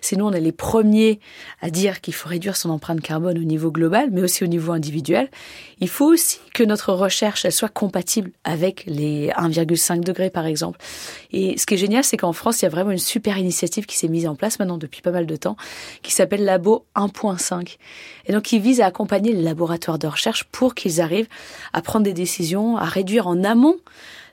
Sinon, 0.00 0.28
on 0.28 0.32
est 0.32 0.40
les 0.40 0.52
premiers 0.52 1.20
à 1.60 1.70
dire 1.70 2.00
qu'il 2.00 2.14
faut 2.14 2.28
réduire 2.28 2.56
son 2.56 2.70
empreinte 2.70 3.00
carbone 3.00 3.38
au 3.38 3.44
niveau 3.44 3.70
global, 3.70 4.08
mais 4.10 4.22
aussi 4.22 4.44
au 4.44 4.46
niveau 4.46 4.72
individuel. 4.72 5.28
Il 5.80 5.88
faut 5.88 6.06
aussi 6.06 6.40
que 6.54 6.62
notre 6.62 6.92
recherche, 6.92 7.44
elle 7.44 7.52
soit 7.52 7.68
compatible 7.68 8.30
avec 8.44 8.84
les 8.86 9.28
1,5 9.30 10.00
degrés, 10.00 10.30
par 10.30 10.46
exemple. 10.46 10.78
Et 11.32 11.56
ce 11.58 11.66
qui 11.66 11.74
est 11.74 11.78
génial, 11.78 12.04
c'est 12.04 12.16
qu'en 12.16 12.32
France, 12.32 12.60
il 12.60 12.64
y 12.64 12.66
a 12.66 12.70
vraiment 12.70 12.90
une 12.90 12.98
super 12.98 13.38
initiative 13.38 13.86
qui 13.86 13.96
s'est 13.96 14.08
mise 14.08 14.26
en 14.26 14.29
place 14.34 14.58
maintenant 14.58 14.78
depuis 14.78 15.02
pas 15.02 15.10
mal 15.10 15.26
de 15.26 15.36
temps, 15.36 15.56
qui 16.02 16.12
s'appelle 16.12 16.44
Labo 16.44 16.84
1.5. 16.96 17.76
Et 18.26 18.32
donc, 18.32 18.42
qui 18.42 18.58
vise 18.58 18.80
à 18.80 18.86
accompagner 18.86 19.32
les 19.32 19.42
laboratoires 19.42 19.98
de 19.98 20.06
recherche 20.06 20.44
pour 20.44 20.74
qu'ils 20.74 21.00
arrivent 21.00 21.28
à 21.72 21.82
prendre 21.82 22.04
des 22.04 22.12
décisions, 22.12 22.76
à 22.76 22.84
réduire 22.84 23.26
en 23.26 23.44
amont 23.44 23.76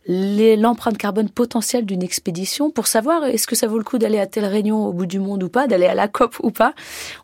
l'empreinte 0.08 0.98
carbone 0.98 1.30
potentielle 1.30 1.86
d'une 1.86 2.04
expédition 2.04 2.72
pour 2.72 2.88
savoir 2.88 3.26
est-ce 3.26 3.48
que 3.48 3.56
ça 3.56 3.68
vaut 3.68 3.78
le 3.78 3.84
coup 3.84 3.98
d'aller 3.98 4.20
à 4.20 4.28
telle 4.28 4.46
réunion 4.46 4.86
au 4.86 4.94
bout 4.94 5.06
du 5.06 5.20
monde 5.20 5.44
ou 5.44 5.50
pas, 5.50 5.68
d'aller 5.68 5.86
à 5.86 5.96
la 5.96 6.08
COP 6.08 6.38
ou 6.42 6.52
pas. 6.52 6.74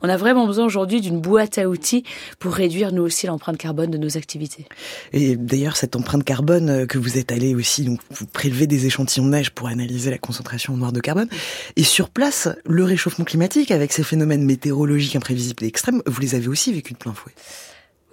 On 0.02 0.10
a 0.10 0.18
vraiment 0.18 0.46
besoin 0.46 0.66
aujourd'hui 0.66 1.02
d'une 1.02 1.20
boîte 1.20 1.58
à 1.58 1.70
outils 1.70 2.04
pour 2.40 2.54
réduire 2.54 2.92
nous 2.92 3.04
aussi 3.04 3.28
l'empreinte 3.28 3.58
carbone 3.58 3.92
de 3.92 3.98
nos 3.98 4.18
activités. 4.18 4.68
Et 5.14 5.36
d'ailleurs, 5.36 5.78
cette 5.78 5.96
empreinte 5.96 6.24
carbone 6.24 6.70
euh, 6.70 6.86
que 6.86 6.98
vous 6.98 7.18
êtes 7.18 7.32
allé 7.32 7.56
aussi, 7.56 7.86
donc 7.86 8.00
vous 8.12 8.26
prélevez 8.26 8.68
des 8.68 8.86
échantillons 8.86 9.26
de 9.26 9.32
neige 9.32 9.52
pour 9.52 9.68
analyser 9.68 10.12
la 10.12 10.18
concentration 10.18 10.76
noire 10.76 10.92
de 10.92 11.00
carbone. 11.00 11.30
Et 11.76 11.84
sur 11.84 12.10
place, 12.10 12.50
le 12.66 12.84
réchauffement 12.84 13.26
climatique 13.26 13.72
avec 13.72 13.94
ces 13.94 14.04
phénomènes 14.04 14.44
météorologiques 14.44 15.16
imprévisibles 15.16 15.64
et 15.64 15.68
extrêmes, 15.68 16.02
vous 16.06 16.22
les 16.22 16.36
avez 16.36 16.48
aussi 16.48 16.74
vécu 16.74 16.94
de 16.94 16.98
plein 16.98 17.14
fouet. 17.14 17.34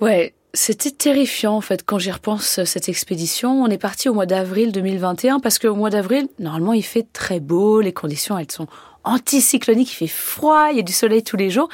Ouais, 0.00 0.32
c'était 0.52 0.90
terrifiant 0.90 1.56
en 1.56 1.60
fait 1.60 1.84
quand 1.84 1.98
j'y 1.98 2.10
repense 2.10 2.64
cette 2.64 2.88
expédition. 2.88 3.62
On 3.62 3.68
est 3.68 3.78
parti 3.78 4.08
au 4.08 4.14
mois 4.14 4.26
d'avril 4.26 4.72
2021 4.72 5.40
parce 5.40 5.58
qu'au 5.58 5.74
mois 5.74 5.90
d'avril, 5.90 6.28
normalement, 6.38 6.72
il 6.72 6.82
fait 6.82 7.06
très 7.12 7.40
beau, 7.40 7.80
les 7.80 7.92
conditions 7.92 8.36
elles 8.38 8.50
sont 8.50 8.66
anticycloniques, 9.04 9.92
il 9.92 9.96
fait 9.96 10.06
froid, 10.06 10.68
il 10.70 10.76
y 10.76 10.80
a 10.80 10.82
du 10.82 10.92
soleil 10.92 11.22
tous 11.22 11.36
les 11.36 11.50
jours. 11.50 11.68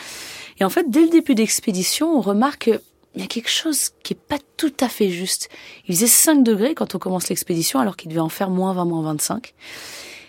Et 0.60 0.64
en 0.64 0.70
fait, 0.70 0.90
dès 0.90 1.02
le 1.02 1.08
début 1.08 1.34
d'expédition, 1.34 2.16
on 2.16 2.20
remarque 2.20 2.64
qu'il 2.64 2.80
y 3.20 3.22
a 3.22 3.26
quelque 3.26 3.50
chose 3.50 3.90
qui 4.02 4.14
est 4.14 4.20
pas 4.28 4.38
tout 4.56 4.72
à 4.80 4.88
fait 4.88 5.10
juste. 5.10 5.48
Il 5.86 5.94
faisait 5.94 6.06
5 6.06 6.42
degrés 6.42 6.74
quand 6.74 6.94
on 6.94 6.98
commence 6.98 7.28
l'expédition 7.28 7.80
alors 7.80 7.96
qu'il 7.96 8.08
devait 8.08 8.20
en 8.20 8.28
faire 8.28 8.50
moins 8.50 8.72
20, 8.72 8.84
moins 8.84 9.02
25. 9.02 9.54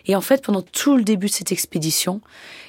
Et 0.07 0.15
en 0.15 0.21
fait, 0.21 0.43
pendant 0.43 0.61
tout 0.61 0.95
le 0.95 1.03
début 1.03 1.27
de 1.27 1.31
cette 1.31 1.51
expédition, 1.51 2.21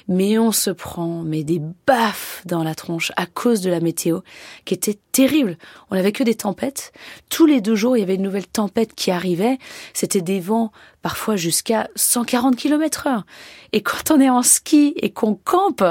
mais 0.09 0.39
on 0.39 0.51
se 0.51 0.71
prend 0.71 1.21
mais 1.23 1.43
des 1.43 1.61
baffes 1.85 2.41
dans 2.45 2.63
la 2.63 2.75
tronche 2.75 3.11
à 3.15 3.27
cause 3.27 3.61
de 3.61 3.69
la 3.69 3.79
météo 3.79 4.21
qui 4.65 4.73
était 4.73 4.97
terrible. 5.11 5.57
On 5.91 5.95
n'avait 5.95 6.11
que 6.11 6.23
des 6.23 6.35
tempêtes. 6.35 6.91
Tous 7.29 7.45
les 7.45 7.61
deux 7.61 7.75
jours, 7.75 7.95
il 7.95 7.99
y 7.99 8.03
avait 8.03 8.15
une 8.15 8.23
nouvelle 8.23 8.47
tempête 8.47 8.95
qui 8.95 9.11
arrivait. 9.11 9.59
C'était 9.93 10.21
des 10.21 10.39
vents 10.39 10.71
parfois 11.03 11.35
jusqu'à 11.35 11.89
140 11.95 12.55
km 12.55 13.07
heure. 13.07 13.25
Et 13.71 13.81
quand 13.81 14.11
on 14.11 14.19
est 14.19 14.29
en 14.29 14.41
ski 14.41 14.93
et 14.97 15.11
qu'on 15.11 15.35
campe, 15.35 15.83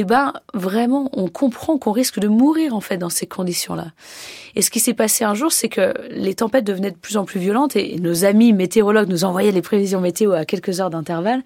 eh 0.00 0.04
ben 0.04 0.32
vraiment 0.54 1.08
on 1.12 1.28
comprend 1.28 1.78
qu'on 1.78 1.92
risque 1.92 2.18
de 2.18 2.28
mourir 2.28 2.74
en 2.74 2.80
fait 2.80 2.96
dans 2.96 3.10
ces 3.10 3.26
conditions-là. 3.26 3.86
Et 4.56 4.62
ce 4.62 4.70
qui 4.70 4.80
s'est 4.80 4.94
passé 4.94 5.24
un 5.24 5.34
jour, 5.34 5.52
c'est 5.52 5.68
que 5.68 5.94
les 6.10 6.34
tempêtes 6.34 6.64
devenaient 6.64 6.90
de 6.90 6.96
plus 6.96 7.16
en 7.16 7.24
plus 7.24 7.40
violentes 7.40 7.76
et 7.76 7.96
nos 8.00 8.24
amis 8.24 8.52
météorologues 8.52 9.08
nous 9.08 9.24
envoyaient 9.24 9.52
les 9.52 9.62
prévisions 9.62 10.00
météo 10.00 10.32
à 10.32 10.44
quelques 10.44 10.80
heures 10.80 10.90
d'intervalle. 10.90 11.42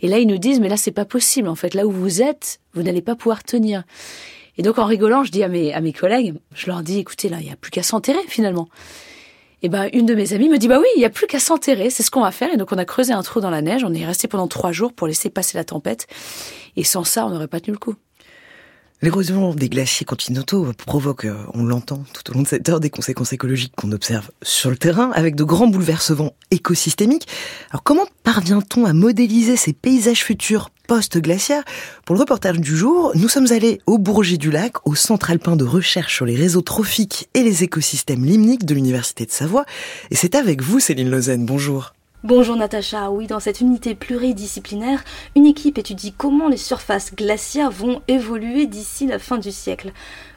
Et 0.00 0.08
là 0.08 0.18
ils 0.18 0.26
nous 0.26 0.38
disent 0.38 0.60
mais 0.60 0.68
là 0.68 0.76
c'est 0.76 0.90
pas 0.90 1.04
possible 1.04 1.48
en 1.48 1.54
fait 1.54 1.74
là 1.74 1.86
où 1.86 1.90
vous 1.90 2.22
êtes, 2.22 2.60
vous 2.74 2.82
n'allez 2.82 3.02
pas 3.02 3.14
pouvoir 3.14 3.44
tenir. 3.44 3.84
Et 4.58 4.62
donc 4.62 4.78
en 4.78 4.84
rigolant, 4.84 5.24
je 5.24 5.30
dis 5.30 5.42
à 5.42 5.48
mes 5.48 5.72
à 5.72 5.80
mes 5.80 5.92
collègues, 5.92 6.34
je 6.54 6.66
leur 6.66 6.82
dis 6.82 6.98
écoutez 6.98 7.28
là 7.28 7.38
il 7.40 7.46
y 7.46 7.52
a 7.52 7.56
plus 7.56 7.70
qu'à 7.70 7.82
s'enterrer 7.82 8.24
finalement. 8.26 8.68
Et 9.62 9.68
ben 9.68 9.88
une 9.92 10.06
de 10.06 10.14
mes 10.14 10.32
amies 10.32 10.48
me 10.48 10.58
dit 10.58 10.68
bah 10.68 10.78
oui, 10.80 10.86
il 10.96 11.00
y 11.00 11.04
a 11.04 11.10
plus 11.10 11.26
qu'à 11.26 11.38
s'enterrer, 11.38 11.88
c'est 11.88 12.02
ce 12.02 12.10
qu'on 12.10 12.22
va 12.22 12.32
faire. 12.32 12.52
Et 12.52 12.56
donc 12.56 12.72
on 12.72 12.78
a 12.78 12.84
creusé 12.84 13.12
un 13.12 13.22
trou 13.22 13.40
dans 13.40 13.50
la 13.50 13.62
neige, 13.62 13.84
on 13.84 13.94
est 13.94 14.04
resté 14.04 14.26
pendant 14.28 14.48
trois 14.48 14.72
jours 14.72 14.92
pour 14.92 15.06
laisser 15.06 15.30
passer 15.30 15.56
la 15.56 15.64
tempête. 15.64 16.06
Et 16.76 16.84
sans 16.84 17.04
ça, 17.04 17.26
on 17.26 17.30
n'aurait 17.30 17.48
pas 17.48 17.60
tenu 17.60 17.72
le 17.72 17.78
coup. 17.78 17.94
L'érosion 19.02 19.52
des 19.52 19.68
glaciers 19.68 20.06
continentaux 20.06 20.72
provoque, 20.78 21.24
euh, 21.24 21.34
on 21.54 21.64
l'entend 21.64 22.04
tout 22.14 22.30
au 22.30 22.34
long 22.34 22.42
de 22.42 22.46
cette 22.46 22.68
heure, 22.68 22.78
des 22.78 22.88
conséquences 22.88 23.32
écologiques 23.32 23.72
qu'on 23.76 23.90
observe 23.90 24.30
sur 24.42 24.70
le 24.70 24.76
terrain 24.76 25.10
avec 25.12 25.34
de 25.34 25.42
grands 25.42 25.66
bouleversements 25.66 26.34
écosystémiques. 26.52 27.26
Alors 27.70 27.82
comment 27.82 28.06
parvient-on 28.22 28.84
à 28.84 28.92
modéliser 28.92 29.56
ces 29.56 29.72
paysages 29.72 30.22
futurs 30.22 30.70
post-glaciaires? 30.86 31.64
Pour 32.06 32.14
le 32.14 32.20
reportage 32.20 32.60
du 32.60 32.76
jour, 32.76 33.10
nous 33.16 33.28
sommes 33.28 33.50
allés 33.50 33.80
au 33.86 33.98
Bourget 33.98 34.36
du 34.36 34.52
Lac, 34.52 34.86
au 34.86 34.94
Centre 34.94 35.32
alpin 35.32 35.56
de 35.56 35.64
recherche 35.64 36.14
sur 36.14 36.24
les 36.24 36.36
réseaux 36.36 36.62
trophiques 36.62 37.28
et 37.34 37.42
les 37.42 37.64
écosystèmes 37.64 38.24
limniques 38.24 38.64
de 38.64 38.74
l'Université 38.74 39.26
de 39.26 39.32
Savoie. 39.32 39.64
Et 40.12 40.14
c'est 40.14 40.36
avec 40.36 40.62
vous, 40.62 40.78
Céline 40.78 41.10
Lausanne. 41.10 41.44
Bonjour. 41.44 41.92
Bonjour 42.24 42.54
Natacha, 42.54 43.10
oui, 43.10 43.26
dans 43.26 43.40
cette 43.40 43.60
unité 43.60 43.96
pluridisciplinaire, 43.96 45.02
une 45.34 45.44
équipe 45.44 45.76
étudie 45.76 46.14
comment 46.16 46.48
les 46.48 46.56
surfaces 46.56 47.12
glaciaires 47.16 47.72
vont 47.72 48.00
évoluer 48.06 48.66
d'ici 48.66 49.08
la 49.08 49.18
fin 49.18 49.38
du 49.38 49.50
siècle. 49.50 49.92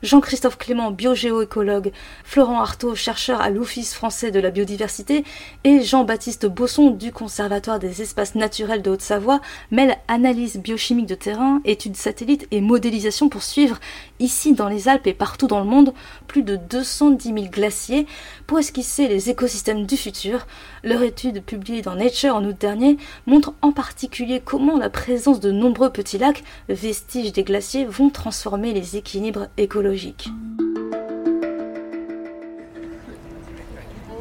Jean-Christophe 0.05 0.59
Clément, 0.59 0.91
biogéoécologue, 0.91 1.91
Florent 2.23 2.61
Artaud, 2.61 2.93
chercheur 2.93 3.41
à 3.41 3.49
l'Office 3.49 3.95
français 3.95 4.29
de 4.29 4.39
la 4.39 4.51
biodiversité, 4.51 5.23
et 5.63 5.81
Jean-Baptiste 5.81 6.45
Bosson 6.45 6.91
du 6.91 7.11
Conservatoire 7.11 7.79
des 7.79 8.03
espaces 8.03 8.35
naturels 8.35 8.83
de 8.83 8.91
Haute-Savoie 8.91 9.41
mêlent 9.71 9.97
analyse 10.07 10.57
biochimique 10.57 11.07
de 11.07 11.15
terrain, 11.15 11.59
études 11.65 11.95
satellites 11.95 12.47
et 12.51 12.61
modélisation 12.61 13.29
pour 13.29 13.41
suivre, 13.41 13.79
ici 14.19 14.53
dans 14.53 14.69
les 14.69 14.87
Alpes 14.87 15.07
et 15.07 15.15
partout 15.15 15.47
dans 15.47 15.59
le 15.59 15.65
monde, 15.65 15.91
plus 16.27 16.43
de 16.43 16.55
210 16.55 17.33
000 17.33 17.45
glaciers 17.47 18.05
pour 18.45 18.59
esquisser 18.59 19.07
les 19.07 19.31
écosystèmes 19.31 19.87
du 19.87 19.97
futur. 19.97 20.45
Leur 20.83 21.01
étude 21.01 21.43
publiée 21.43 21.81
dans 21.81 21.95
Nature 21.95 22.35
en 22.35 22.45
août 22.45 22.55
dernier 22.59 22.97
montre 23.25 23.55
en 23.63 23.71
particulier 23.71 24.39
comment 24.39 24.77
la 24.77 24.91
présence 24.91 25.39
de 25.39 25.51
nombreux 25.51 25.89
petits 25.89 26.19
lacs, 26.19 26.43
vestiges 26.69 27.33
des 27.33 27.43
glaciers, 27.43 27.85
vont 27.85 28.11
transformer 28.11 28.71
les 28.71 28.97
équilibres 28.97 29.47
écologiques. 29.57 29.94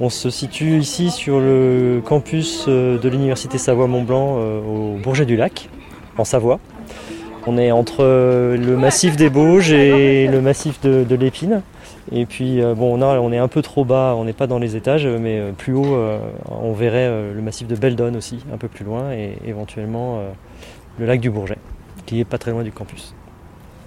On 0.01 0.09
se 0.09 0.29
situe 0.29 0.79
ici 0.79 1.11
sur 1.11 1.39
le 1.39 2.03
campus 2.05 2.67
euh, 2.69 2.99
de 2.99 3.09
l'Université 3.09 3.59
Savoie-Mont-Blanc 3.59 4.37
euh, 4.39 4.61
au 4.61 4.99
Bourget 4.99 5.25
du 5.25 5.37
Lac, 5.37 5.69
en 6.19 6.25
Savoie. 6.25 6.59
On 7.47 7.57
est 7.59 7.71
entre 7.71 8.05
euh, 8.05 8.57
le 8.57 8.77
massif 8.77 9.17
des 9.17 9.31
Bauges 9.31 9.73
et 9.73 10.27
le 10.27 10.41
massif 10.41 10.81
de, 10.81 11.15
l'Épine. 11.15 11.63
Et 12.13 12.27
puis 12.27 12.61
bon, 12.77 13.01
on, 13.01 13.33
est 13.33 13.39
un 13.39 13.49
peu 13.49 13.63
trop 13.63 13.85
bas, 13.85 14.15
on 14.17 14.25
n'est 14.25 14.35
pas 14.35 14.47
dans 14.47 14.59
les 14.59 14.77
étages, 14.77 15.07
mais 15.07 15.41
plus 15.57 15.73
haut, 15.73 15.97
on 16.51 16.73
verrait 16.75 17.33
le 17.33 17.41
massif 17.41 17.67
de 17.67 17.75
Beldon 17.77 18.15
aussi, 18.15 18.41
un 18.53 18.59
peu 18.59 18.69
plus 18.69 18.85
loin, 18.85 19.13
et 19.13 19.39
éventuellement 19.47 20.21
le 20.99 21.07
lac 21.07 21.19
du 21.19 21.31
Bourget, 21.31 21.57
qui 22.05 22.21
est 22.21 22.27
pas 22.27 22.37
très 22.37 22.51
loin 22.51 22.63
du 22.63 22.73
campus. 22.73 23.15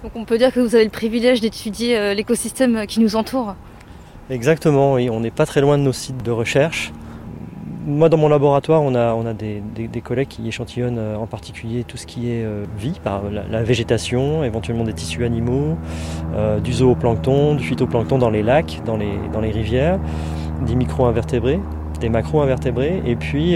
Donc 0.03 0.11
on 0.15 0.25
peut 0.25 0.37
dire 0.37 0.53
que 0.53 0.59
vous 0.59 0.75
avez 0.75 0.83
le 0.83 0.89
privilège 0.89 1.41
d'étudier 1.41 2.13
l'écosystème 2.13 2.85
qui 2.87 2.99
nous 2.99 3.15
entoure 3.15 3.55
Exactement, 4.29 4.93
oui. 4.93 5.09
on 5.09 5.21
n'est 5.21 5.31
pas 5.31 5.45
très 5.45 5.61
loin 5.61 5.77
de 5.77 5.83
nos 5.83 5.93
sites 5.93 6.21
de 6.23 6.31
recherche. 6.31 6.91
Moi, 7.85 8.09
dans 8.09 8.17
mon 8.17 8.27
laboratoire, 8.27 8.81
on 8.81 8.93
a, 8.95 9.33
des, 9.33 10.01
collègues 10.03 10.27
qui 10.27 10.45
échantillonnent 10.45 10.97
euh, 10.97 11.15
en 11.15 11.25
particulier 11.25 11.85
tout 11.85 11.95
ce 11.95 12.05
qui 12.05 12.29
est 12.29 12.43
euh, 12.43 12.65
vie, 12.77 12.99
par 13.01 13.23
la, 13.31 13.63
végétation, 13.63 14.43
éventuellement 14.43 14.83
des 14.83 14.91
tissus 14.91 15.23
animaux, 15.23 15.77
euh, 16.35 16.59
du 16.59 16.73
zooplancton, 16.73 17.55
du 17.55 17.63
phytoplancton 17.63 18.17
dans 18.17 18.29
les 18.29 18.43
lacs, 18.43 18.81
dans 18.85 18.97
les 18.97 19.51
rivières, 19.51 20.01
des 20.65 20.75
micro-invertébrés, 20.75 21.61
des 22.01 22.09
macro-invertébrés, 22.09 23.01
et 23.05 23.15
puis 23.15 23.55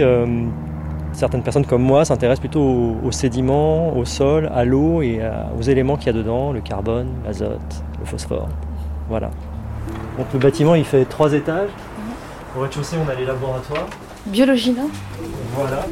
certaines 1.14 1.44
personnes 1.44 1.66
comme 1.66 1.82
moi 1.82 2.06
s'intéressent 2.06 2.40
plutôt 2.40 2.96
aux, 3.04 3.12
sédiments, 3.12 3.96
au 3.96 4.06
sol, 4.06 4.50
à 4.54 4.66
l'eau 4.66 5.02
et 5.02 5.20
aux 5.58 5.62
éléments 5.62 5.98
qu'il 5.98 6.08
y 6.08 6.10
a 6.10 6.14
dedans, 6.14 6.52
le 6.52 6.62
carbone, 6.62 7.08
l'azote, 7.26 7.84
le 8.00 8.06
phosphore. 8.06 8.50
Voilà. 9.10 9.30
Donc 10.18 10.28
le 10.34 10.40
bâtiment 10.40 10.76
il 10.76 10.86
fait 10.86 11.06
trois 11.06 11.34
étages. 11.34 11.70
Au 12.56 12.62
rez-de-chaussée 12.62 12.98
on 13.06 13.10
a 13.10 13.16
les 13.16 13.26
laboratoires. 13.26 13.88
Biologie 14.26 14.72
non? 14.72 14.90
Voilà. 15.56 15.86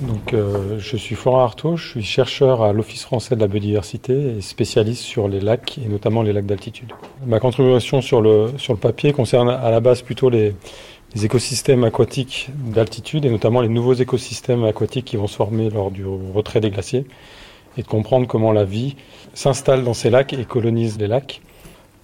Donc, 0.00 0.34
euh, 0.34 0.78
je 0.78 0.96
suis 0.96 1.14
Florent 1.14 1.40
Artaud, 1.40 1.76
je 1.76 1.88
suis 1.88 2.02
chercheur 2.02 2.62
à 2.62 2.72
l'Office 2.72 3.04
français 3.04 3.36
de 3.36 3.40
la 3.40 3.46
biodiversité 3.46 4.36
et 4.36 4.40
spécialiste 4.42 5.02
sur 5.02 5.28
les 5.28 5.40
lacs 5.40 5.78
et 5.78 5.88
notamment 5.88 6.22
les 6.22 6.32
lacs 6.32 6.46
d'altitude. 6.46 6.92
Ma 7.26 7.40
contribution 7.40 8.02
sur 8.02 8.20
le, 8.20 8.50
sur 8.58 8.74
le 8.74 8.78
papier 8.78 9.12
concerne 9.12 9.48
à 9.48 9.70
la 9.70 9.80
base 9.80 10.02
plutôt 10.02 10.28
les, 10.28 10.54
les 11.14 11.24
écosystèmes 11.24 11.84
aquatiques 11.84 12.48
d'altitude 12.52 13.24
et 13.24 13.30
notamment 13.30 13.60
les 13.60 13.68
nouveaux 13.68 13.94
écosystèmes 13.94 14.64
aquatiques 14.64 15.04
qui 15.04 15.16
vont 15.16 15.26
se 15.26 15.36
former 15.36 15.70
lors 15.70 15.90
du 15.90 16.04
retrait 16.06 16.60
des 16.60 16.70
glaciers 16.70 17.06
et 17.76 17.82
de 17.82 17.86
comprendre 17.86 18.26
comment 18.26 18.52
la 18.52 18.64
vie 18.64 18.96
s'installe 19.32 19.84
dans 19.84 19.94
ces 19.94 20.10
lacs 20.10 20.32
et 20.32 20.44
colonise 20.44 20.98
les 20.98 21.06
lacs 21.06 21.40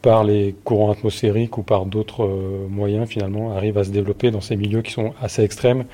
par 0.03 0.25
les 0.25 0.55
courants 0.65 0.91
atmosphériques 0.93 1.59
ou 1.59 1.63
par 1.63 1.85
d'autres 1.87 2.25
euh, 2.25 2.67
moyens 2.69 3.09
finalement 3.09 3.55
arrive 3.55 3.77
à 3.79 3.85
se 3.85 3.91
développer 3.91 4.31
dans 4.31 4.41
ces 4.41 4.57
milieux 4.57 4.83
qui 4.83 4.93
sont 4.93 5.13
assez 5.21 5.43
extrêmes 5.43 5.85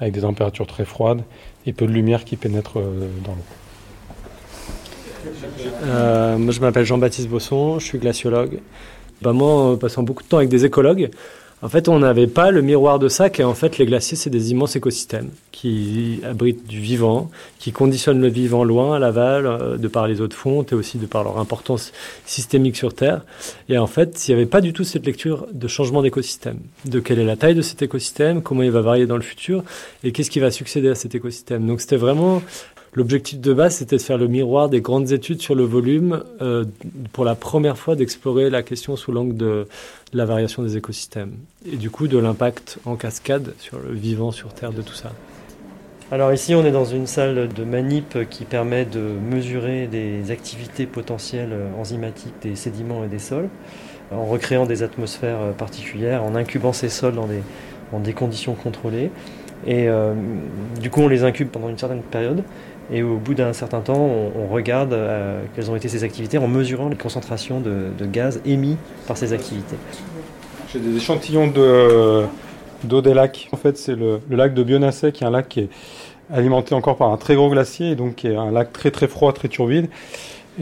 avec 0.00 0.12
des 0.12 0.20
températures 0.20 0.66
très 0.66 0.84
froides 0.84 1.22
et 1.66 1.72
peu 1.72 1.86
de 1.86 1.92
lumière 1.92 2.24
qui 2.24 2.36
pénètre 2.36 2.78
euh, 2.78 3.08
dans 3.24 3.32
l'eau. 3.32 3.44
Euh, 5.84 6.50
je 6.50 6.60
m'appelle 6.60 6.84
Jean-Baptiste 6.84 7.28
Bosson, 7.28 7.78
je 7.78 7.84
suis 7.86 7.98
glaciologue. 7.98 8.60
Bah, 9.22 9.32
moi, 9.32 9.72
en 9.72 9.76
passant 9.76 10.02
beaucoup 10.02 10.22
de 10.22 10.28
temps 10.28 10.38
avec 10.38 10.50
des 10.50 10.66
écologues, 10.66 11.10
en 11.64 11.68
fait, 11.70 11.88
on 11.88 11.98
n'avait 11.98 12.26
pas 12.26 12.50
le 12.50 12.60
miroir 12.60 12.98
de 12.98 13.08
ça, 13.08 13.28
et 13.38 13.42
en 13.42 13.54
fait, 13.54 13.78
les 13.78 13.86
glaciers, 13.86 14.18
c'est 14.18 14.28
des 14.28 14.50
immenses 14.50 14.76
écosystèmes 14.76 15.30
qui 15.50 16.20
abritent 16.22 16.66
du 16.66 16.78
vivant, 16.78 17.30
qui 17.58 17.72
conditionnent 17.72 18.20
le 18.20 18.28
vivant 18.28 18.64
loin, 18.64 18.96
à 18.96 18.98
l'aval, 18.98 19.46
euh, 19.46 19.78
de 19.78 19.88
par 19.88 20.06
les 20.06 20.20
eaux 20.20 20.28
de 20.28 20.34
fonte 20.34 20.72
et 20.72 20.74
aussi 20.74 20.98
de 20.98 21.06
par 21.06 21.24
leur 21.24 21.38
importance 21.38 21.92
systémique 22.26 22.76
sur 22.76 22.92
Terre. 22.92 23.22
Et 23.70 23.78
en 23.78 23.86
fait, 23.86 24.28
il 24.28 24.32
n'y 24.32 24.34
avait 24.42 24.50
pas 24.50 24.60
du 24.60 24.74
tout 24.74 24.84
cette 24.84 25.06
lecture 25.06 25.46
de 25.54 25.66
changement 25.66 26.02
d'écosystème, 26.02 26.58
de 26.84 27.00
quelle 27.00 27.18
est 27.18 27.24
la 27.24 27.36
taille 27.36 27.54
de 27.54 27.62
cet 27.62 27.80
écosystème, 27.80 28.42
comment 28.42 28.62
il 28.62 28.70
va 28.70 28.82
varier 28.82 29.06
dans 29.06 29.16
le 29.16 29.22
futur, 29.22 29.64
et 30.02 30.12
qu'est-ce 30.12 30.30
qui 30.30 30.40
va 30.40 30.50
succéder 30.50 30.90
à 30.90 30.94
cet 30.94 31.14
écosystème. 31.14 31.66
Donc, 31.66 31.80
c'était 31.80 31.96
vraiment 31.96 32.42
L'objectif 32.96 33.40
de 33.40 33.52
base, 33.52 33.76
c'était 33.76 33.96
de 33.96 34.02
faire 34.02 34.18
le 34.18 34.28
miroir 34.28 34.68
des 34.68 34.80
grandes 34.80 35.10
études 35.10 35.42
sur 35.42 35.56
le 35.56 35.64
volume, 35.64 36.22
euh, 36.40 36.64
pour 37.12 37.24
la 37.24 37.34
première 37.34 37.76
fois 37.76 37.96
d'explorer 37.96 38.50
la 38.50 38.62
question 38.62 38.94
sous 38.94 39.10
l'angle 39.10 39.36
de, 39.36 39.66
la 40.12 40.24
variation 40.24 40.62
des 40.62 40.76
écosystèmes, 40.76 41.32
et 41.70 41.76
du 41.76 41.90
coup 41.90 42.06
de 42.06 42.18
l'impact 42.18 42.78
en 42.84 42.94
cascade 42.94 43.52
sur 43.58 43.80
le 43.80 43.92
vivant 43.92 44.30
sur 44.30 44.52
Terre 44.54 44.72
de 44.72 44.80
tout 44.80 44.94
ça. 44.94 45.12
Alors 46.12 46.32
ici, 46.32 46.54
on 46.54 46.64
est 46.64 46.70
dans 46.70 46.84
une 46.84 47.08
salle 47.08 47.48
de 47.48 47.64
manip 47.64 48.28
qui 48.30 48.44
permet 48.44 48.84
de 48.84 49.00
mesurer 49.00 49.88
des 49.88 50.30
activités 50.30 50.86
potentielles 50.86 51.52
enzymatiques 51.76 52.34
des 52.42 52.54
sédiments 52.54 53.02
et 53.04 53.08
des 53.08 53.18
sols, 53.18 53.48
en 54.12 54.24
recréant 54.24 54.66
des 54.66 54.84
atmosphères 54.84 55.52
particulières, 55.58 56.22
en 56.22 56.36
incubant 56.36 56.72
ces 56.72 56.90
sols 56.90 57.14
dans 57.14 57.26
des, 57.26 58.12
conditions 58.12 58.54
contrôlées. 58.54 59.10
Et 59.66 59.88
euh, 59.88 60.14
du 60.80 60.90
coup, 60.90 61.00
on 61.00 61.08
les 61.08 61.24
incube 61.24 61.48
pendant 61.48 61.70
une 61.70 61.78
certaine 61.78 62.02
période. 62.02 62.44
Et 62.92 63.02
au 63.02 63.16
bout 63.16 63.34
d'un 63.34 63.52
certain 63.52 63.80
temps, 63.80 63.96
on, 63.96 64.46
regarde 64.52 64.92
euh, 64.92 65.42
quelles 65.54 65.70
ont 65.70 65.76
été 65.76 65.88
ces 65.88 66.04
activités 66.04 66.38
en 66.38 66.48
mesurant 66.48 66.88
les 66.88 66.96
concentrations 66.96 67.60
de, 67.60 68.06
gaz 68.06 68.40
émis 68.44 68.76
par 69.06 69.16
ces 69.16 69.32
activités. 69.32 69.76
J'ai 70.72 70.80
des 70.80 70.96
échantillons 70.96 71.46
d'eau 72.84 73.02
des 73.02 73.14
lacs. 73.14 73.48
En 73.52 73.56
fait, 73.56 73.78
c'est 73.78 73.94
le, 73.94 74.20
lac 74.30 74.52
de 74.54 74.62
Bionasset, 74.62 75.12
qui 75.12 75.24
est 75.24 75.26
un 75.26 75.30
lac 75.30 75.48
qui 75.48 75.60
est 75.60 75.68
alimenté 76.32 76.74
encore 76.74 76.96
par 76.96 77.10
un 77.10 77.16
très 77.16 77.36
gros 77.36 77.48
glacier, 77.48 77.90
et 77.90 77.94
donc 77.96 78.16
qui 78.16 78.28
est 78.28 78.36
un 78.36 78.50
lac 78.50 78.72
très 78.72 78.90
très 78.90 79.08
froid, 79.08 79.32
très 79.32 79.48
turbide. 79.48 79.88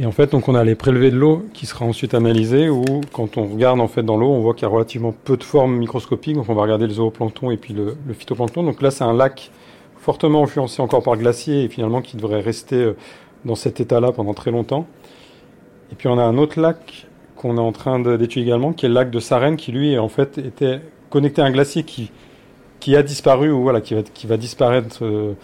Et 0.00 0.06
en 0.06 0.12
fait, 0.12 0.30
donc 0.30 0.48
on 0.48 0.54
a 0.54 0.64
les 0.64 0.74
prélevés 0.74 1.10
de 1.10 1.16
l'eau 1.16 1.44
qui 1.52 1.66
sera 1.66 1.84
ensuite 1.84 2.14
analysée, 2.14 2.70
où 2.70 2.84
quand 3.12 3.36
on 3.36 3.46
regarde 3.46 3.80
en 3.80 3.88
fait 3.88 4.02
dans 4.02 4.16
l'eau, 4.16 4.30
on 4.30 4.40
voit 4.40 4.54
qu'il 4.54 4.62
y 4.62 4.66
a 4.66 4.72
relativement 4.72 5.12
peu 5.24 5.36
de 5.36 5.44
formes 5.44 5.76
microscopiques. 5.76 6.36
Donc 6.36 6.48
on 6.48 6.54
va 6.54 6.62
regarder 6.62 6.86
le 6.86 6.94
zooplancton 6.94 7.50
et 7.50 7.56
puis 7.56 7.74
le 7.74 7.96
phytoplancton. 8.14 8.62
Donc 8.62 8.80
là, 8.80 8.92
c'est 8.92 9.04
un 9.04 9.12
lac 9.12 9.50
fortement 10.02 10.42
influencé 10.42 10.82
encore 10.82 11.02
par 11.02 11.16
glacier 11.16 11.64
et 11.64 11.68
finalement 11.68 12.02
qui 12.02 12.16
devrait 12.16 12.40
rester 12.40 12.76
euh, 12.76 12.96
dans 13.44 13.54
cet 13.54 13.80
état-là 13.80 14.12
pendant 14.12 14.34
très 14.34 14.50
longtemps. 14.50 14.86
Et 15.92 15.94
puis 15.94 16.08
on 16.08 16.18
a 16.18 16.22
un 16.22 16.36
autre 16.38 16.60
lac 16.60 17.06
qu'on 17.36 17.56
est 17.56 17.60
en 17.60 17.72
train 17.72 18.00
d'étudier 18.00 18.48
également, 18.48 18.72
qui 18.72 18.86
est 18.86 18.88
le 18.88 18.94
lac 18.94 19.10
de 19.10 19.20
Sarenne, 19.20 19.56
qui 19.56 19.72
lui 19.72 19.98
en 19.98 20.08
fait 20.08 20.38
était 20.38 20.80
connecté 21.08 21.40
à 21.40 21.44
un 21.44 21.50
glacier 21.50 21.84
qui 21.84 22.96
a 22.96 23.02
disparu 23.02 23.50
ou 23.50 23.62
voilà 23.62 23.80
qui 23.80 24.26
va 24.26 24.36
disparaître. 24.36 24.98
Euh, 25.02 25.34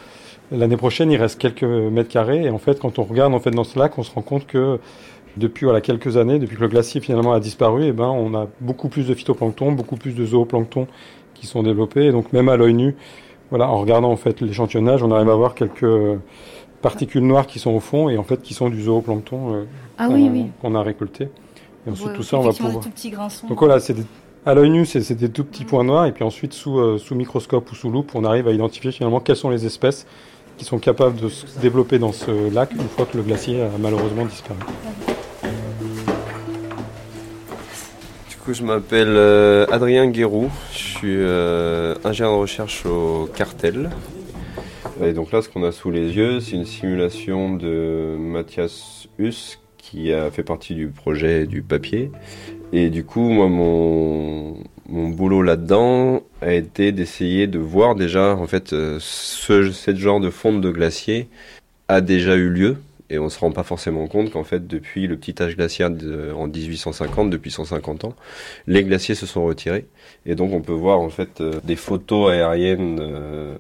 L'année 0.51 0.79
prochaine, 0.79 1.13
il 1.13 1.19
reste 1.19 1.39
quelques 1.39 1.63
mètres 1.63 2.09
carrés. 2.09 2.45
Et 2.45 2.51
en 2.51 2.59
fait, 2.59 2.81
quand 2.81 2.99
on 2.99 3.03
regarde 3.03 3.35
en 3.35 3.41
fait, 3.41 3.51
dans 3.51 3.65
ce 3.65 3.79
lac, 3.79 3.99
on 3.99 4.03
se 4.03 4.11
rend 4.11 4.23
compte 4.23 4.47
que 4.47 4.79
depuis 5.37 5.67
quelques 5.83 6.17
années, 6.17 6.39
depuis 6.39 6.57
que 6.57 6.63
le 6.63 6.69
glacier 6.69 7.03
finalement 7.03 7.35
a 7.35 7.41
disparu, 7.41 7.85
eh 7.87 7.93
ben, 7.93 8.07
on 8.07 8.35
a 8.35 8.49
beaucoup 8.61 8.89
plus 8.89 9.07
de 9.07 9.15
phytoplancton, 9.15 9.73
beaucoup 9.73 9.97
plus 9.97 10.13
de 10.13 10.25
zooplancton 10.25 10.87
qui 11.35 11.47
sont 11.47 11.63
développés. 11.63 12.07
Et 12.07 12.13
donc 12.13 12.33
même 12.33 12.49
à 12.49 12.57
l'œil 12.57 12.73
nu, 12.73 12.97
voilà, 13.51 13.69
en 13.69 13.79
regardant 13.79 14.11
en 14.11 14.17
fait 14.17 14.41
l'échantillonnage, 14.41 15.03
on 15.03 15.11
arrive 15.11 15.31
à 15.31 15.35
voir 15.35 15.55
quelques 15.55 15.87
particules 16.83 17.25
noires 17.25 17.47
qui 17.47 17.59
sont 17.59 17.71
au 17.71 17.81
fond 17.81 18.09
et 18.09 18.19
en 18.19 18.23
fait 18.23 18.43
qui 18.43 18.55
sont 18.55 18.69
du 18.69 18.83
zooplancton 18.83 19.55
euh, 19.55 19.65
ah 19.99 20.09
qu'on 20.61 20.75
a 20.75 20.83
récolté. 20.83 21.29
Et 21.87 21.91
ensuite 21.91 22.13
tout 22.15 22.23
ça, 22.23 22.39
on 22.39 22.43
va 22.43 22.53
pouvoir. 22.53 22.85
Donc 23.49 23.59
voilà, 23.59 23.81
c'est 23.81 23.97
à 24.47 24.55
l'œil 24.55 24.71
nu, 24.71 24.87
c'est 24.87 25.13
des 25.13 25.31
tout 25.31 25.45
petits 25.45 25.65
points 25.65 25.85
noirs 25.85 26.07
et 26.07 26.13
puis 26.13 26.25
ensuite 26.25 26.53
sous, 26.53 26.79
euh, 26.79 26.99
sous 26.99 27.15
microscope 27.15 27.71
ou 27.71 27.75
sous 27.75 27.91
loupe, 27.91 28.15
on 28.15 28.25
arrive 28.25 28.49
à 28.49 28.53
identifier 28.53 28.93
finalement 28.93 29.21
quelles 29.21 29.37
sont 29.37 29.51
les 29.51 29.67
espèces 29.67 30.07
qui 30.57 30.65
sont 30.65 30.79
capables 30.79 31.21
de 31.21 31.29
se 31.29 31.59
développer 31.61 31.99
dans 31.99 32.13
ce 32.13 32.53
lac 32.53 32.73
une 32.73 32.89
fois 32.89 33.07
que 33.07 33.17
le 33.17 33.23
glacier 33.23 33.63
a 33.63 33.71
malheureusement 33.79 34.25
disparu. 34.25 34.59
Je 38.53 38.63
m'appelle 38.63 39.09
euh, 39.09 39.67
Adrien 39.71 40.09
Guérou, 40.09 40.51
je 40.73 40.79
suis 40.79 41.17
euh, 41.17 41.95
ingénieur 42.05 42.33
de 42.33 42.39
recherche 42.39 42.87
au 42.87 43.29
cartel. 43.35 43.91
Et 45.03 45.13
donc 45.13 45.33
là, 45.33 45.43
ce 45.43 45.49
qu'on 45.49 45.63
a 45.65 45.73
sous 45.73 45.91
les 45.91 46.17
yeux, 46.17 46.41
c'est 46.41 46.53
une 46.53 46.65
simulation 46.65 47.55
de 47.55 48.17
Mathias 48.19 49.09
Huss 49.19 49.61
qui 49.77 50.13
a 50.13 50.31
fait 50.31 50.43
partie 50.43 50.75
du 50.75 50.89
projet 50.89 51.47
du 51.47 51.63
papier. 51.63 52.11
Et 52.73 52.91
du 52.91 53.05
coup, 53.05 53.29
moi, 53.29 53.49
mon, 53.49 54.57
boulot 54.89 55.43
là-dedans 55.43 56.23
a 56.43 56.53
été 56.53 56.93
d'essayer 56.93 57.47
de 57.47 57.59
voir 57.59 57.95
déjà, 57.95 58.35
en 58.35 58.47
fait, 58.47 58.73
euh, 58.73 58.99
ce, 59.01 59.73
genre 59.95 60.21
de 60.21 60.31
fonte 60.31 60.61
de 60.61 60.71
glacier 60.71 61.29
a 61.89 62.01
déjà 62.01 62.35
eu 62.37 62.49
lieu. 62.49 62.77
Et 63.11 63.19
on 63.19 63.25
ne 63.25 63.29
se 63.29 63.39
rend 63.39 63.53
pas 63.53 63.63
forcément 63.63 64.07
compte 64.07 64.31
qu'en 64.31 64.45
fait, 64.45 64.67
depuis 64.67 65.07
le 65.07 65.17
petit 65.17 65.43
âge 65.43 65.57
glaciaire 65.57 65.91
en 66.37 66.47
1850, 66.47 67.31
depuis 67.31 67.51
150 67.51 68.05
ans, 68.05 68.15
les 68.67 68.85
glaciers 68.85 69.15
se 69.15 69.27
sont 69.27 69.45
retirés. 69.45 69.87
Et 70.27 70.35
donc, 70.35 70.53
on 70.53 70.61
peut 70.61 70.73
voir 70.73 71.01
en 71.01 71.09
fait 71.09 71.41
euh, 71.41 71.61
des 71.65 71.77
photos 71.77 72.31
aériennes 72.31 72.99
euh, 73.01 73.57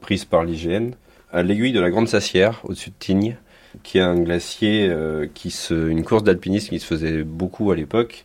prises 0.00 0.24
par 0.24 0.44
l'IGN 0.44 0.90
à 1.32 1.42
l'aiguille 1.42 1.72
de 1.72 1.80
la 1.80 1.90
Grande 1.90 2.08
Sassière, 2.08 2.60
au-dessus 2.64 2.90
de 2.90 2.94
Tignes, 2.98 3.36
qui 3.82 3.98
est 3.98 4.02
un 4.02 4.18
glacier 4.18 4.90
qui 5.34 5.50
se, 5.50 5.74
une 5.88 6.02
course 6.02 6.24
d'alpinisme 6.24 6.70
qui 6.70 6.78
se 6.78 6.86
faisait 6.86 7.22
beaucoup 7.22 7.70
à 7.70 7.76
l'époque 7.76 8.24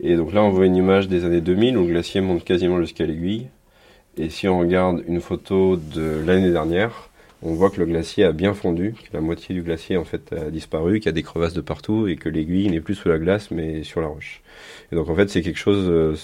et 0.00 0.16
donc 0.16 0.32
là, 0.32 0.42
on 0.42 0.50
voit 0.50 0.66
une 0.66 0.76
image 0.76 1.08
des 1.08 1.24
années 1.24 1.40
2000 1.40 1.76
où 1.76 1.82
le 1.82 1.92
glacier 1.92 2.20
monte 2.20 2.44
quasiment 2.44 2.80
jusqu'à 2.80 3.04
l'aiguille. 3.04 3.48
Et 4.16 4.30
si 4.30 4.48
on 4.48 4.58
regarde 4.58 5.02
une 5.06 5.20
photo 5.20 5.76
de 5.76 6.22
l'année 6.24 6.50
dernière, 6.50 7.07
on 7.42 7.54
voit 7.54 7.70
que 7.70 7.78
le 7.78 7.86
glacier 7.86 8.24
a 8.24 8.32
bien 8.32 8.52
fondu, 8.54 8.94
que 8.94 9.16
la 9.16 9.20
moitié 9.20 9.54
du 9.54 9.62
glacier 9.62 9.96
en 9.96 10.04
fait 10.04 10.32
a 10.32 10.50
disparu, 10.50 10.98
qu'il 10.98 11.06
y 11.06 11.08
a 11.10 11.12
des 11.12 11.22
crevasses 11.22 11.54
de 11.54 11.60
partout 11.60 12.08
et 12.08 12.16
que 12.16 12.28
l'aiguille 12.28 12.68
n'est 12.68 12.80
plus 12.80 12.94
sous 12.94 13.08
la 13.08 13.18
glace 13.18 13.50
mais 13.50 13.84
sur 13.84 14.00
la 14.00 14.08
roche. 14.08 14.42
Et 14.90 14.96
donc 14.96 15.08
en 15.08 15.14
fait, 15.14 15.30
c'est 15.30 15.42
quelque 15.42 15.58
chose 15.58 15.86
euh, 15.88 16.16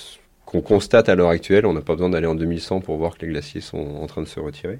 qu'on 0.44 0.60
constate 0.60 1.08
à 1.08 1.14
l'heure 1.14 1.28
actuelle. 1.28 1.66
On 1.66 1.72
n'a 1.72 1.82
pas 1.82 1.94
besoin 1.94 2.10
d'aller 2.10 2.26
en 2.26 2.34
2100 2.34 2.80
pour 2.80 2.96
voir 2.96 3.16
que 3.16 3.24
les 3.24 3.32
glaciers 3.32 3.60
sont 3.60 3.78
en 3.78 4.06
train 4.06 4.22
de 4.22 4.28
se 4.28 4.40
retirer. 4.40 4.78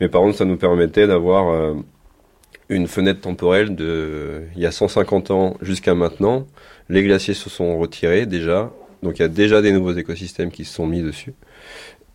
Mais 0.00 0.08
par 0.08 0.22
contre, 0.22 0.36
ça 0.36 0.44
nous 0.44 0.56
permettait 0.56 1.06
d'avoir 1.06 1.48
euh, 1.48 1.74
une 2.68 2.86
fenêtre 2.86 3.20
temporelle 3.20 3.74
de 3.74 4.42
il 4.56 4.62
y 4.62 4.66
a 4.66 4.72
150 4.72 5.30
ans 5.30 5.56
jusqu'à 5.62 5.94
maintenant. 5.94 6.46
Les 6.90 7.02
glaciers 7.02 7.34
se 7.34 7.48
sont 7.48 7.78
retirés 7.78 8.26
déjà, 8.26 8.70
donc 9.02 9.18
il 9.18 9.22
y 9.22 9.24
a 9.24 9.28
déjà 9.28 9.62
des 9.62 9.72
nouveaux 9.72 9.92
écosystèmes 9.92 10.50
qui 10.50 10.64
se 10.64 10.74
sont 10.74 10.86
mis 10.86 11.00
dessus. 11.00 11.32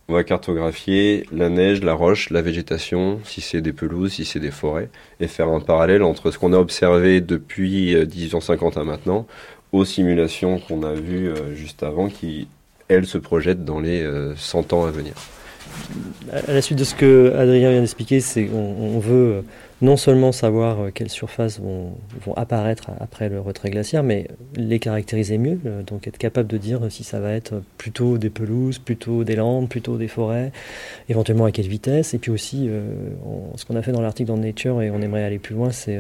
On 0.10 0.14
va 0.14 0.24
cartographier 0.24 1.28
la 1.32 1.49
neige, 1.49 1.84
la 1.84 1.93
roche, 1.93 2.32
la 2.32 2.41
végétation, 2.41 3.20
si 3.26 3.41
c'est 3.41 3.62
des 3.62 3.74
pelouses, 3.74 4.14
si 4.14 4.26
c'est 4.26 4.39
des 4.39 4.49
forêts, 4.49 4.89
et 5.20 5.28
faire 5.28 5.49
un 5.49 5.60
parallèle 5.60 6.01
entre 6.01 6.32
ce 6.32 6.39
qu'on 6.39 6.51
a 6.51 6.57
observé 6.57 7.22
depuis 7.22 7.95
1850 7.95 8.78
euh, 8.78 8.82
à 8.82 8.84
maintenant 8.84 9.28
aux 9.72 9.86
simulations 9.86 10.57
qu'on 10.57 10.82
a 10.82 10.93
vues 10.93 11.30
euh, 11.30 11.53
juste 11.53 11.84
avant 11.84 12.10
qui, 12.10 12.47
elles, 12.88 13.05
se 13.05 13.20
projettent 13.20 13.64
dans 13.64 13.80
les 13.80 14.03
100 14.36 14.74
euh, 14.74 14.76
ans 14.76 14.86
à 14.86 14.89
venir. 14.89 15.14
À 16.34 16.53
la 16.53 16.64
suite 16.64 16.80
de 16.80 16.86
ce 16.86 16.95
que 16.95 17.32
Adrien 17.38 17.70
vient 17.70 17.82
d'expliquer, 17.82 18.20
c'est 18.20 18.45
qu'on 18.45 18.97
veut 18.97 19.43
non 19.82 19.96
seulement 19.96 20.32
savoir 20.32 20.80
euh, 20.80 20.92
quelles 20.94 21.10
surfaces 21.10 21.60
vont, 21.60 21.96
apparaître 22.36 22.92
après 23.00 23.30
le 23.30 23.40
retrait 23.40 23.70
glaciaire, 23.70 24.04
mais 24.04 24.28
les 24.56 24.80
caractériser 24.80 25.38
mieux, 25.38 25.60
euh, 25.66 25.84
donc 25.84 26.08
être 26.08 26.18
capable 26.18 26.48
de 26.48 26.58
dire 26.58 26.82
si 26.90 27.04
ça 27.04 27.20
va 27.20 27.32
être 27.32 27.62
plutôt 27.78 28.18
des 28.18 28.30
pelouses, 28.30 28.78
plutôt 28.78 29.24
des 29.24 29.36
landes, 29.36 29.70
plutôt 29.70 29.98
des 29.98 30.08
forêts, 30.08 30.52
éventuellement 31.08 31.46
à 31.46 31.52
quelle 31.52 31.68
vitesse, 31.68 32.14
et 32.14 32.18
puis 32.18 32.32
aussi 32.32 32.68
euh, 32.68 32.92
ce 33.56 33.66
qu'on 33.66 33.76
a 33.76 33.82
fait 33.82 33.92
dans 33.92 34.02
l'article 34.02 34.28
dans 34.28 34.38
Nature, 34.38 34.82
et 34.82 34.92
on 34.92 35.02
aimerait 35.02 35.24
aller 35.24 35.40
plus 35.40 35.56
loin, 35.56 35.72
c'est 35.72 36.00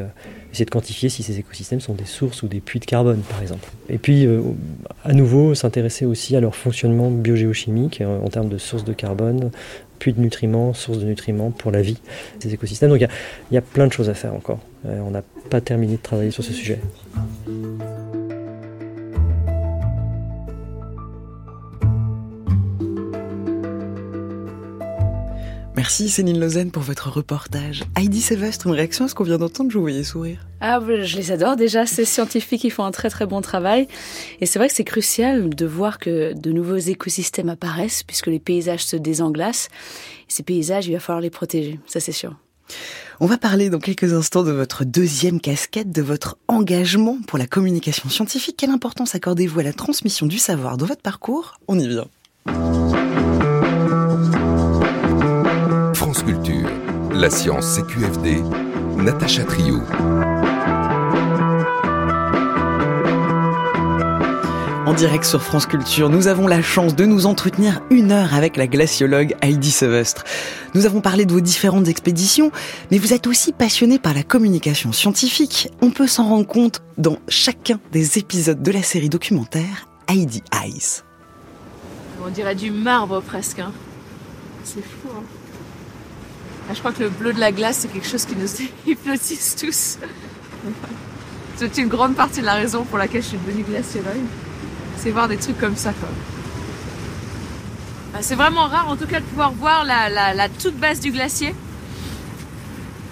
essayer 0.51 0.65
de 0.65 0.69
quantifier 0.69 1.09
si 1.09 1.23
ces 1.23 1.39
écosystèmes 1.39 1.79
sont 1.79 1.93
des 1.93 2.05
sources 2.05 2.43
ou 2.43 2.47
des 2.47 2.59
puits 2.59 2.79
de 2.79 2.85
carbone, 2.85 3.21
par 3.29 3.41
exemple. 3.41 3.67
Et 3.89 3.97
puis, 3.97 4.27
à 5.03 5.13
nouveau, 5.13 5.55
s'intéresser 5.55 6.05
aussi 6.05 6.35
à 6.35 6.39
leur 6.39 6.55
fonctionnement 6.55 7.09
biogéochimique 7.09 8.01
en 8.01 8.27
termes 8.29 8.49
de 8.49 8.57
sources 8.57 8.83
de 8.83 8.93
carbone, 8.93 9.51
puits 9.99 10.13
de 10.13 10.19
nutriments, 10.19 10.73
sources 10.73 10.99
de 10.99 11.05
nutriments 11.05 11.51
pour 11.51 11.71
la 11.71 11.81
vie 11.81 11.99
des 12.39 12.53
écosystèmes. 12.53 12.89
Donc 12.89 13.01
il 13.01 13.53
y, 13.53 13.57
a 13.57 13.61
plein 13.61 13.87
de 13.87 13.93
choses 13.93 14.09
à 14.09 14.13
faire 14.13 14.33
encore. 14.33 14.59
Euh, 14.85 14.99
on 15.05 15.11
n'a 15.11 15.23
pas 15.49 15.61
terminé 15.61 15.97
de 15.97 16.01
travailler 16.01 16.31
sur 16.31 16.43
ce 16.43 16.53
sujet. 16.53 16.79
Merci 25.79 26.09
Céline 26.09 26.41
Lausanne 26.41 26.71
pour 26.71 26.83
votre 26.83 27.09
reportage. 27.09 27.85
Heidi 27.95 28.19
Sylvestre, 28.19 28.67
une 28.67 28.73
réaction 28.73 29.05
à 29.05 29.07
ce 29.07 29.15
qu'on 29.15 29.23
vient 29.23 29.37
d'entendre, 29.37 29.71
je 29.71 29.77
vous 29.77 29.83
voyais 29.83 30.03
sourire. 30.03 30.45
Ah, 30.59 30.81
je 30.85 31.15
les 31.15 31.31
adore 31.31 31.55
déjà, 31.55 31.85
ces 31.85 32.03
scientifiques 32.03 32.59
qui 32.59 32.69
font 32.69 32.83
un 32.83 32.91
très 32.91 33.09
très 33.09 33.25
bon 33.25 33.39
travail. 33.39 33.87
Et 34.41 34.45
c'est 34.45 34.59
vrai 34.59 34.67
que 34.67 34.73
c'est 34.73 34.83
crucial 34.83 35.55
de 35.55 35.65
voir 35.65 35.97
que 35.97 36.33
de 36.33 36.51
nouveaux 36.51 36.75
écosystèmes 36.75 37.47
apparaissent 37.47 38.03
puisque 38.03 38.27
les 38.27 38.39
paysages 38.39 38.83
se 38.83 38.97
désenglacent. 38.97 39.69
Et 40.27 40.33
ces 40.33 40.43
paysages, 40.43 40.87
il 40.87 40.91
va 40.91 40.99
falloir 40.99 41.21
les 41.21 41.29
protéger, 41.29 41.79
ça 41.87 42.01
c'est 42.01 42.11
sûr. 42.11 42.35
On 43.21 43.25
va 43.25 43.37
parler 43.37 43.69
dans 43.69 43.79
quelques 43.79 44.11
instants 44.11 44.43
de 44.43 44.51
votre 44.51 44.83
deuxième 44.83 45.39
casquette, 45.39 45.93
de 45.93 46.01
votre 46.01 46.37
engagement 46.49 47.19
pour 47.25 47.39
la 47.39 47.47
communication 47.47 48.09
scientifique. 48.09 48.57
Quelle 48.57 48.71
importance 48.71 49.15
accordez-vous 49.15 49.61
à 49.61 49.63
la 49.63 49.71
transmission 49.71 50.25
du 50.25 50.39
savoir 50.39 50.75
dans 50.75 50.87
votre 50.87 51.01
parcours? 51.01 51.57
On 51.69 51.79
y 51.79 51.87
vient. 51.87 52.09
La 57.19 57.29
science 57.29 57.75
CQFD, 57.75 58.41
Natacha 58.95 59.43
Trio. 59.43 59.81
En 64.85 64.93
direct 64.93 65.25
sur 65.25 65.41
France 65.41 65.65
Culture, 65.65 66.09
nous 66.09 66.27
avons 66.27 66.47
la 66.47 66.61
chance 66.61 66.95
de 66.95 67.05
nous 67.05 67.25
entretenir 67.25 67.81
une 67.89 68.13
heure 68.13 68.33
avec 68.33 68.55
la 68.55 68.67
glaciologue 68.67 69.35
Heidi 69.41 69.69
Sevestre. 69.69 70.23
Nous 70.75 70.85
avons 70.85 71.01
parlé 71.01 71.25
de 71.25 71.33
vos 71.33 71.41
différentes 71.41 71.89
expéditions, 71.89 72.53
mais 72.89 72.97
vous 72.97 73.13
êtes 73.13 73.27
aussi 73.27 73.51
passionné 73.51 73.99
par 73.99 74.13
la 74.13 74.23
communication 74.23 74.93
scientifique. 74.93 75.69
On 75.81 75.91
peut 75.91 76.07
s'en 76.07 76.25
rendre 76.25 76.47
compte 76.47 76.81
dans 76.97 77.17
chacun 77.27 77.81
des 77.91 78.17
épisodes 78.17 78.63
de 78.63 78.71
la 78.71 78.81
série 78.81 79.09
documentaire 79.09 79.89
Heidi 80.07 80.41
Eyes. 80.63 81.03
On 82.25 82.29
dirait 82.29 82.55
du 82.55 82.71
marbre 82.71 83.21
presque. 83.21 83.59
Hein. 83.59 83.73
C'est 84.63 84.81
fou. 84.81 85.09
Hein. 85.13 85.23
Ah, 86.69 86.73
je 86.75 86.79
crois 86.79 86.91
que 86.91 87.01
le 87.01 87.09
bleu 87.09 87.33
de 87.33 87.39
la 87.39 87.51
glace, 87.51 87.79
c'est 87.79 87.87
quelque 87.87 88.07
chose 88.07 88.25
qui 88.25 88.35
nous 88.35 88.47
hypnotise 88.85 89.55
tous. 89.59 89.97
c'est 91.55 91.77
une 91.79 91.87
grande 91.87 92.15
partie 92.15 92.41
de 92.41 92.45
la 92.45 92.53
raison 92.53 92.83
pour 92.83 92.99
laquelle 92.99 93.23
je 93.23 93.29
suis 93.29 93.37
devenue 93.39 93.63
glaciologue. 93.63 94.21
C'est 94.97 95.09
voir 95.09 95.27
des 95.27 95.37
trucs 95.37 95.57
comme 95.57 95.75
ça. 95.75 95.93
Ah, 98.13 98.17
c'est 98.21 98.35
vraiment 98.35 98.67
rare 98.67 98.87
en 98.87 98.97
tout 98.97 99.07
cas 99.07 99.19
de 99.19 99.25
pouvoir 99.25 99.51
voir 99.51 99.83
la, 99.83 100.49
toute 100.61 100.75
base 100.75 100.99
du 100.99 101.11
glacier. 101.11 101.55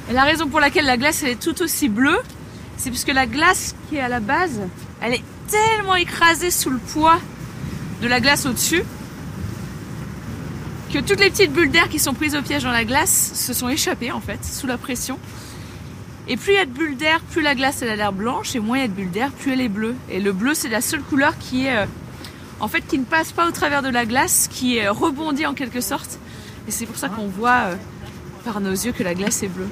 Et 0.09 0.13
la 0.13 0.23
raison 0.23 0.47
pour 0.47 0.59
laquelle 0.59 0.85
la 0.85 0.97
glace 0.97 1.23
est 1.23 1.41
tout 1.41 1.59
aussi 1.63 1.89
bleue, 1.89 2.19
c'est 2.77 2.91
puisque 2.91 3.11
la 3.11 3.25
glace 3.25 3.73
qui 3.89 3.95
est 3.95 4.01
à 4.01 4.07
la 4.07 4.19
base, 4.19 4.61
elle 5.01 5.15
est 5.15 5.23
tellement 5.49 5.95
écrasée 5.95 6.51
sous 6.51 6.69
le 6.69 6.77
poids 6.77 7.19
de 8.03 8.07
la 8.07 8.19
glace 8.19 8.45
au-dessus 8.45 8.83
que 10.93 10.99
toutes 10.99 11.19
les 11.19 11.29
petites 11.29 11.51
bulles 11.51 11.71
d'air 11.71 11.89
qui 11.89 11.99
sont 11.99 12.13
prises 12.13 12.35
au 12.35 12.41
piège 12.41 12.63
dans 12.63 12.71
la 12.71 12.85
glace 12.85 13.31
se 13.35 13.53
sont 13.53 13.67
échappées 13.67 14.11
en 14.11 14.21
fait 14.21 14.43
sous 14.43 14.67
la 14.67 14.77
pression. 14.77 15.19
Et 16.29 16.37
plus 16.37 16.53
il 16.53 16.55
y 16.55 16.59
a 16.59 16.65
de 16.65 16.71
bulles 16.71 16.97
d'air, 16.97 17.21
plus 17.31 17.41
la 17.41 17.55
glace 17.55 17.81
elle 17.81 17.89
a 17.89 17.95
l'air 17.95 18.13
blanche 18.13 18.55
et 18.55 18.59
moins 18.59 18.77
il 18.77 18.81
y 18.81 18.83
a 18.83 18.87
de 18.87 18.93
bulles 18.93 19.11
d'air, 19.11 19.31
plus 19.31 19.53
elle 19.53 19.61
est 19.61 19.69
bleue. 19.69 19.95
Et 20.09 20.19
le 20.19 20.31
bleu 20.31 20.53
c'est 20.53 20.69
la 20.69 20.81
seule 20.81 21.01
couleur 21.01 21.37
qui 21.37 21.65
est 21.65 21.75
euh, 21.75 21.85
en 22.59 22.67
fait 22.67 22.81
qui 22.81 22.97
ne 22.97 23.05
passe 23.05 23.31
pas 23.31 23.47
au 23.47 23.51
travers 23.51 23.81
de 23.81 23.89
la 23.89 24.05
glace, 24.05 24.47
qui 24.51 24.77
est 24.77 24.87
rebondie 24.87 25.45
en 25.45 25.53
quelque 25.53 25.81
sorte. 25.81 26.19
Et 26.67 26.71
c'est 26.71 26.85
pour 26.85 26.97
ça 26.97 27.09
qu'on 27.09 27.27
voit 27.27 27.67
euh, 27.67 27.75
par 28.45 28.61
nos 28.61 28.71
yeux 28.71 28.91
que 28.91 29.03
la 29.03 29.13
glace 29.13 29.43
est 29.43 29.49
bleue. 29.49 29.69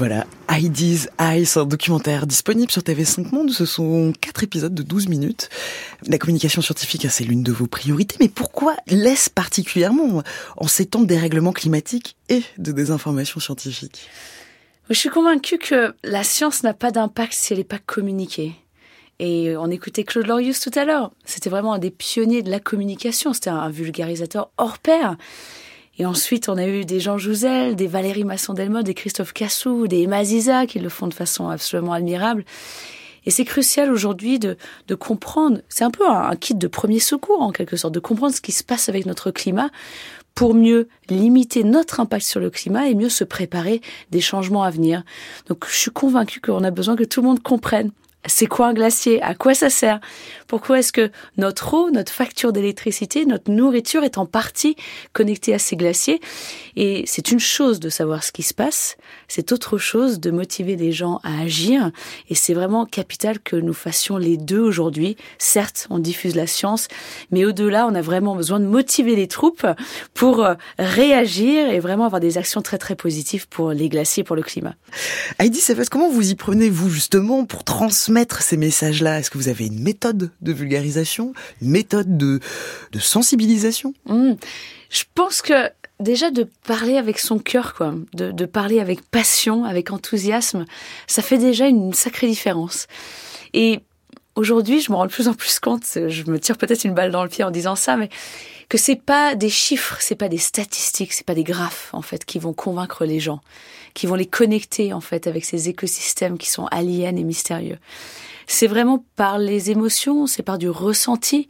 Voilà, 0.00 0.26
Heidi's 0.48 1.10
Ice, 1.20 1.58
un 1.58 1.66
documentaire 1.66 2.26
disponible 2.26 2.72
sur 2.72 2.80
TV5 2.80 3.34
Monde. 3.34 3.50
Ce 3.50 3.66
sont 3.66 4.14
quatre 4.18 4.42
épisodes 4.42 4.72
de 4.72 4.82
12 4.82 5.08
minutes. 5.08 5.50
La 6.06 6.16
communication 6.16 6.62
scientifique, 6.62 7.06
c'est 7.10 7.24
l'une 7.24 7.42
de 7.42 7.52
vos 7.52 7.66
priorités. 7.66 8.16
Mais 8.18 8.30
pourquoi 8.30 8.76
laisse 8.86 9.28
particulièrement 9.28 10.22
en 10.56 10.68
ces 10.68 10.86
temps 10.86 11.02
de 11.02 11.06
dérèglement 11.06 11.52
climatique 11.52 12.16
et 12.30 12.42
de 12.56 12.72
désinformation 12.72 13.40
scientifique? 13.40 14.08
Je 14.88 14.94
suis 14.94 15.10
convaincue 15.10 15.58
que 15.58 15.94
la 16.02 16.24
science 16.24 16.62
n'a 16.62 16.72
pas 16.72 16.92
d'impact 16.92 17.34
si 17.34 17.52
elle 17.52 17.58
n'est 17.58 17.64
pas 17.64 17.76
communiquée. 17.76 18.54
Et 19.18 19.54
on 19.58 19.70
écoutait 19.70 20.04
Claude 20.04 20.28
Lorius 20.28 20.60
tout 20.60 20.72
à 20.76 20.86
l'heure. 20.86 21.12
C'était 21.26 21.50
vraiment 21.50 21.74
un 21.74 21.78
des 21.78 21.90
pionniers 21.90 22.42
de 22.42 22.50
la 22.50 22.58
communication. 22.58 23.34
C'était 23.34 23.50
un 23.50 23.68
vulgarisateur 23.68 24.50
hors 24.56 24.78
pair. 24.78 25.18
Et 26.00 26.06
ensuite, 26.06 26.48
on 26.48 26.56
a 26.56 26.66
eu 26.66 26.86
des 26.86 26.98
Jean 26.98 27.18
Jouzel, 27.18 27.76
des 27.76 27.86
Valérie 27.86 28.24
Masson-Delmotte, 28.24 28.86
des 28.86 28.94
Christophe 28.94 29.34
Cassou, 29.34 29.86
des 29.86 30.00
Emma 30.00 30.24
Ziza 30.24 30.64
qui 30.64 30.78
le 30.78 30.88
font 30.88 31.06
de 31.08 31.12
façon 31.12 31.50
absolument 31.50 31.92
admirable. 31.92 32.46
Et 33.26 33.30
c'est 33.30 33.44
crucial 33.44 33.92
aujourd'hui 33.92 34.38
de, 34.38 34.56
de 34.88 34.94
comprendre, 34.94 35.58
c'est 35.68 35.84
un 35.84 35.90
peu 35.90 36.08
un, 36.08 36.34
kit 36.36 36.54
de 36.54 36.66
premier 36.68 37.00
secours 37.00 37.42
en 37.42 37.50
quelque 37.50 37.76
sorte, 37.76 37.92
de 37.92 38.00
comprendre 38.00 38.34
ce 38.34 38.40
qui 38.40 38.52
se 38.52 38.64
passe 38.64 38.88
avec 38.88 39.04
notre 39.04 39.30
climat 39.30 39.68
pour 40.34 40.54
mieux 40.54 40.88
limiter 41.10 41.64
notre 41.64 42.00
impact 42.00 42.24
sur 42.24 42.40
le 42.40 42.48
climat 42.48 42.88
et 42.88 42.94
mieux 42.94 43.10
se 43.10 43.24
préparer 43.24 43.82
des 44.10 44.22
changements 44.22 44.62
à 44.62 44.70
venir. 44.70 45.02
Donc 45.48 45.66
je 45.68 45.76
suis 45.76 45.90
convaincue 45.90 46.40
qu'on 46.40 46.64
a 46.64 46.70
besoin 46.70 46.96
que 46.96 47.04
tout 47.04 47.20
le 47.20 47.28
monde 47.28 47.42
comprenne 47.42 47.90
c'est 48.26 48.46
quoi 48.46 48.66
un 48.66 48.74
glacier? 48.74 49.22
À 49.22 49.34
quoi 49.34 49.54
ça 49.54 49.70
sert? 49.70 50.00
Pourquoi 50.46 50.80
est-ce 50.80 50.92
que 50.92 51.10
notre 51.36 51.74
eau, 51.74 51.90
notre 51.90 52.12
facture 52.12 52.52
d'électricité, 52.52 53.24
notre 53.24 53.50
nourriture 53.50 54.04
est 54.04 54.18
en 54.18 54.26
partie 54.26 54.76
connectée 55.12 55.54
à 55.54 55.58
ces 55.58 55.76
glaciers? 55.76 56.20
Et 56.76 57.04
c'est 57.06 57.30
une 57.30 57.40
chose 57.40 57.80
de 57.80 57.88
savoir 57.88 58.22
ce 58.22 58.32
qui 58.32 58.42
se 58.42 58.52
passe, 58.52 58.96
c'est 59.30 59.52
autre 59.52 59.78
chose 59.78 60.20
de 60.20 60.30
motiver 60.30 60.76
les 60.76 60.92
gens 60.92 61.20
à 61.22 61.40
agir. 61.40 61.90
Et 62.28 62.34
c'est 62.34 62.52
vraiment 62.52 62.84
capital 62.84 63.38
que 63.40 63.56
nous 63.56 63.72
fassions 63.72 64.18
les 64.18 64.36
deux 64.36 64.60
aujourd'hui. 64.60 65.16
Certes, 65.38 65.86
on 65.88 65.98
diffuse 65.98 66.36
la 66.36 66.46
science, 66.46 66.88
mais 67.30 67.46
au-delà, 67.46 67.86
on 67.86 67.94
a 67.94 68.02
vraiment 68.02 68.36
besoin 68.36 68.60
de 68.60 68.66
motiver 68.66 69.16
les 69.16 69.28
troupes 69.28 69.66
pour 70.12 70.44
euh, 70.44 70.54
réagir 70.78 71.70
et 71.70 71.80
vraiment 71.80 72.04
avoir 72.04 72.20
des 72.20 72.36
actions 72.36 72.60
très 72.60 72.76
très 72.76 72.96
positives 72.96 73.48
pour 73.48 73.70
les 73.70 73.88
glaciers, 73.88 74.24
pour 74.24 74.36
le 74.36 74.42
climat. 74.42 74.74
Heidi 75.38 75.60
comment 75.90 76.10
vous 76.10 76.30
y 76.30 76.34
prenez-vous 76.34 76.90
justement 76.90 77.44
pour 77.46 77.64
transmettre 77.64 78.10
mettre 78.10 78.42
ces 78.42 78.56
messages-là? 78.56 79.20
Est-ce 79.20 79.30
que 79.30 79.38
vous 79.38 79.48
avez 79.48 79.66
une 79.66 79.80
méthode 79.80 80.30
de 80.40 80.52
vulgarisation, 80.52 81.32
une 81.62 81.70
méthode 81.70 82.18
de, 82.18 82.40
de 82.92 82.98
sensibilisation? 82.98 83.94
Hmm. 84.06 84.34
Je 84.90 85.04
pense 85.14 85.40
que 85.40 85.70
déjà 86.00 86.30
de 86.30 86.48
parler 86.66 86.96
avec 86.96 87.18
son 87.18 87.38
cœur, 87.38 87.74
quoi, 87.74 87.94
de, 88.14 88.46
parler 88.46 88.80
avec 88.80 89.02
passion, 89.02 89.64
avec 89.64 89.90
enthousiasme, 89.90 90.64
ça 91.06 91.22
fait 91.22 91.38
déjà 91.38 91.66
une 91.66 91.92
sacrée 91.92 92.26
différence. 92.26 92.86
Et 93.52 93.80
aujourd'hui, 94.34 94.80
je 94.80 94.90
me 94.90 94.96
rends 94.96 95.06
de 95.06 95.12
plus 95.12 95.28
en 95.28 95.34
plus 95.34 95.60
compte, 95.60 95.84
je 95.94 96.30
me 96.30 96.40
tire 96.40 96.56
peut-être 96.56 96.84
une 96.84 96.94
balle 96.94 97.10
dans 97.10 97.22
le 97.22 97.28
pied 97.28 97.44
en 97.44 97.50
disant 97.50 97.76
ça, 97.76 97.96
mais 97.96 98.08
que 98.68 98.78
c'est 98.78 98.96
pas 98.96 99.34
des 99.34 99.50
chiffres, 99.50 99.96
c'est 100.00 100.14
pas 100.14 100.28
des 100.28 100.38
statistiques, 100.38 101.12
c'est 101.12 101.26
pas 101.26 101.34
des 101.34 101.44
graphes 101.44 101.90
en 101.92 102.02
fait 102.02 102.24
qui 102.24 102.38
vont 102.38 102.52
convaincre 102.52 103.04
les 103.04 103.20
gens, 103.20 103.40
qui 103.94 104.06
vont 104.06 104.14
les 104.14 104.26
connecter 104.26 104.92
en 104.92 105.00
fait 105.00 105.26
avec 105.26 105.44
ces 105.44 105.68
écosystèmes 105.68 106.38
qui 106.38 106.48
sont 106.48 106.66
aliens 106.66 107.16
et 107.16 107.24
mystérieux. 107.24 107.78
C'est 108.46 108.68
vraiment 108.68 109.04
par 109.16 109.38
les 109.38 109.70
émotions, 109.70 110.26
c'est 110.26 110.42
par 110.42 110.58
du 110.58 110.68
ressenti. 110.68 111.46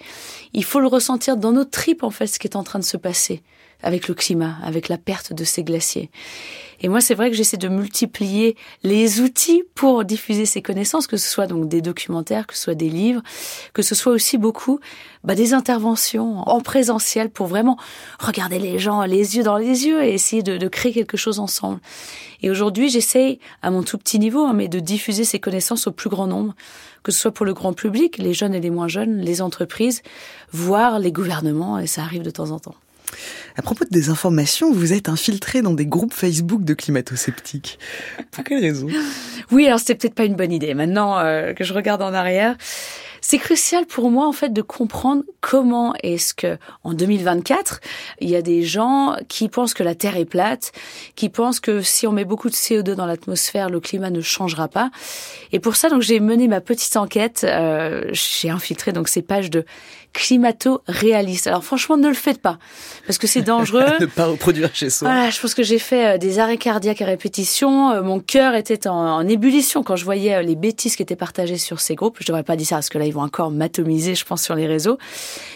Il 0.53 0.65
faut 0.65 0.81
le 0.81 0.87
ressentir 0.87 1.37
dans 1.37 1.53
nos 1.53 1.65
tripes 1.65 2.03
en 2.03 2.11
fait 2.11 2.27
ce 2.27 2.39
qui 2.39 2.47
est 2.47 2.57
en 2.57 2.65
train 2.65 2.79
de 2.79 2.85
se 2.85 2.97
passer 2.97 3.43
avec 3.83 4.09
le 4.09 4.15
climat, 4.15 4.57
avec 4.63 4.89
la 4.89 4.99
perte 4.99 5.33
de 5.33 5.45
ces 5.45 5.65
glaciers. 5.65 6.11
Et 6.83 6.89
moi, 6.89 7.01
c'est 7.01 7.15
vrai 7.15 7.31
que 7.31 7.37
j'essaie 7.37 7.59
de 7.59 7.69
multiplier 7.69 8.57
les 8.83 9.21
outils 9.21 9.65
pour 9.75 10.05
diffuser 10.05 10.47
ces 10.47 10.63
connaissances, 10.63 11.07
que 11.07 11.19
ce 11.19 11.29
soit 11.29 11.47
donc 11.47 11.69
des 11.69 11.83
documentaires, 11.83 12.47
que 12.47 12.55
ce 12.55 12.63
soit 12.63 12.75
des 12.75 12.89
livres, 12.89 13.23
que 13.75 13.83
ce 13.83 13.95
soit 13.95 14.13
aussi 14.13 14.39
beaucoup 14.39 14.81
bah, 15.23 15.35
des 15.35 15.53
interventions 15.53 16.39
en 16.49 16.61
présentiel 16.61 17.29
pour 17.29 17.49
vraiment 17.49 17.77
regarder 18.19 18.59
les 18.59 18.79
gens 18.79 19.03
les 19.05 19.37
yeux 19.37 19.43
dans 19.43 19.59
les 19.59 19.87
yeux 19.87 20.03
et 20.03 20.15
essayer 20.15 20.43
de, 20.43 20.57
de 20.57 20.69
créer 20.69 20.93
quelque 20.93 21.19
chose 21.19 21.39
ensemble. 21.39 21.81
Et 22.43 22.51
aujourd'hui, 22.51 22.89
j'essaie, 22.89 23.39
à 23.61 23.71
mon 23.71 23.83
tout 23.83 23.99
petit 23.99 24.19
niveau, 24.19 24.47
hein, 24.47 24.55
mais 24.55 24.69
de 24.69 24.81
diffuser 24.81 25.25
ces 25.25 25.39
connaissances 25.39 25.87
au 25.87 25.93
plus 25.93 26.09
grand 26.09 26.27
nombre, 26.27 26.55
que 27.03 27.13
ce 27.13 27.21
soit 27.21 27.33
pour 27.33 27.45
le 27.45 27.53
grand 27.53 27.75
public, 27.75 28.17
les 28.17 28.33
jeunes 28.33 28.55
et 28.55 28.61
les 28.61 28.71
moins 28.71 28.89
jeunes, 28.89 29.19
les 29.19 29.43
entreprises, 29.43 30.03
voire 30.53 30.99
les 30.99 31.13
gouvernements, 31.13 31.79
et 31.79 31.87
ça 31.87 32.03
arrive 32.03 32.23
de 32.23 32.31
temps 32.31 32.51
en 32.51 32.59
temps. 32.59 32.75
À 33.57 33.63
propos 33.63 33.85
de 33.85 33.91
désinformation, 33.91 34.73
vous 34.73 34.93
êtes 34.93 35.09
infiltré 35.09 35.63
dans 35.63 35.75
des 35.75 35.87
groupes 35.87 36.15
Facebook 36.15 36.65
de 36.65 36.75
climato-sceptiques. 36.75 37.79
Pour 38.31 38.45
quelle 38.45 38.61
raison? 38.61 38.89
Oui, 39.51 39.67
alors 39.67 39.79
c'était 39.79 39.95
peut-être 39.97 40.15
pas 40.15 40.25
une 40.25 40.37
bonne 40.37 40.53
idée. 40.53 40.75
Maintenant 40.75 41.19
euh, 41.19 41.53
que 41.53 41.65
je 41.65 41.75
regarde 41.75 42.03
en 42.03 42.15
arrière, 42.15 42.57
c'est 43.21 43.39
crucial 43.39 43.87
pour 43.87 44.11
moi 44.11 44.27
en 44.27 44.33
fait 44.33 44.53
de 44.53 44.63
comprendre 44.63 45.23
comment 45.41 45.95
est-ce 46.03 46.35
que 46.35 46.59
en 46.85 46.95
2024 46.95 47.81
il 48.21 48.31
y 48.31 48.37
a 48.37 48.43
des 48.43 48.63
gens 48.63 49.17
qui 49.29 49.49
pensent 49.49 49.75
que 49.75 49.83
la 49.83 49.95
Terre 49.95 50.17
est 50.17 50.25
plate, 50.25 50.73
qui 51.17 51.29
pensent 51.29 51.61
que 51.61 51.83
si 51.83 52.07
on 52.07 52.13
met 52.13 52.25
beaucoup 52.25 52.49
de 52.49 52.55
CO2 52.55 52.95
dans 52.95 53.07
l'atmosphère, 53.07 53.69
le 53.69 53.81
climat 53.81 54.11
ne 54.11 54.21
changera 54.21 54.69
pas. 54.69 54.91
Et 55.53 55.61
pour 55.61 55.77
ça 55.77 55.91
donc 55.91 56.03
j'ai 56.03 56.21
mené 56.21 56.49
ma 56.49 56.61
petite 56.61 56.97
enquête. 56.97 57.45
Euh, 57.45 58.05
j'ai 58.13 58.51
infiltré 58.51 58.93
donc 58.93 59.09
ces 59.09 59.23
pages 59.23 59.51
de 59.51 59.65
climato-réaliste. 60.13 61.47
Alors 61.47 61.65
franchement, 61.65 61.97
ne 61.97 62.09
le 62.09 62.15
faites 62.15 62.41
pas, 62.41 62.59
parce 63.07 63.19
que 63.19 63.27
c'est 63.27 63.43
dangereux. 63.43 63.85
ne 64.01 64.07
pas 64.07 64.27
reproduire 64.27 64.75
chez 64.75 64.91
soi. 64.91 65.09
Voilà, 65.09 65.31
je 65.31 65.41
pense 65.41 65.55
que 65.55 65.63
j'ai 65.63 65.79
fait 65.79 66.15
euh, 66.15 66.19
des 66.19 66.39
arrêts 66.39 66.59
cardiaques 66.59 67.03
à 67.03 67.07
répétition. 67.07 67.91
Euh, 67.91 68.03
mon 68.03 68.21
cœur 68.21 68.55
était 68.55 68.89
en, 68.89 69.27
ébullition 69.27 69.83
quand 69.83 69.97
je 69.97 70.05
voyais 70.05 70.35
euh, 70.35 70.43
les 70.43 70.57
bêtises 70.57 70.97
qui 70.97 71.03
étaient 71.03 71.17
partagées 71.17 71.59
sur 71.59 71.81
ces 71.81 71.95
groupes. 71.95 72.17
Je 72.21 72.27
devrais 72.27 72.43
pas 72.43 72.57
dire 72.57 72.67
ça, 72.67 72.77
parce 72.77 72.89
que 72.89 72.99
là, 72.99 73.07
ils 73.07 73.15
vont 73.15 73.23
encore 73.23 73.51
m'atomiser, 73.51 74.15
je 74.15 74.25
pense, 74.25 74.43
sur 74.43 74.55
les 74.55 74.67
réseaux. 74.67 74.99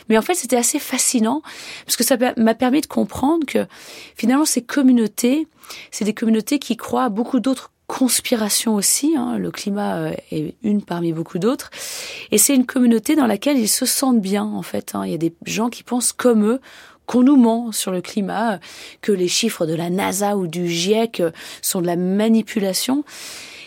Mais 0.08 0.16
en 0.18 0.22
fait, 0.22 0.34
c'était 0.34 0.56
assez 0.56 0.78
fascinant, 0.78 1.42
parce 1.84 1.96
que 1.96 2.04
ça 2.04 2.16
m'a 2.36 2.54
permis 2.54 2.80
de 2.80 2.86
comprendre 2.86 3.44
que 3.46 3.66
finalement, 4.16 4.44
ces 4.44 4.62
communautés, 4.62 5.48
c'est 5.90 6.04
des 6.04 6.14
communautés 6.14 6.58
qui 6.58 6.76
croient 6.76 7.04
à 7.04 7.08
beaucoup 7.08 7.40
d'autres 7.40 7.70
conspiration 7.86 8.74
aussi. 8.74 9.14
Hein. 9.16 9.36
Le 9.38 9.50
climat 9.50 9.96
euh, 9.96 10.14
est 10.30 10.54
une 10.62 10.82
parmi 10.82 11.12
beaucoup 11.12 11.38
d'autres. 11.38 11.70
Et 12.30 12.38
c'est 12.38 12.54
une 12.54 12.66
communauté 12.66 13.16
dans 13.16 13.26
laquelle 13.26 13.58
ils 13.58 13.68
se 13.68 13.86
sentent 13.86 14.20
bien, 14.20 14.44
en 14.44 14.62
fait. 14.62 14.94
Hein. 14.94 15.02
Il 15.04 15.12
y 15.12 15.14
a 15.14 15.18
des 15.18 15.34
gens 15.46 15.68
qui 15.68 15.82
pensent 15.82 16.12
comme 16.12 16.44
eux 16.44 16.60
qu'on 17.06 17.22
nous 17.22 17.36
ment 17.36 17.70
sur 17.70 17.92
le 17.92 18.00
climat, 18.00 18.58
que 19.02 19.12
les 19.12 19.28
chiffres 19.28 19.66
de 19.66 19.74
la 19.74 19.90
NASA 19.90 20.36
ou 20.36 20.46
du 20.46 20.68
GIEC 20.68 21.22
sont 21.60 21.82
de 21.82 21.86
la 21.86 21.96
manipulation. 21.96 23.04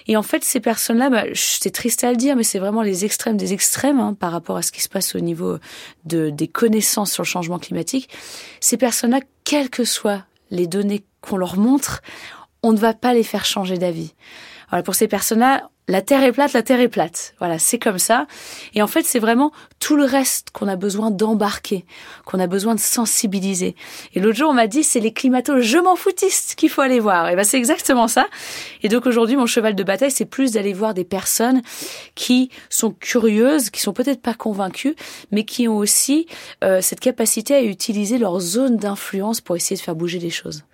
Et 0.08 0.16
en 0.16 0.24
fait, 0.24 0.44
ces 0.44 0.60
personnes-là, 0.60 1.10
bah, 1.10 1.24
c'est 1.34 1.72
triste 1.72 2.04
à 2.04 2.12
le 2.12 2.18
dire, 2.18 2.36
mais 2.36 2.44
c'est 2.44 2.60
vraiment 2.60 2.82
les 2.82 3.06
extrêmes 3.06 3.38
des 3.38 3.54
extrêmes 3.54 4.00
hein, 4.00 4.14
par 4.14 4.32
rapport 4.32 4.58
à 4.58 4.62
ce 4.62 4.72
qui 4.72 4.82
se 4.82 4.90
passe 4.90 5.16
au 5.16 5.20
niveau 5.20 5.58
de, 6.06 6.30
des 6.30 6.48
connaissances 6.48 7.12
sur 7.12 7.24
le 7.24 7.28
changement 7.28 7.60
climatique. 7.60 8.10
Ces 8.62 8.78
personnes-là, 8.78 9.20
quelles 9.44 9.70
que 9.70 9.84
soient 9.84 10.24
les 10.50 10.66
données 10.66 11.04
qu'on 11.22 11.38
leur 11.38 11.58
montre, 11.58 12.02
on 12.64 12.74
ne 12.74 12.78
va 12.78 12.94
pas 12.94 13.14
les 13.14 13.24
faire 13.24 13.46
changer 13.46 13.78
d'avis. 13.78 14.14
Voilà, 14.70 14.84
pour 14.84 14.96
ces 14.96 15.08
personnes-là, 15.08 15.70
la 15.90 16.02
Terre 16.02 16.24
est 16.24 16.34
plate, 16.34 16.52
la 16.52 16.64
Terre 16.64 16.82
est 16.82 16.90
plate. 16.90 17.34
Voilà, 17.40 17.60
c'est 17.60 17.80
comme 17.80 17.98
ça. 17.98 18.28
Et 18.74 18.82
en 18.82 18.88
fait, 18.88 19.04
c'est 19.04 19.20
vraiment 19.20 19.54
tout 19.80 19.96
le 19.96 20.04
reste 20.04 20.50
qu'on 20.50 20.68
a 20.68 20.76
besoin 20.76 21.12
d'embarquer, 21.12 21.86
qu'on 22.26 22.42
a 22.42 22.48
besoin 22.48 22.76
de 22.76 22.80
sensibiliser. 22.82 23.74
Et 24.14 24.20
l'autre 24.20 24.38
jour, 24.38 24.50
on 24.50 24.54
m'a 24.54 24.68
dit, 24.68 24.84
c'est 24.84 25.00
les 25.00 25.14
climatos 25.14 25.62
je 25.62 25.78
m'en 25.78 25.96
foutistes 25.96 26.56
qu'il 26.56 26.70
faut 26.70 26.82
aller 26.82 27.00
voir. 27.00 27.30
Et 27.30 27.38
ben, 27.38 27.46
c'est 27.46 27.58
exactement 27.58 28.10
ça. 28.10 28.28
Et 28.84 28.90
donc 28.90 29.06
aujourd'hui, 29.06 29.38
mon 29.38 29.46
cheval 29.46 29.76
de 29.76 29.84
bataille, 29.84 30.12
c'est 30.12 30.26
plus 30.26 30.52
d'aller 30.52 30.74
voir 30.74 30.94
des 30.94 31.06
personnes 31.06 31.62
qui 32.16 32.50
sont 32.70 32.92
curieuses, 32.92 33.70
qui 33.70 33.80
sont 33.80 33.94
peut-être 33.94 34.22
pas 34.22 34.34
convaincues, 34.34 34.96
mais 35.32 35.46
qui 35.46 35.70
ont 35.70 35.78
aussi 35.78 36.28
euh, 36.66 36.82
cette 36.82 37.00
capacité 37.00 37.56
à 37.56 37.62
utiliser 37.62 38.18
leur 38.18 38.42
zone 38.42 38.76
d'influence 38.76 39.40
pour 39.40 39.56
essayer 39.56 39.78
de 39.78 39.82
faire 39.82 39.96
bouger 39.96 40.20
les 40.20 40.32
choses. 40.32 40.66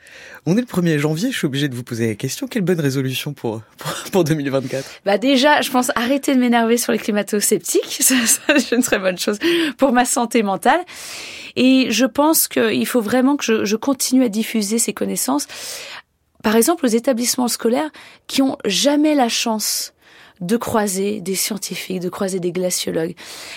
On 0.45 0.57
est 0.57 0.61
le 0.61 0.67
1er 0.67 0.97
janvier, 0.97 1.31
je 1.31 1.37
suis 1.37 1.45
obligé 1.45 1.69
de 1.69 1.75
vous 1.75 1.83
poser 1.83 2.07
la 2.07 2.15
question. 2.15 2.47
Quelle 2.47 2.63
bonne 2.63 2.79
résolution 2.79 3.33
pour, 3.33 3.61
pour, 3.77 3.93
pour 4.11 4.23
2024 4.25 5.01
Bah 5.05 5.17
déjà, 5.17 5.61
je 5.61 5.71
pense 5.71 5.91
arrêter 5.95 6.35
de 6.35 6.39
m'énerver 6.39 6.77
sur 6.77 6.91
les 6.91 6.99
climato-sceptiques. 6.99 7.99
c'est 8.01 8.75
une 8.75 8.83
très 8.83 8.99
bonne 8.99 9.17
chose 9.17 9.39
pour 9.77 9.93
ma 9.93 10.05
santé 10.05 10.43
mentale. 10.43 10.81
Et 11.55 11.87
je 11.91 12.05
pense 12.05 12.47
qu'il 12.47 12.85
faut 12.87 13.01
vraiment 13.01 13.37
que 13.37 13.45
je, 13.45 13.63
je 13.63 13.75
continue 13.75 14.23
à 14.23 14.29
diffuser 14.29 14.79
ces 14.79 14.93
connaissances. 14.93 15.47
Par 16.43 16.57
exemple, 16.57 16.85
aux 16.85 16.89
établissements 16.89 17.47
scolaires 17.47 17.89
qui 18.27 18.41
ont 18.41 18.57
jamais 18.65 19.15
la 19.15 19.29
chance 19.29 19.92
de 20.41 20.57
croiser 20.57 21.21
des 21.21 21.35
scientifiques, 21.35 21.99
de 21.99 22.09
croiser 22.09 22.39
des 22.39 22.51
glaciologues. 22.51 23.15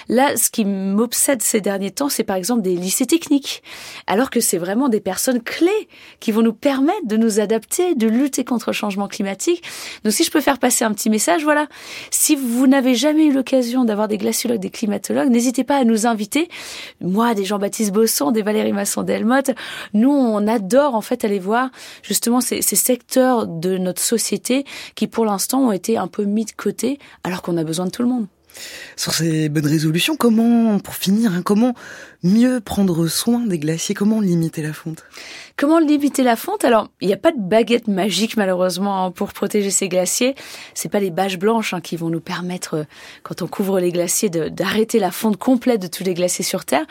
Là, 0.09 0.37
ce 0.37 0.51
qui 0.51 0.64
m'obsède 0.64 1.43
ces 1.43 1.61
derniers 1.61 1.91
temps, 1.91 2.09
c'est 2.09 2.24
par 2.24 2.37
exemple 2.37 2.62
des 2.62 2.77
lycées 2.77 3.07
techniques, 3.07 3.62
alors 4.07 4.31
que 4.31 4.41
c'est 4.41 4.59
vraiment 4.59 4.89
des 4.89 5.01
personnes 5.01 5.43
clés 5.43 5.89
qui 6.20 6.33
vont 6.33 6.43
nous 6.43 6.53
permettre 6.53 7.07
de 7.07 7.16
nous 7.16 7.41
adapter, 7.41 7.95
de 7.95 8.07
lutter 8.07 8.45
contre 8.45 8.70
le 8.70 8.74
changement 8.74 9.09
climatique. 9.09 9.62
Donc 10.05 10.12
si 10.12 10.24
je 10.24 10.31
peux 10.31 10.41
faire 10.41 10.59
passer 10.59 10.85
un 10.85 10.93
petit 10.93 11.11
message, 11.11 11.45
voilà, 11.45 11.66
si 12.11 12.37
vous 12.37 12.66
n'avez 12.66 12.95
jamais 12.95 13.27
eu 13.27 13.33
l'occasion 13.33 13.85
d'avoir 13.85 14.09
des 14.09 14.18
glaciologues, 14.18 14.61
des 14.61 14.70
climatologues, 14.70 15.31
n'hésitez 15.31 15.64
pas 15.64 15.77
à 15.77 15.85
nous 15.85 16.07
inviter. 16.07 16.49
Moi, 17.01 17.35
des 17.35 17.45
Jean-Baptiste 17.45 17.93
Bosson, 17.93 18.31
des 18.31 18.43
Valérie 18.43 18.72
Masson-Delmotte, 18.72 19.51
nous, 19.95 20.11
on 20.11 20.47
adore 20.47 20.95
en 20.95 21.01
fait 21.01 21.24
aller 21.24 21.39
voir 21.39 21.70
justement 22.03 22.41
ces, 22.41 22.62
ces 22.62 22.77
secteurs 22.77 23.47
de 23.47 23.79
notre 23.79 24.03
société 24.03 24.64
qui 24.95 25.07
pour 25.07 25.24
l'instant 25.24 25.61
ont 25.61 25.72
été 25.72 25.97
un 25.97 26.07
peu 26.07 26.24
mis 26.24 26.45
de 26.45 26.53
côté 26.53 26.76
alors 27.24 27.43
qu'on 27.43 27.57
a 27.57 27.64
besoin 27.64 27.87
de 27.87 27.91
tout 27.91 28.03
le 28.03 28.09
monde. 28.09 28.27
Sur 28.97 29.12
ces 29.12 29.49
bonnes 29.51 29.66
résolutions, 29.66 30.16
comment, 30.16 30.79
pour 30.79 30.95
finir, 30.95 31.33
hein, 31.33 31.43
comment 31.43 31.74
mieux 32.22 32.61
prendre 32.61 33.07
soin 33.07 33.41
des 33.41 33.59
glaciers? 33.59 33.95
Comment 33.95 34.20
limiter 34.20 34.62
la 34.62 34.72
fonte? 34.72 35.05
Comment 35.57 35.79
limiter 35.79 36.22
la 36.22 36.37
fonte? 36.37 36.64
Alors, 36.64 36.89
il 37.03 37.09
n'y 37.09 37.12
a 37.12 37.18
pas 37.18 37.33
de 37.33 37.39
baguette 37.39 37.87
magique 37.87 38.37
malheureusement 38.37 39.05
hein, 39.05 39.11
pour 39.11 39.33
protéger 39.35 39.70
ces 39.70 39.89
glaciers. 39.89 40.35
C'est 40.74 40.89
pas 40.89 41.01
les 41.01 41.11
bâches 41.11 41.39
blanches 41.39 41.74
hein, 41.74 41.83
qui 41.83 41.97
vont 41.97 42.09
nous 42.09 42.20
permettre, 42.20 42.74
euh, 42.74 42.85
quand 43.22 43.43
on 43.43 43.47
couvre 43.47 43.79
les 43.79 43.93
glaciers, 43.93 44.31
d'arrêter 44.31 44.99
la 44.99 45.11
fonte 45.11 45.37
complète 45.37 45.83
de 45.83 45.89
tous 45.89 46.05
les 46.05 46.14
glaciers 46.14 46.45
sur 46.45 46.64
Terre. 46.64 46.87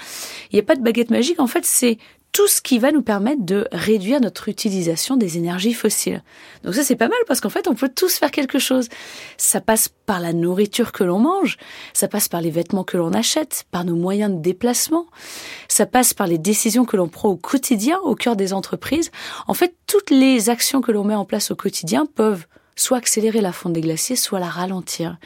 Il 0.51 0.55
n'y 0.55 0.59
a 0.59 0.63
pas 0.63 0.75
de 0.75 0.83
baguette 0.83 1.09
magique. 1.09 1.39
En 1.39 1.47
fait, 1.47 1.65
c'est 1.65 1.97
tout 2.35 2.47
ce 2.49 2.59
qui 2.59 2.79
va 2.79 2.91
nous 2.91 3.01
permettre 3.01 3.45
de 3.45 3.65
réduire 3.71 4.19
notre 4.19 4.49
utilisation 4.49 5.15
des 5.15 5.37
énergies 5.37 5.73
fossiles. 5.73 6.21
Donc 6.65 6.75
ça 6.75 6.83
c'est 6.83 6.97
pas 6.97 7.07
mal 7.07 7.17
parce 7.29 7.39
qu'en 7.39 7.49
fait 7.49 7.69
on 7.69 7.75
peut 7.75 7.87
tous 7.87 8.17
faire 8.17 8.29
quelque 8.29 8.59
chose. 8.59 8.89
Ça 9.37 9.61
passe 9.61 9.87
par 10.05 10.19
la 10.19 10.33
nourriture 10.33 10.91
que 10.91 11.05
l'on 11.05 11.19
mange, 11.19 11.55
ça 11.93 12.09
passe 12.09 12.27
par 12.27 12.41
les 12.41 12.49
vêtements 12.51 12.83
que 12.83 12.97
l'on 12.97 13.13
achète, 13.13 13.63
par 13.71 13.85
nos 13.85 13.95
moyens 13.95 14.35
de 14.35 14.41
déplacement, 14.41 15.05
ça 15.69 15.85
passe 15.85 16.13
par 16.13 16.27
les 16.27 16.37
décisions 16.37 16.83
que 16.83 16.97
l'on 16.97 17.07
prend 17.07 17.29
au 17.29 17.37
quotidien 17.37 17.99
au 18.03 18.15
cœur 18.15 18.35
des 18.35 18.51
entreprises. 18.51 19.11
En 19.47 19.53
fait 19.53 19.73
toutes 19.87 20.09
les 20.09 20.49
actions 20.49 20.81
que 20.81 20.91
l'on 20.91 21.05
met 21.05 21.15
en 21.15 21.23
place 21.23 21.51
au 21.51 21.55
quotidien 21.55 22.05
peuvent 22.05 22.47
soit 22.75 22.97
accélérer 22.97 23.41
la 23.41 23.51
fonte 23.51 23.73
des 23.73 23.81
glaciers, 23.81 24.15
soit 24.15 24.39
la 24.39 24.49
ralentir. 24.49 25.17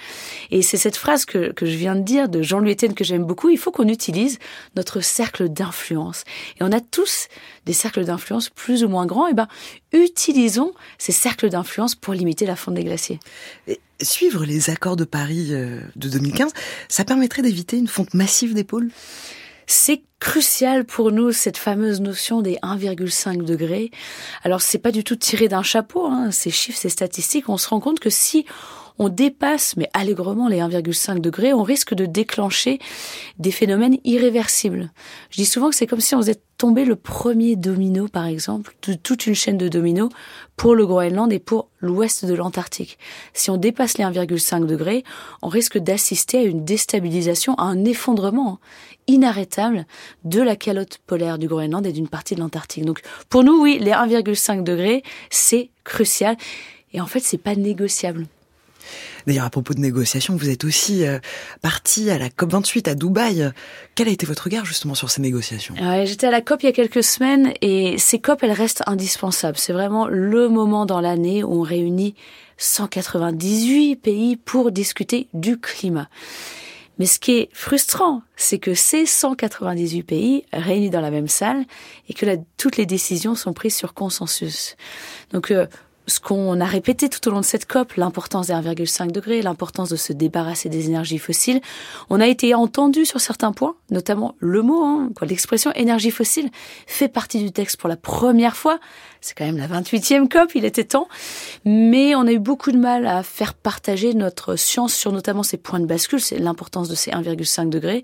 Et 0.51 0.61
c'est 0.61 0.77
cette 0.77 0.97
phrase 0.97 1.25
que, 1.25 1.51
que 1.51 1.65
je 1.65 1.75
viens 1.75 1.95
de 1.95 2.01
dire 2.01 2.29
de 2.29 2.41
Jean-Louis 2.41 2.73
Etienne 2.73 2.93
que 2.93 3.03
j'aime 3.03 3.23
beaucoup. 3.23 3.49
Il 3.49 3.57
faut 3.57 3.71
qu'on 3.71 3.87
utilise 3.87 4.37
notre 4.75 5.01
cercle 5.01 5.49
d'influence. 5.49 6.23
Et 6.59 6.63
on 6.63 6.71
a 6.71 6.79
tous 6.79 7.27
des 7.65 7.73
cercles 7.73 8.05
d'influence 8.05 8.49
plus 8.49 8.83
ou 8.83 8.87
moins 8.87 9.05
grands. 9.05 9.27
Et 9.27 9.33
ben, 9.33 9.47
utilisons 9.93 10.73
ces 10.97 11.11
cercles 11.11 11.49
d'influence 11.49 11.95
pour 11.95 12.13
limiter 12.13 12.45
la 12.45 12.55
fonte 12.55 12.75
des 12.75 12.83
glaciers. 12.83 13.19
suivre 14.01 14.45
les 14.45 14.69
accords 14.69 14.95
de 14.95 15.03
Paris 15.03 15.49
euh, 15.51 15.81
de 15.95 16.09
2015, 16.09 16.51
ça 16.87 17.03
permettrait 17.03 17.41
d'éviter 17.41 17.77
une 17.77 17.87
fonte 17.87 18.13
massive 18.13 18.53
des 18.53 18.63
pôles 18.63 18.89
c'est 19.69 20.01
crucial 20.19 20.83
pour 20.83 21.11
nous 21.11 21.31
cette 21.31 21.57
fameuse 21.57 22.01
notion 22.01 22.41
des 22.41 22.55
1,5 22.55 23.43
degrés. 23.43 23.91
Alors 24.43 24.61
c'est 24.61 24.79
pas 24.79 24.91
du 24.91 25.03
tout 25.03 25.15
tiré 25.15 25.47
d'un 25.47 25.61
chapeau, 25.61 26.07
hein, 26.07 26.31
ces 26.31 26.49
chiffres, 26.49 26.79
ces 26.79 26.89
statistiques. 26.89 27.49
On 27.49 27.57
se 27.57 27.69
rend 27.69 27.79
compte 27.79 27.99
que 27.99 28.09
si 28.09 28.45
on 28.97 29.07
dépasse, 29.07 29.77
mais 29.77 29.89
allègrement, 29.93 30.49
les 30.49 30.57
1,5 30.57 31.21
degrés, 31.21 31.53
on 31.53 31.63
risque 31.63 31.93
de 31.93 32.05
déclencher 32.05 32.79
des 33.37 33.51
phénomènes 33.51 33.97
irréversibles. 34.03 34.91
Je 35.29 35.37
dis 35.37 35.45
souvent 35.45 35.69
que 35.69 35.75
c'est 35.75 35.87
comme 35.87 36.01
si 36.01 36.15
on 36.15 36.19
faisait 36.19 36.41
tomber 36.57 36.83
le 36.83 36.97
premier 36.97 37.55
domino, 37.55 38.09
par 38.09 38.25
exemple, 38.25 38.75
de 38.85 38.93
toute 38.93 39.25
une 39.25 39.35
chaîne 39.35 39.57
de 39.57 39.69
dominos 39.69 40.09
pour 40.57 40.75
le 40.75 40.85
Groenland 40.85 41.31
et 41.31 41.39
pour 41.39 41.69
l'ouest 41.79 42.25
de 42.25 42.33
l'Antarctique. 42.33 42.99
Si 43.33 43.49
on 43.49 43.55
dépasse 43.55 43.97
les 43.97 44.03
1,5 44.03 44.65
degrés, 44.65 45.05
on 45.41 45.47
risque 45.47 45.77
d'assister 45.77 46.39
à 46.39 46.43
une 46.43 46.65
déstabilisation, 46.65 47.53
à 47.53 47.63
un 47.63 47.85
effondrement 47.85 48.59
inarrêtable 49.09 49.85
de 50.23 50.41
la 50.41 50.55
calotte 50.55 50.99
polaire 51.05 51.37
du 51.37 51.47
Groenland 51.47 51.85
et 51.85 51.91
d'une 51.91 52.07
partie 52.07 52.35
de 52.35 52.39
l'Antarctique. 52.39 52.85
Donc, 52.85 53.01
pour 53.27 53.43
nous, 53.43 53.61
oui, 53.61 53.77
les 53.79 53.91
1,5 53.91 54.63
degrés, 54.63 55.03
c'est 55.29 55.69
crucial. 55.83 56.37
Et 56.93 57.01
en 57.01 57.07
fait, 57.07 57.19
c'est 57.19 57.37
pas 57.37 57.55
négociable. 57.55 58.27
D'ailleurs, 59.27 59.45
à 59.45 59.49
propos 59.49 59.73
de 59.73 59.79
négociations, 59.79 60.35
vous 60.35 60.49
êtes 60.49 60.63
aussi 60.63 61.05
euh, 61.05 61.19
parti 61.61 62.09
à 62.09 62.17
la 62.17 62.29
COP28 62.29 62.89
à 62.89 62.95
Dubaï. 62.95 63.51
Quel 63.95 64.07
a 64.07 64.11
été 64.11 64.25
votre 64.25 64.43
regard 64.45 64.65
justement 64.65 64.95
sur 64.95 65.09
ces 65.09 65.21
négociations? 65.21 65.75
J'étais 66.05 66.27
à 66.27 66.31
la 66.31 66.41
COP 66.41 66.63
il 66.63 66.67
y 66.67 66.69
a 66.69 66.71
quelques 66.71 67.03
semaines 67.03 67.53
et 67.61 67.97
ces 67.97 68.19
COP, 68.19 68.43
elles 68.43 68.51
restent 68.51 68.83
indispensables. 68.87 69.57
C'est 69.57 69.73
vraiment 69.73 70.07
le 70.07 70.49
moment 70.49 70.85
dans 70.85 71.01
l'année 71.01 71.43
où 71.43 71.59
on 71.59 71.61
réunit 71.61 72.15
198 72.57 73.97
pays 73.97 74.35
pour 74.35 74.71
discuter 74.71 75.27
du 75.33 75.59
climat. 75.59 76.09
Mais 76.99 77.05
ce 77.05 77.17
qui 77.19 77.31
est 77.37 77.49
frustrant, 77.53 78.21
c'est 78.35 78.59
que 78.59 78.73
ces 78.73 79.05
198 79.05 80.03
pays 80.03 80.45
réunis 80.51 80.89
dans 80.89 81.01
la 81.01 81.11
même 81.11 81.29
salle 81.29 81.65
et 82.09 82.13
que 82.13 82.25
toutes 82.57 82.77
les 82.77 82.85
décisions 82.85 83.35
sont 83.35 83.53
prises 83.53 83.75
sur 83.75 83.93
consensus. 83.93 84.75
Donc 85.31 85.49
euh, 85.49 85.65
ce 86.09 86.19
qu'on 86.19 86.59
a 86.59 86.65
répété 86.65 87.07
tout 87.07 87.25
au 87.27 87.31
long 87.31 87.39
de 87.39 87.45
cette 87.45 87.65
COP, 87.65 87.93
l'importance 87.93 88.47
des 88.47 88.53
1,5 88.53 89.11
degrés, 89.11 89.41
l'importance 89.41 89.89
de 89.89 89.95
se 89.95 90.11
débarrasser 90.11 90.67
des 90.67 90.87
énergies 90.87 91.19
fossiles. 91.19 91.61
On 92.09 92.19
a 92.19 92.27
été 92.27 92.53
entendu 92.53 93.05
sur 93.05 93.21
certains 93.21 93.51
points, 93.51 93.75
notamment 93.91 94.35
le 94.39 94.61
mot, 94.61 94.83
hein, 94.83 95.09
l'expression 95.21 95.71
énergie 95.73 96.11
fossile 96.11 96.49
fait 96.87 97.07
partie 97.07 97.43
du 97.43 97.51
texte 97.51 97.77
pour 97.77 97.89
la 97.89 97.95
première 97.95 98.55
fois. 98.55 98.79
C'est 99.21 99.37
quand 99.37 99.45
même 99.45 99.57
la 99.57 99.67
28e 99.67 100.27
COP, 100.27 100.55
il 100.55 100.65
était 100.65 100.83
temps. 100.83 101.07
Mais 101.65 102.15
on 102.15 102.21
a 102.21 102.31
eu 102.31 102.39
beaucoup 102.39 102.71
de 102.71 102.77
mal 102.77 103.05
à 103.05 103.23
faire 103.23 103.53
partager 103.53 104.13
notre 104.13 104.55
science 104.55 104.93
sur 104.93 105.11
notamment 105.11 105.43
ces 105.43 105.57
points 105.57 105.79
de 105.79 105.85
bascule, 105.85 106.19
c'est 106.21 106.39
l'importance 106.39 106.89
de 106.89 106.95
ces 106.95 107.11
1,5 107.11 107.69
degrés. 107.69 108.03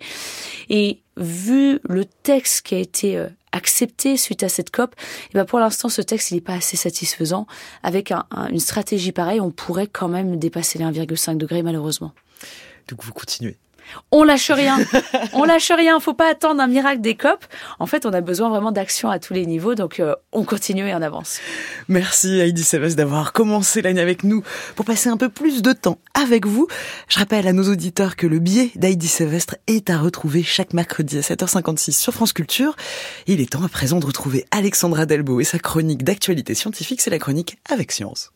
Et 0.69 1.01
vu 1.17 1.79
le 1.83 2.05
texte 2.05 2.65
qui 2.65 2.75
a 2.75 2.79
été 2.79 3.17
euh, 3.17 3.27
accepté 3.55 4.17
suite 4.17 4.43
à 4.43 4.49
cette 4.49 4.69
COP, 4.69 4.93
et 4.95 5.29
eh 5.31 5.33
ben 5.37 5.45
pour 5.45 5.59
l'instant, 5.59 5.89
ce 5.89 6.01
texte, 6.01 6.31
il 6.31 6.35
n'est 6.35 6.41
pas 6.41 6.55
assez 6.55 6.77
satisfaisant. 6.77 7.47
Avec 7.83 8.11
une 8.11 8.59
stratégie 8.59 9.11
pareille, 9.11 9.41
on 9.41 9.51
pourrait 9.51 9.87
quand 9.87 10.07
même 10.07 10.37
dépasser 10.37 10.79
les 10.79 10.85
1,5 10.85 11.37
degrés, 11.37 11.63
malheureusement. 11.63 12.13
Donc 12.87 13.03
vous 13.03 13.13
continuez. 13.13 13.57
On 14.11 14.23
lâche 14.23 14.51
rien. 14.51 14.77
on 15.33 15.43
lâche 15.43 15.71
rien. 15.71 15.99
Faut 15.99 16.13
pas 16.13 16.29
attendre 16.29 16.61
un 16.61 16.67
miracle 16.67 17.01
des 17.01 17.15
COP. 17.15 17.45
En 17.79 17.85
fait, 17.85 18.05
on 18.05 18.13
a 18.13 18.21
besoin 18.21 18.49
vraiment 18.49 18.71
d'action 18.71 19.09
à 19.09 19.19
tous 19.19 19.33
les 19.33 19.45
niveaux. 19.45 19.75
Donc, 19.75 19.99
euh, 19.99 20.15
on 20.31 20.43
continue 20.43 20.87
et 20.87 20.93
on 20.95 21.01
avance. 21.01 21.39
Merci 21.87 22.39
Heidi 22.39 22.63
Sévestre 22.63 22.97
d'avoir 22.97 23.33
commencé 23.33 23.81
l'année 23.81 24.01
avec 24.01 24.23
nous 24.23 24.43
pour 24.75 24.85
passer 24.85 25.09
un 25.09 25.17
peu 25.17 25.29
plus 25.29 25.61
de 25.61 25.73
temps 25.73 25.97
avec 26.13 26.45
vous. 26.45 26.67
Je 27.07 27.19
rappelle 27.19 27.47
à 27.47 27.53
nos 27.53 27.69
auditeurs 27.71 28.15
que 28.15 28.27
le 28.27 28.39
biais 28.39 28.71
d'Heidi 28.75 29.07
Sévestre 29.07 29.55
est 29.67 29.89
à 29.89 29.97
retrouver 29.97 30.43
chaque 30.43 30.73
mercredi 30.73 31.17
à 31.17 31.21
7h56 31.21 31.91
sur 31.91 32.13
France 32.13 32.33
Culture. 32.33 32.75
Il 33.27 33.41
est 33.41 33.51
temps 33.51 33.63
à 33.63 33.69
présent 33.69 33.99
de 33.99 34.05
retrouver 34.05 34.45
Alexandra 34.51 35.05
Delbo 35.05 35.39
et 35.39 35.43
sa 35.43 35.59
chronique 35.59 36.03
d'actualité 36.03 36.55
scientifique. 36.55 37.01
C'est 37.01 37.09
la 37.09 37.19
chronique 37.19 37.57
avec 37.69 37.91
science. 37.91 38.31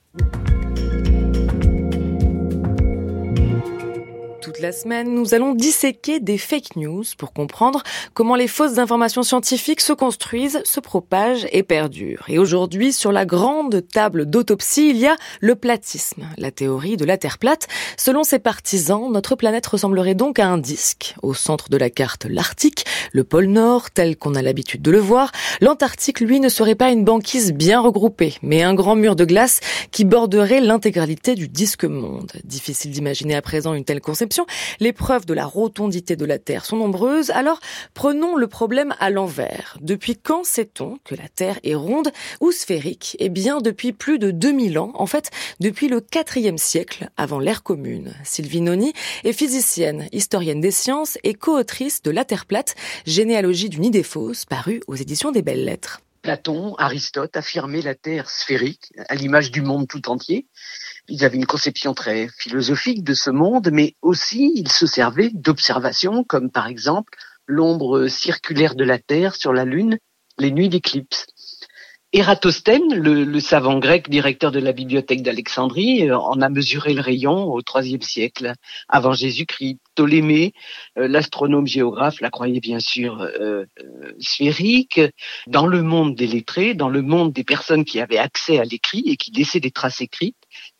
Toute 4.49 4.61
la 4.61 4.71
semaine, 4.71 5.13
nous 5.13 5.35
allons 5.35 5.53
disséquer 5.53 6.19
des 6.19 6.39
fake 6.39 6.75
news 6.75 7.03
pour 7.19 7.33
comprendre 7.33 7.83
comment 8.15 8.35
les 8.35 8.47
fausses 8.47 8.79
informations 8.79 9.21
scientifiques 9.21 9.79
se 9.79 9.93
construisent, 9.93 10.59
se 10.63 10.79
propagent 10.79 11.45
et 11.51 11.61
perdurent. 11.61 12.25
Et 12.29 12.39
aujourd'hui, 12.39 12.91
sur 12.91 13.11
la 13.11 13.27
grande 13.27 13.85
table 13.87 14.25
d'autopsie, 14.25 14.89
il 14.89 14.97
y 14.97 15.05
a 15.05 15.15
le 15.39 15.53
platisme, 15.53 16.23
la 16.37 16.49
théorie 16.49 16.97
de 16.97 17.05
la 17.05 17.19
Terre 17.19 17.37
plate. 17.37 17.67
Selon 17.95 18.23
ses 18.23 18.39
partisans, 18.39 19.11
notre 19.11 19.35
planète 19.35 19.67
ressemblerait 19.67 20.15
donc 20.15 20.39
à 20.39 20.47
un 20.47 20.57
disque. 20.57 21.13
Au 21.21 21.35
centre 21.35 21.69
de 21.69 21.77
la 21.77 21.91
carte, 21.91 22.25
l'Arctique, 22.25 22.85
le 23.11 23.23
pôle 23.23 23.45
Nord, 23.45 23.91
tel 23.91 24.17
qu'on 24.17 24.33
a 24.33 24.41
l'habitude 24.41 24.81
de 24.81 24.89
le 24.89 24.99
voir. 24.99 25.31
L'Antarctique, 25.61 26.21
lui, 26.21 26.39
ne 26.39 26.49
serait 26.49 26.73
pas 26.73 26.89
une 26.89 27.03
banquise 27.03 27.53
bien 27.53 27.81
regroupée, 27.81 28.33
mais 28.41 28.63
un 28.63 28.73
grand 28.73 28.95
mur 28.95 29.15
de 29.15 29.25
glace 29.25 29.59
qui 29.91 30.05
borderait 30.05 30.59
l'intégralité 30.59 31.35
du 31.35 31.47
disque 31.47 31.85
monde. 31.85 32.31
Difficile 32.45 32.89
d'imaginer 32.89 33.35
à 33.35 33.43
présent 33.43 33.75
une 33.75 33.85
telle 33.85 34.01
conception. 34.01 34.38
Les 34.79 34.93
preuves 34.93 35.25
de 35.25 35.33
la 35.33 35.45
rotondité 35.45 36.15
de 36.15 36.25
la 36.25 36.39
Terre 36.39 36.65
sont 36.65 36.77
nombreuses. 36.77 37.29
Alors, 37.31 37.59
prenons 37.93 38.35
le 38.35 38.47
problème 38.47 38.95
à 38.99 39.09
l'envers. 39.09 39.77
Depuis 39.81 40.15
quand 40.15 40.45
sait-on 40.45 40.97
que 41.03 41.15
la 41.15 41.27
Terre 41.29 41.59
est 41.63 41.75
ronde 41.75 42.11
ou 42.41 42.51
sphérique? 42.51 43.15
Eh 43.19 43.29
bien, 43.29 43.59
depuis 43.59 43.93
plus 43.93 44.19
de 44.19 44.31
2000 44.31 44.79
ans. 44.79 44.91
En 44.95 45.05
fait, 45.05 45.31
depuis 45.59 45.87
le 45.87 45.99
4e 45.99 46.57
siècle, 46.57 47.09
avant 47.17 47.39
l'ère 47.39 47.63
commune. 47.63 48.13
Sylvie 48.23 48.61
Noni 48.61 48.93
est 49.23 49.33
physicienne, 49.33 50.07
historienne 50.11 50.61
des 50.61 50.71
sciences 50.71 51.17
et 51.23 51.33
co-autrice 51.33 52.01
de 52.01 52.11
La 52.11 52.25
Terre 52.25 52.45
plate, 52.45 52.75
généalogie 53.05 53.69
d'une 53.69 53.85
idée 53.85 54.03
fausse, 54.03 54.45
parue 54.45 54.81
aux 54.87 54.95
éditions 54.95 55.31
des 55.31 55.41
Belles 55.41 55.65
Lettres. 55.65 56.01
Platon, 56.21 56.75
Aristote 56.77 57.37
affirmaient 57.37 57.81
la 57.81 57.95
Terre 57.95 58.29
sphérique, 58.29 58.91
à 59.07 59.15
l'image 59.15 59.51
du 59.51 59.61
monde 59.61 59.87
tout 59.87 60.09
entier. 60.09 60.47
Ils 61.09 61.25
avaient 61.25 61.37
une 61.37 61.45
conception 61.45 61.93
très 61.93 62.29
philosophique 62.37 63.03
de 63.03 63.13
ce 63.13 63.31
monde, 63.31 63.69
mais 63.71 63.95
aussi 64.01 64.51
ils 64.55 64.71
se 64.71 64.85
servaient 64.85 65.31
d'observations 65.33 66.23
comme 66.23 66.51
par 66.51 66.67
exemple 66.67 67.17
l'ombre 67.47 68.07
circulaire 68.07 68.75
de 68.75 68.83
la 68.83 68.99
Terre 68.99 69.35
sur 69.35 69.51
la 69.51 69.65
Lune 69.65 69.97
les 70.37 70.51
nuits 70.51 70.69
d'éclipse. 70.69 71.25
Ératosthène, 72.11 72.95
le, 72.95 73.39
savant 73.39 73.77
grec 73.77 74.09
directeur 74.09 74.51
de 74.51 74.59
la 74.59 74.71
bibliothèque 74.71 75.21
d'Alexandrie, 75.21 76.09
euh, 76.09 76.17
en 76.17 76.41
a 76.41 76.49
mesuré 76.49 76.95
le 76.95 77.01
rayon 77.01 77.53
au 77.53 77.61
IIIe 77.61 78.01
siècle 78.01 78.53
avant 78.87 79.13
Jésus-Christ. 79.13 79.77
Ptolémée, 79.93 80.53
euh, 80.97 81.07
l'astronome 81.07 81.67
géographe, 81.67 82.19
la 82.19 82.31
croyait 82.31 82.61
bien 82.61 82.79
sûr 82.79 83.21
euh, 83.21 83.65
sphérique. 84.19 84.99
Dans 85.45 85.67
le 85.67 85.83
monde 85.83 86.15
des 86.15 86.25
lettrés, 86.25 86.73
dans 86.73 86.89
le 86.89 87.03
monde 87.03 87.31
des 87.31 87.43
personnes 87.43 87.85
qui 87.85 87.99
avaient 87.99 88.17
accès 88.17 88.57
à 88.57 88.63
l'écrit 88.63 89.03
et 89.05 89.15
qui 89.15 89.31
laissaient 89.31 89.59
des 89.59 89.69
traces 89.69 90.01
écrites, 90.01 90.35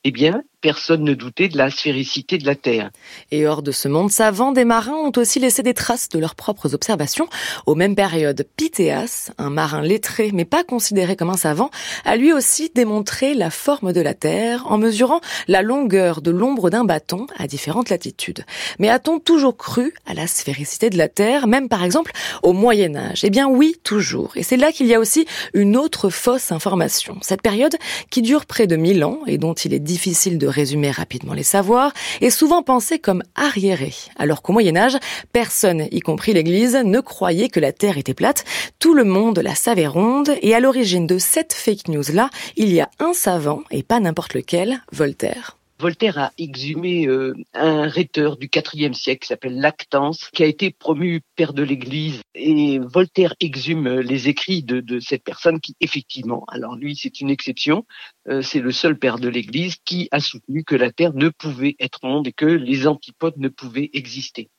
eh 0.06 0.12
bien, 0.12 0.44
personne 0.62 1.04
ne 1.04 1.14
doutait 1.14 1.50
de 1.50 1.58
la 1.58 1.70
sphéricité 1.70 2.38
de 2.38 2.46
la 2.46 2.56
Terre. 2.56 2.90
Et 3.32 3.48
hors 3.48 3.62
de 3.62 3.72
ce 3.72 3.88
monde 3.88 4.12
savant, 4.12 4.52
des 4.52 4.66
marins 4.66 4.96
ont 4.96 5.12
aussi 5.16 5.40
laissé 5.40 5.64
des 5.64 5.74
traces 5.74 6.10
de 6.10 6.20
leurs 6.20 6.36
propres 6.36 6.74
observations. 6.74 7.28
Aux 7.66 7.76
mêmes 7.76 7.96
périodes, 7.96 8.46
Pythéas, 8.56 9.32
un 9.38 9.50
marin 9.50 9.82
lettré 9.82 10.32
mais 10.34 10.46
pas 10.46 10.64
considéré 10.64 11.16
comme 11.16 11.30
un 11.30 11.38
savant, 11.38 11.70
a 12.06 12.16
lui 12.16 12.34
aussi 12.34 12.72
démontré 12.74 13.34
la 13.34 13.50
forme 13.50 13.94
de 13.94 14.02
la 14.02 14.14
Terre 14.14 14.64
en 14.68 14.78
mesurant 14.78 15.22
la 15.48 15.62
longueur 15.62 16.22
de 16.22 16.32
l'ombre 16.32 16.70
d'un 16.70 16.86
bâton 16.86 17.28
à 17.38 17.48
différentes 17.48 17.90
latitudes. 17.90 18.46
Mais 18.80 18.90
a-t-on 18.90 19.20
toujours 19.20 19.58
cru 19.58 19.94
à 20.06 20.14
la 20.14 20.28
sphéricité 20.28 20.90
de 20.90 20.98
la 20.98 21.10
Terre, 21.10 21.48
même 21.48 21.70
par 21.70 21.84
exemple 21.84 22.12
au 22.44 22.54
Moyen 22.54 22.96
Âge? 22.96 23.24
Eh 23.24 23.30
bien 23.30 23.48
oui, 23.48 23.76
toujours. 23.84 24.32
Et 24.36 24.44
c'est 24.44 24.58
là 24.58 24.72
qu'il 24.72 24.88
y 24.88 24.94
a 24.94 25.00
aussi 25.00 25.26
une 25.54 25.76
autre 25.76 26.10
fausse 26.10 26.52
information. 26.52 27.18
Cette 27.22 27.42
période 27.42 27.76
qui 28.10 28.22
dure 28.22 28.46
près 28.46 28.68
de 28.68 28.76
mille 28.76 29.04
ans 29.04 29.20
et 29.28 29.38
dont 29.38 29.54
il 29.54 29.74
est 29.74 29.80
difficile 29.90 30.38
de 30.38 30.46
résumer 30.46 30.92
rapidement 30.92 31.34
les 31.34 31.42
savoirs, 31.42 31.94
est 32.22 32.30
souvent 32.30 32.62
pensée 32.62 33.00
comme 33.00 33.24
arriérée, 33.36 33.96
alors 34.18 34.44
qu'au 34.44 34.54
Moyen 34.54 34.78
Âge, 34.78 34.98
personne, 35.34 35.88
y 35.90 36.00
compris 36.00 36.34
l'Église, 36.34 36.76
ne 36.86 37.00
croyait 37.00 37.50
que 37.50 37.60
la 37.60 37.72
Terre 37.72 37.98
était 37.98 38.14
plate, 38.14 38.46
tout 38.78 38.94
le 38.94 39.04
monde 39.04 39.40
la 39.40 39.56
savait 39.56 39.88
ronde, 39.88 40.32
et 40.44 40.54
à 40.54 40.60
l'origine 40.60 41.08
de 41.08 41.18
cette 41.18 41.54
fake 41.54 41.88
news-là, 41.88 42.30
il 42.56 42.72
y 42.72 42.82
a 42.82 42.90
un 43.00 43.14
savant, 43.14 43.64
et 43.72 43.82
pas 43.82 44.00
n'importe 44.00 44.36
lequel, 44.36 44.82
Voltaire. 44.92 45.59
Voltaire 45.82 46.18
a 46.18 46.34
exhumé 46.38 47.08
euh, 47.08 47.34
un 47.54 47.88
rhéteur 47.88 48.36
du 48.36 48.50
IVe 48.74 48.92
siècle 48.92 49.22
qui 49.22 49.28
s'appelle 49.28 49.62
Lactance, 49.62 50.30
qui 50.34 50.44
a 50.44 50.46
été 50.46 50.72
promu 50.72 51.22
père 51.38 51.54
de 51.54 51.64
l'Église. 51.64 52.20
Et 52.36 52.80
Voltaire 52.80 53.34
exhume 53.40 53.88
euh, 53.88 54.02
les 54.02 54.28
écrits 54.28 54.62
de, 54.62 55.00
cette 55.00 55.24
personne 55.24 55.62
qui, 55.62 55.78
effectivement, 55.80 56.44
alors 56.50 56.76
lui 56.76 56.98
c'est 56.98 57.22
une 57.22 57.30
exception, 57.30 57.86
euh, 58.28 58.42
c'est 58.42 58.60
le 58.60 58.74
seul 58.74 59.00
père 59.00 59.20
de 59.20 59.30
l'Église 59.30 59.78
qui 59.86 60.10
a 60.12 60.20
soutenu 60.20 60.66
que 60.66 60.76
la 60.76 60.92
Terre 60.92 61.14
ne 61.14 61.30
pouvait 61.30 61.78
être 61.80 62.00
ronde 62.02 62.28
et 62.28 62.34
que 62.34 62.46
les 62.46 62.86
antipodes 62.86 63.38
ne 63.38 63.48
pouvaient 63.48 63.90
exister. 63.94 64.50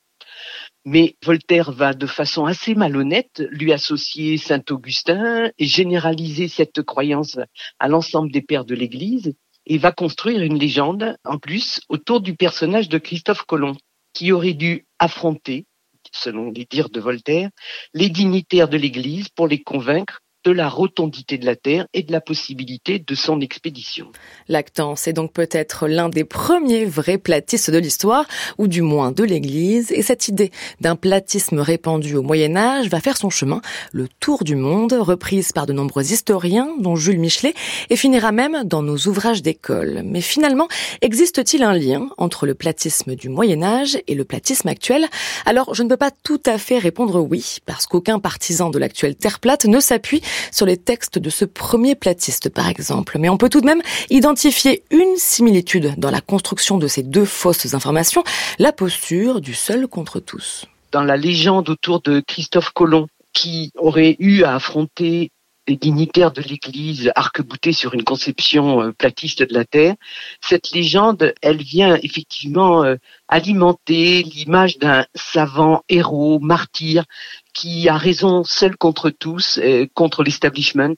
Mais 0.85 1.17
Voltaire 1.23 1.71
va 1.71 1.93
de 1.93 2.07
façon 2.07 2.45
assez 2.45 2.73
malhonnête 2.73 3.43
lui 3.51 3.73
associer 3.73 4.37
Saint 4.37 4.63
Augustin 4.71 5.51
et 5.59 5.65
généraliser 5.65 6.47
cette 6.47 6.81
croyance 6.81 7.37
à 7.77 7.87
l'ensemble 7.87 8.31
des 8.31 8.41
pères 8.41 8.65
de 8.65 8.73
l'Église 8.73 9.35
et 9.65 9.77
va 9.77 9.91
construire 9.91 10.41
une 10.41 10.57
légende 10.57 11.17
en 11.23 11.37
plus 11.37 11.81
autour 11.89 12.21
du 12.21 12.35
personnage 12.35 12.89
de 12.89 12.97
Christophe 12.97 13.43
Colomb, 13.43 13.75
qui 14.13 14.31
aurait 14.31 14.53
dû 14.53 14.85
affronter, 14.99 15.65
selon 16.11 16.51
les 16.51 16.65
dires 16.69 16.89
de 16.89 16.99
Voltaire, 16.99 17.49
les 17.93 18.09
dignitaires 18.09 18.69
de 18.69 18.77
l'Église 18.77 19.29
pour 19.29 19.47
les 19.47 19.61
convaincre 19.61 20.21
de 20.43 20.51
la 20.51 20.69
rotondité 20.69 21.37
de 21.37 21.45
la 21.45 21.55
Terre 21.55 21.87
et 21.93 22.03
de 22.03 22.11
la 22.11 22.21
possibilité 22.21 22.99
de 22.99 23.15
son 23.15 23.41
expédition. 23.41 24.11
Lactance 24.47 25.07
est 25.07 25.13
donc 25.13 25.33
peut-être 25.33 25.87
l'un 25.87 26.09
des 26.09 26.23
premiers 26.23 26.85
vrais 26.85 27.17
platistes 27.17 27.69
de 27.69 27.77
l'histoire, 27.77 28.25
ou 28.57 28.67
du 28.67 28.81
moins 28.81 29.11
de 29.11 29.23
l'Église, 29.23 29.91
et 29.91 30.01
cette 30.01 30.27
idée 30.27 30.51
d'un 30.79 30.95
platisme 30.95 31.59
répandu 31.59 32.15
au 32.15 32.23
Moyen 32.23 32.55
Âge 32.55 32.89
va 32.89 33.01
faire 33.01 33.17
son 33.17 33.29
chemin, 33.29 33.61
le 33.91 34.07
tour 34.19 34.43
du 34.43 34.55
monde, 34.55 34.93
reprise 34.93 35.51
par 35.51 35.65
de 35.65 35.73
nombreux 35.73 36.11
historiens, 36.11 36.69
dont 36.79 36.95
Jules 36.95 37.19
Michelet, 37.19 37.53
et 37.89 37.95
finira 37.95 38.31
même 38.31 38.63
dans 38.65 38.81
nos 38.81 38.97
ouvrages 38.97 39.41
d'école. 39.41 40.01
Mais 40.05 40.21
finalement, 40.21 40.67
existe-t-il 41.01 41.63
un 41.63 41.73
lien 41.73 42.09
entre 42.17 42.45
le 42.45 42.55
platisme 42.55 43.15
du 43.15 43.29
Moyen 43.29 43.61
Âge 43.63 43.99
et 44.07 44.15
le 44.15 44.25
platisme 44.25 44.67
actuel? 44.67 45.07
Alors, 45.45 45.75
je 45.75 45.83
ne 45.83 45.89
peux 45.89 45.97
pas 45.97 46.11
tout 46.23 46.41
à 46.45 46.57
fait 46.57 46.79
répondre 46.79 47.19
oui, 47.21 47.57
parce 47.65 47.85
qu'aucun 47.85 48.19
partisan 48.19 48.69
de 48.69 48.79
l'actuelle 48.79 49.15
Terre 49.15 49.39
plate 49.39 49.65
ne 49.65 49.79
s'appuie 49.79 50.21
sur 50.51 50.65
les 50.65 50.77
textes 50.77 51.19
de 51.19 51.29
ce 51.29 51.45
premier 51.45 51.95
platiste, 51.95 52.49
par 52.49 52.67
exemple. 52.67 53.17
Mais 53.19 53.29
on 53.29 53.37
peut 53.37 53.49
tout 53.49 53.61
de 53.61 53.65
même 53.65 53.81
identifier 54.09 54.83
une 54.91 55.15
similitude 55.17 55.93
dans 55.97 56.11
la 56.11 56.21
construction 56.21 56.77
de 56.77 56.87
ces 56.87 57.03
deux 57.03 57.25
fausses 57.25 57.73
informations, 57.73 58.23
la 58.59 58.71
posture 58.71 59.41
du 59.41 59.53
seul 59.53 59.87
contre 59.87 60.19
tous. 60.19 60.65
Dans 60.91 61.03
la 61.03 61.17
légende 61.17 61.69
autour 61.69 62.01
de 62.01 62.21
Christophe 62.25 62.71
Colomb, 62.71 63.07
qui 63.33 63.71
aurait 63.75 64.17
eu 64.19 64.43
à 64.43 64.55
affronter 64.55 65.31
des 65.67 65.75
dignitaires 65.75 66.31
de 66.31 66.41
l'Église 66.41 67.11
arc-boutés 67.15 67.71
sur 67.71 67.93
une 67.93 68.03
conception 68.03 68.81
euh, 68.81 68.91
platiste 68.91 69.43
de 69.43 69.53
la 69.53 69.63
Terre. 69.63 69.95
Cette 70.41 70.71
légende, 70.71 71.33
elle 71.41 71.61
vient 71.61 71.97
effectivement 72.01 72.83
euh, 72.83 72.95
alimenter 73.31 74.21
l'image 74.21 74.77
d'un 74.77 75.05
savant 75.15 75.81
héros, 75.89 76.39
martyr, 76.39 77.05
qui 77.53 77.89
a 77.89 77.97
raison 77.97 78.43
seul 78.43 78.77
contre 78.77 79.09
tous, 79.09 79.57
euh, 79.57 79.87
contre 79.95 80.23
l'establishment. 80.23 80.95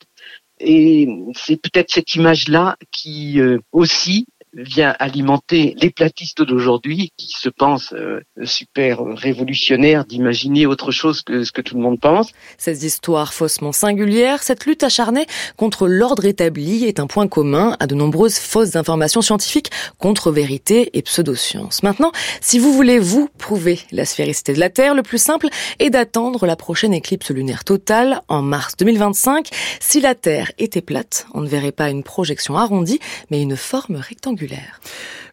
Et 0.59 1.07
c'est 1.33 1.57
peut-être 1.57 1.91
cette 1.91 2.15
image-là 2.15 2.77
qui 2.91 3.39
aussi 3.71 4.27
vient 4.53 4.95
alimenter 4.99 5.75
les 5.81 5.89
platistes 5.89 6.41
d'aujourd'hui 6.41 7.11
qui 7.17 7.33
se 7.33 7.49
pensent 7.49 7.93
euh, 7.93 8.21
super 8.43 8.99
révolutionnaires 9.03 10.05
d'imaginer 10.05 10.65
autre 10.65 10.91
chose 10.91 11.21
que 11.21 11.43
ce 11.43 11.51
que 11.51 11.61
tout 11.61 11.75
le 11.75 11.81
monde 11.81 11.99
pense. 11.99 12.31
Ces 12.57 12.85
histoires 12.85 13.33
faussement 13.33 13.71
singulières, 13.71 14.43
cette 14.43 14.65
lutte 14.65 14.83
acharnée 14.83 15.25
contre 15.57 15.87
l'ordre 15.87 16.25
établi 16.25 16.85
est 16.85 16.99
un 16.99 17.07
point 17.07 17.27
commun 17.27 17.75
à 17.79 17.87
de 17.87 17.95
nombreuses 17.95 18.37
fausses 18.37 18.75
informations 18.75 19.21
scientifiques 19.21 19.71
contre 19.97 20.31
vérité 20.31 20.91
et 20.97 21.01
pseudosciences. 21.01 21.83
Maintenant, 21.83 22.11
si 22.41 22.59
vous 22.59 22.73
voulez 22.73 22.99
vous 22.99 23.29
prouver 23.37 23.79
la 23.91 24.05
sphéricité 24.05 24.53
de 24.53 24.59
la 24.59 24.69
Terre, 24.69 24.93
le 24.93 25.03
plus 25.03 25.21
simple 25.21 25.47
est 25.79 25.89
d'attendre 25.89 26.45
la 26.45 26.55
prochaine 26.55 26.93
éclipse 26.93 27.31
lunaire 27.31 27.63
totale 27.63 28.21
en 28.27 28.41
mars 28.41 28.75
2025. 28.77 29.49
Si 29.79 29.99
la 29.99 30.15
Terre 30.15 30.51
était 30.57 30.81
plate, 30.81 31.25
on 31.33 31.41
ne 31.41 31.47
verrait 31.47 31.71
pas 31.71 31.89
une 31.89 32.03
projection 32.03 32.57
arrondie, 32.57 32.99
mais 33.29 33.41
une 33.41 33.55
forme 33.55 33.95
rectangulaire. 33.95 34.42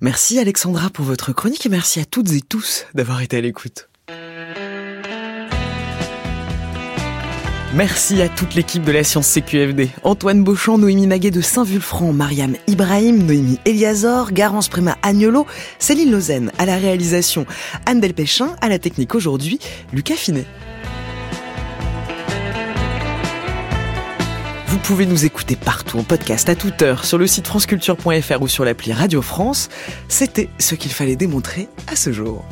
Merci 0.00 0.38
Alexandra 0.38 0.90
pour 0.90 1.04
votre 1.04 1.32
chronique 1.32 1.66
et 1.66 1.68
merci 1.68 2.00
à 2.00 2.04
toutes 2.04 2.32
et 2.32 2.40
tous 2.40 2.86
d'avoir 2.94 3.20
été 3.20 3.36
à 3.36 3.40
l'écoute. 3.40 3.88
Merci 7.72 8.20
à 8.20 8.28
toute 8.28 8.56
l'équipe 8.56 8.82
de 8.82 8.90
la 8.90 9.04
science 9.04 9.28
CQFD. 9.28 9.90
Antoine 10.02 10.42
Beauchamp, 10.42 10.76
Noémie 10.76 11.06
Maguet 11.06 11.30
de 11.30 11.40
Saint-Vulfranc, 11.40 12.12
Mariam 12.12 12.56
Ibrahim, 12.66 13.24
Noémie 13.24 13.60
Eliazor, 13.64 14.32
Garance 14.32 14.68
Prima 14.68 14.98
Agnolo, 15.02 15.46
Céline 15.78 16.10
Lausanne 16.10 16.50
à 16.58 16.66
la 16.66 16.76
réalisation, 16.76 17.46
Anne 17.86 18.00
Delpéchin 18.00 18.56
à 18.60 18.68
la 18.68 18.80
technique 18.80 19.14
aujourd'hui, 19.14 19.60
Lucas 19.92 20.16
Finet. 20.16 20.46
Pouvez 24.80 25.06
nous 25.06 25.24
écouter 25.24 25.56
partout 25.56 25.98
en 25.98 26.02
podcast 26.02 26.48
à 26.48 26.54
toute 26.54 26.82
heure 26.82 27.04
sur 27.04 27.18
le 27.18 27.26
site 27.26 27.46
franceculture.fr 27.46 28.42
ou 28.42 28.48
sur 28.48 28.64
l'appli 28.64 28.92
Radio 28.92 29.22
France. 29.22 29.68
C'était 30.08 30.48
ce 30.58 30.74
qu'il 30.74 30.92
fallait 30.92 31.16
démontrer 31.16 31.68
à 31.86 31.96
ce 31.96 32.12
jour. 32.12 32.44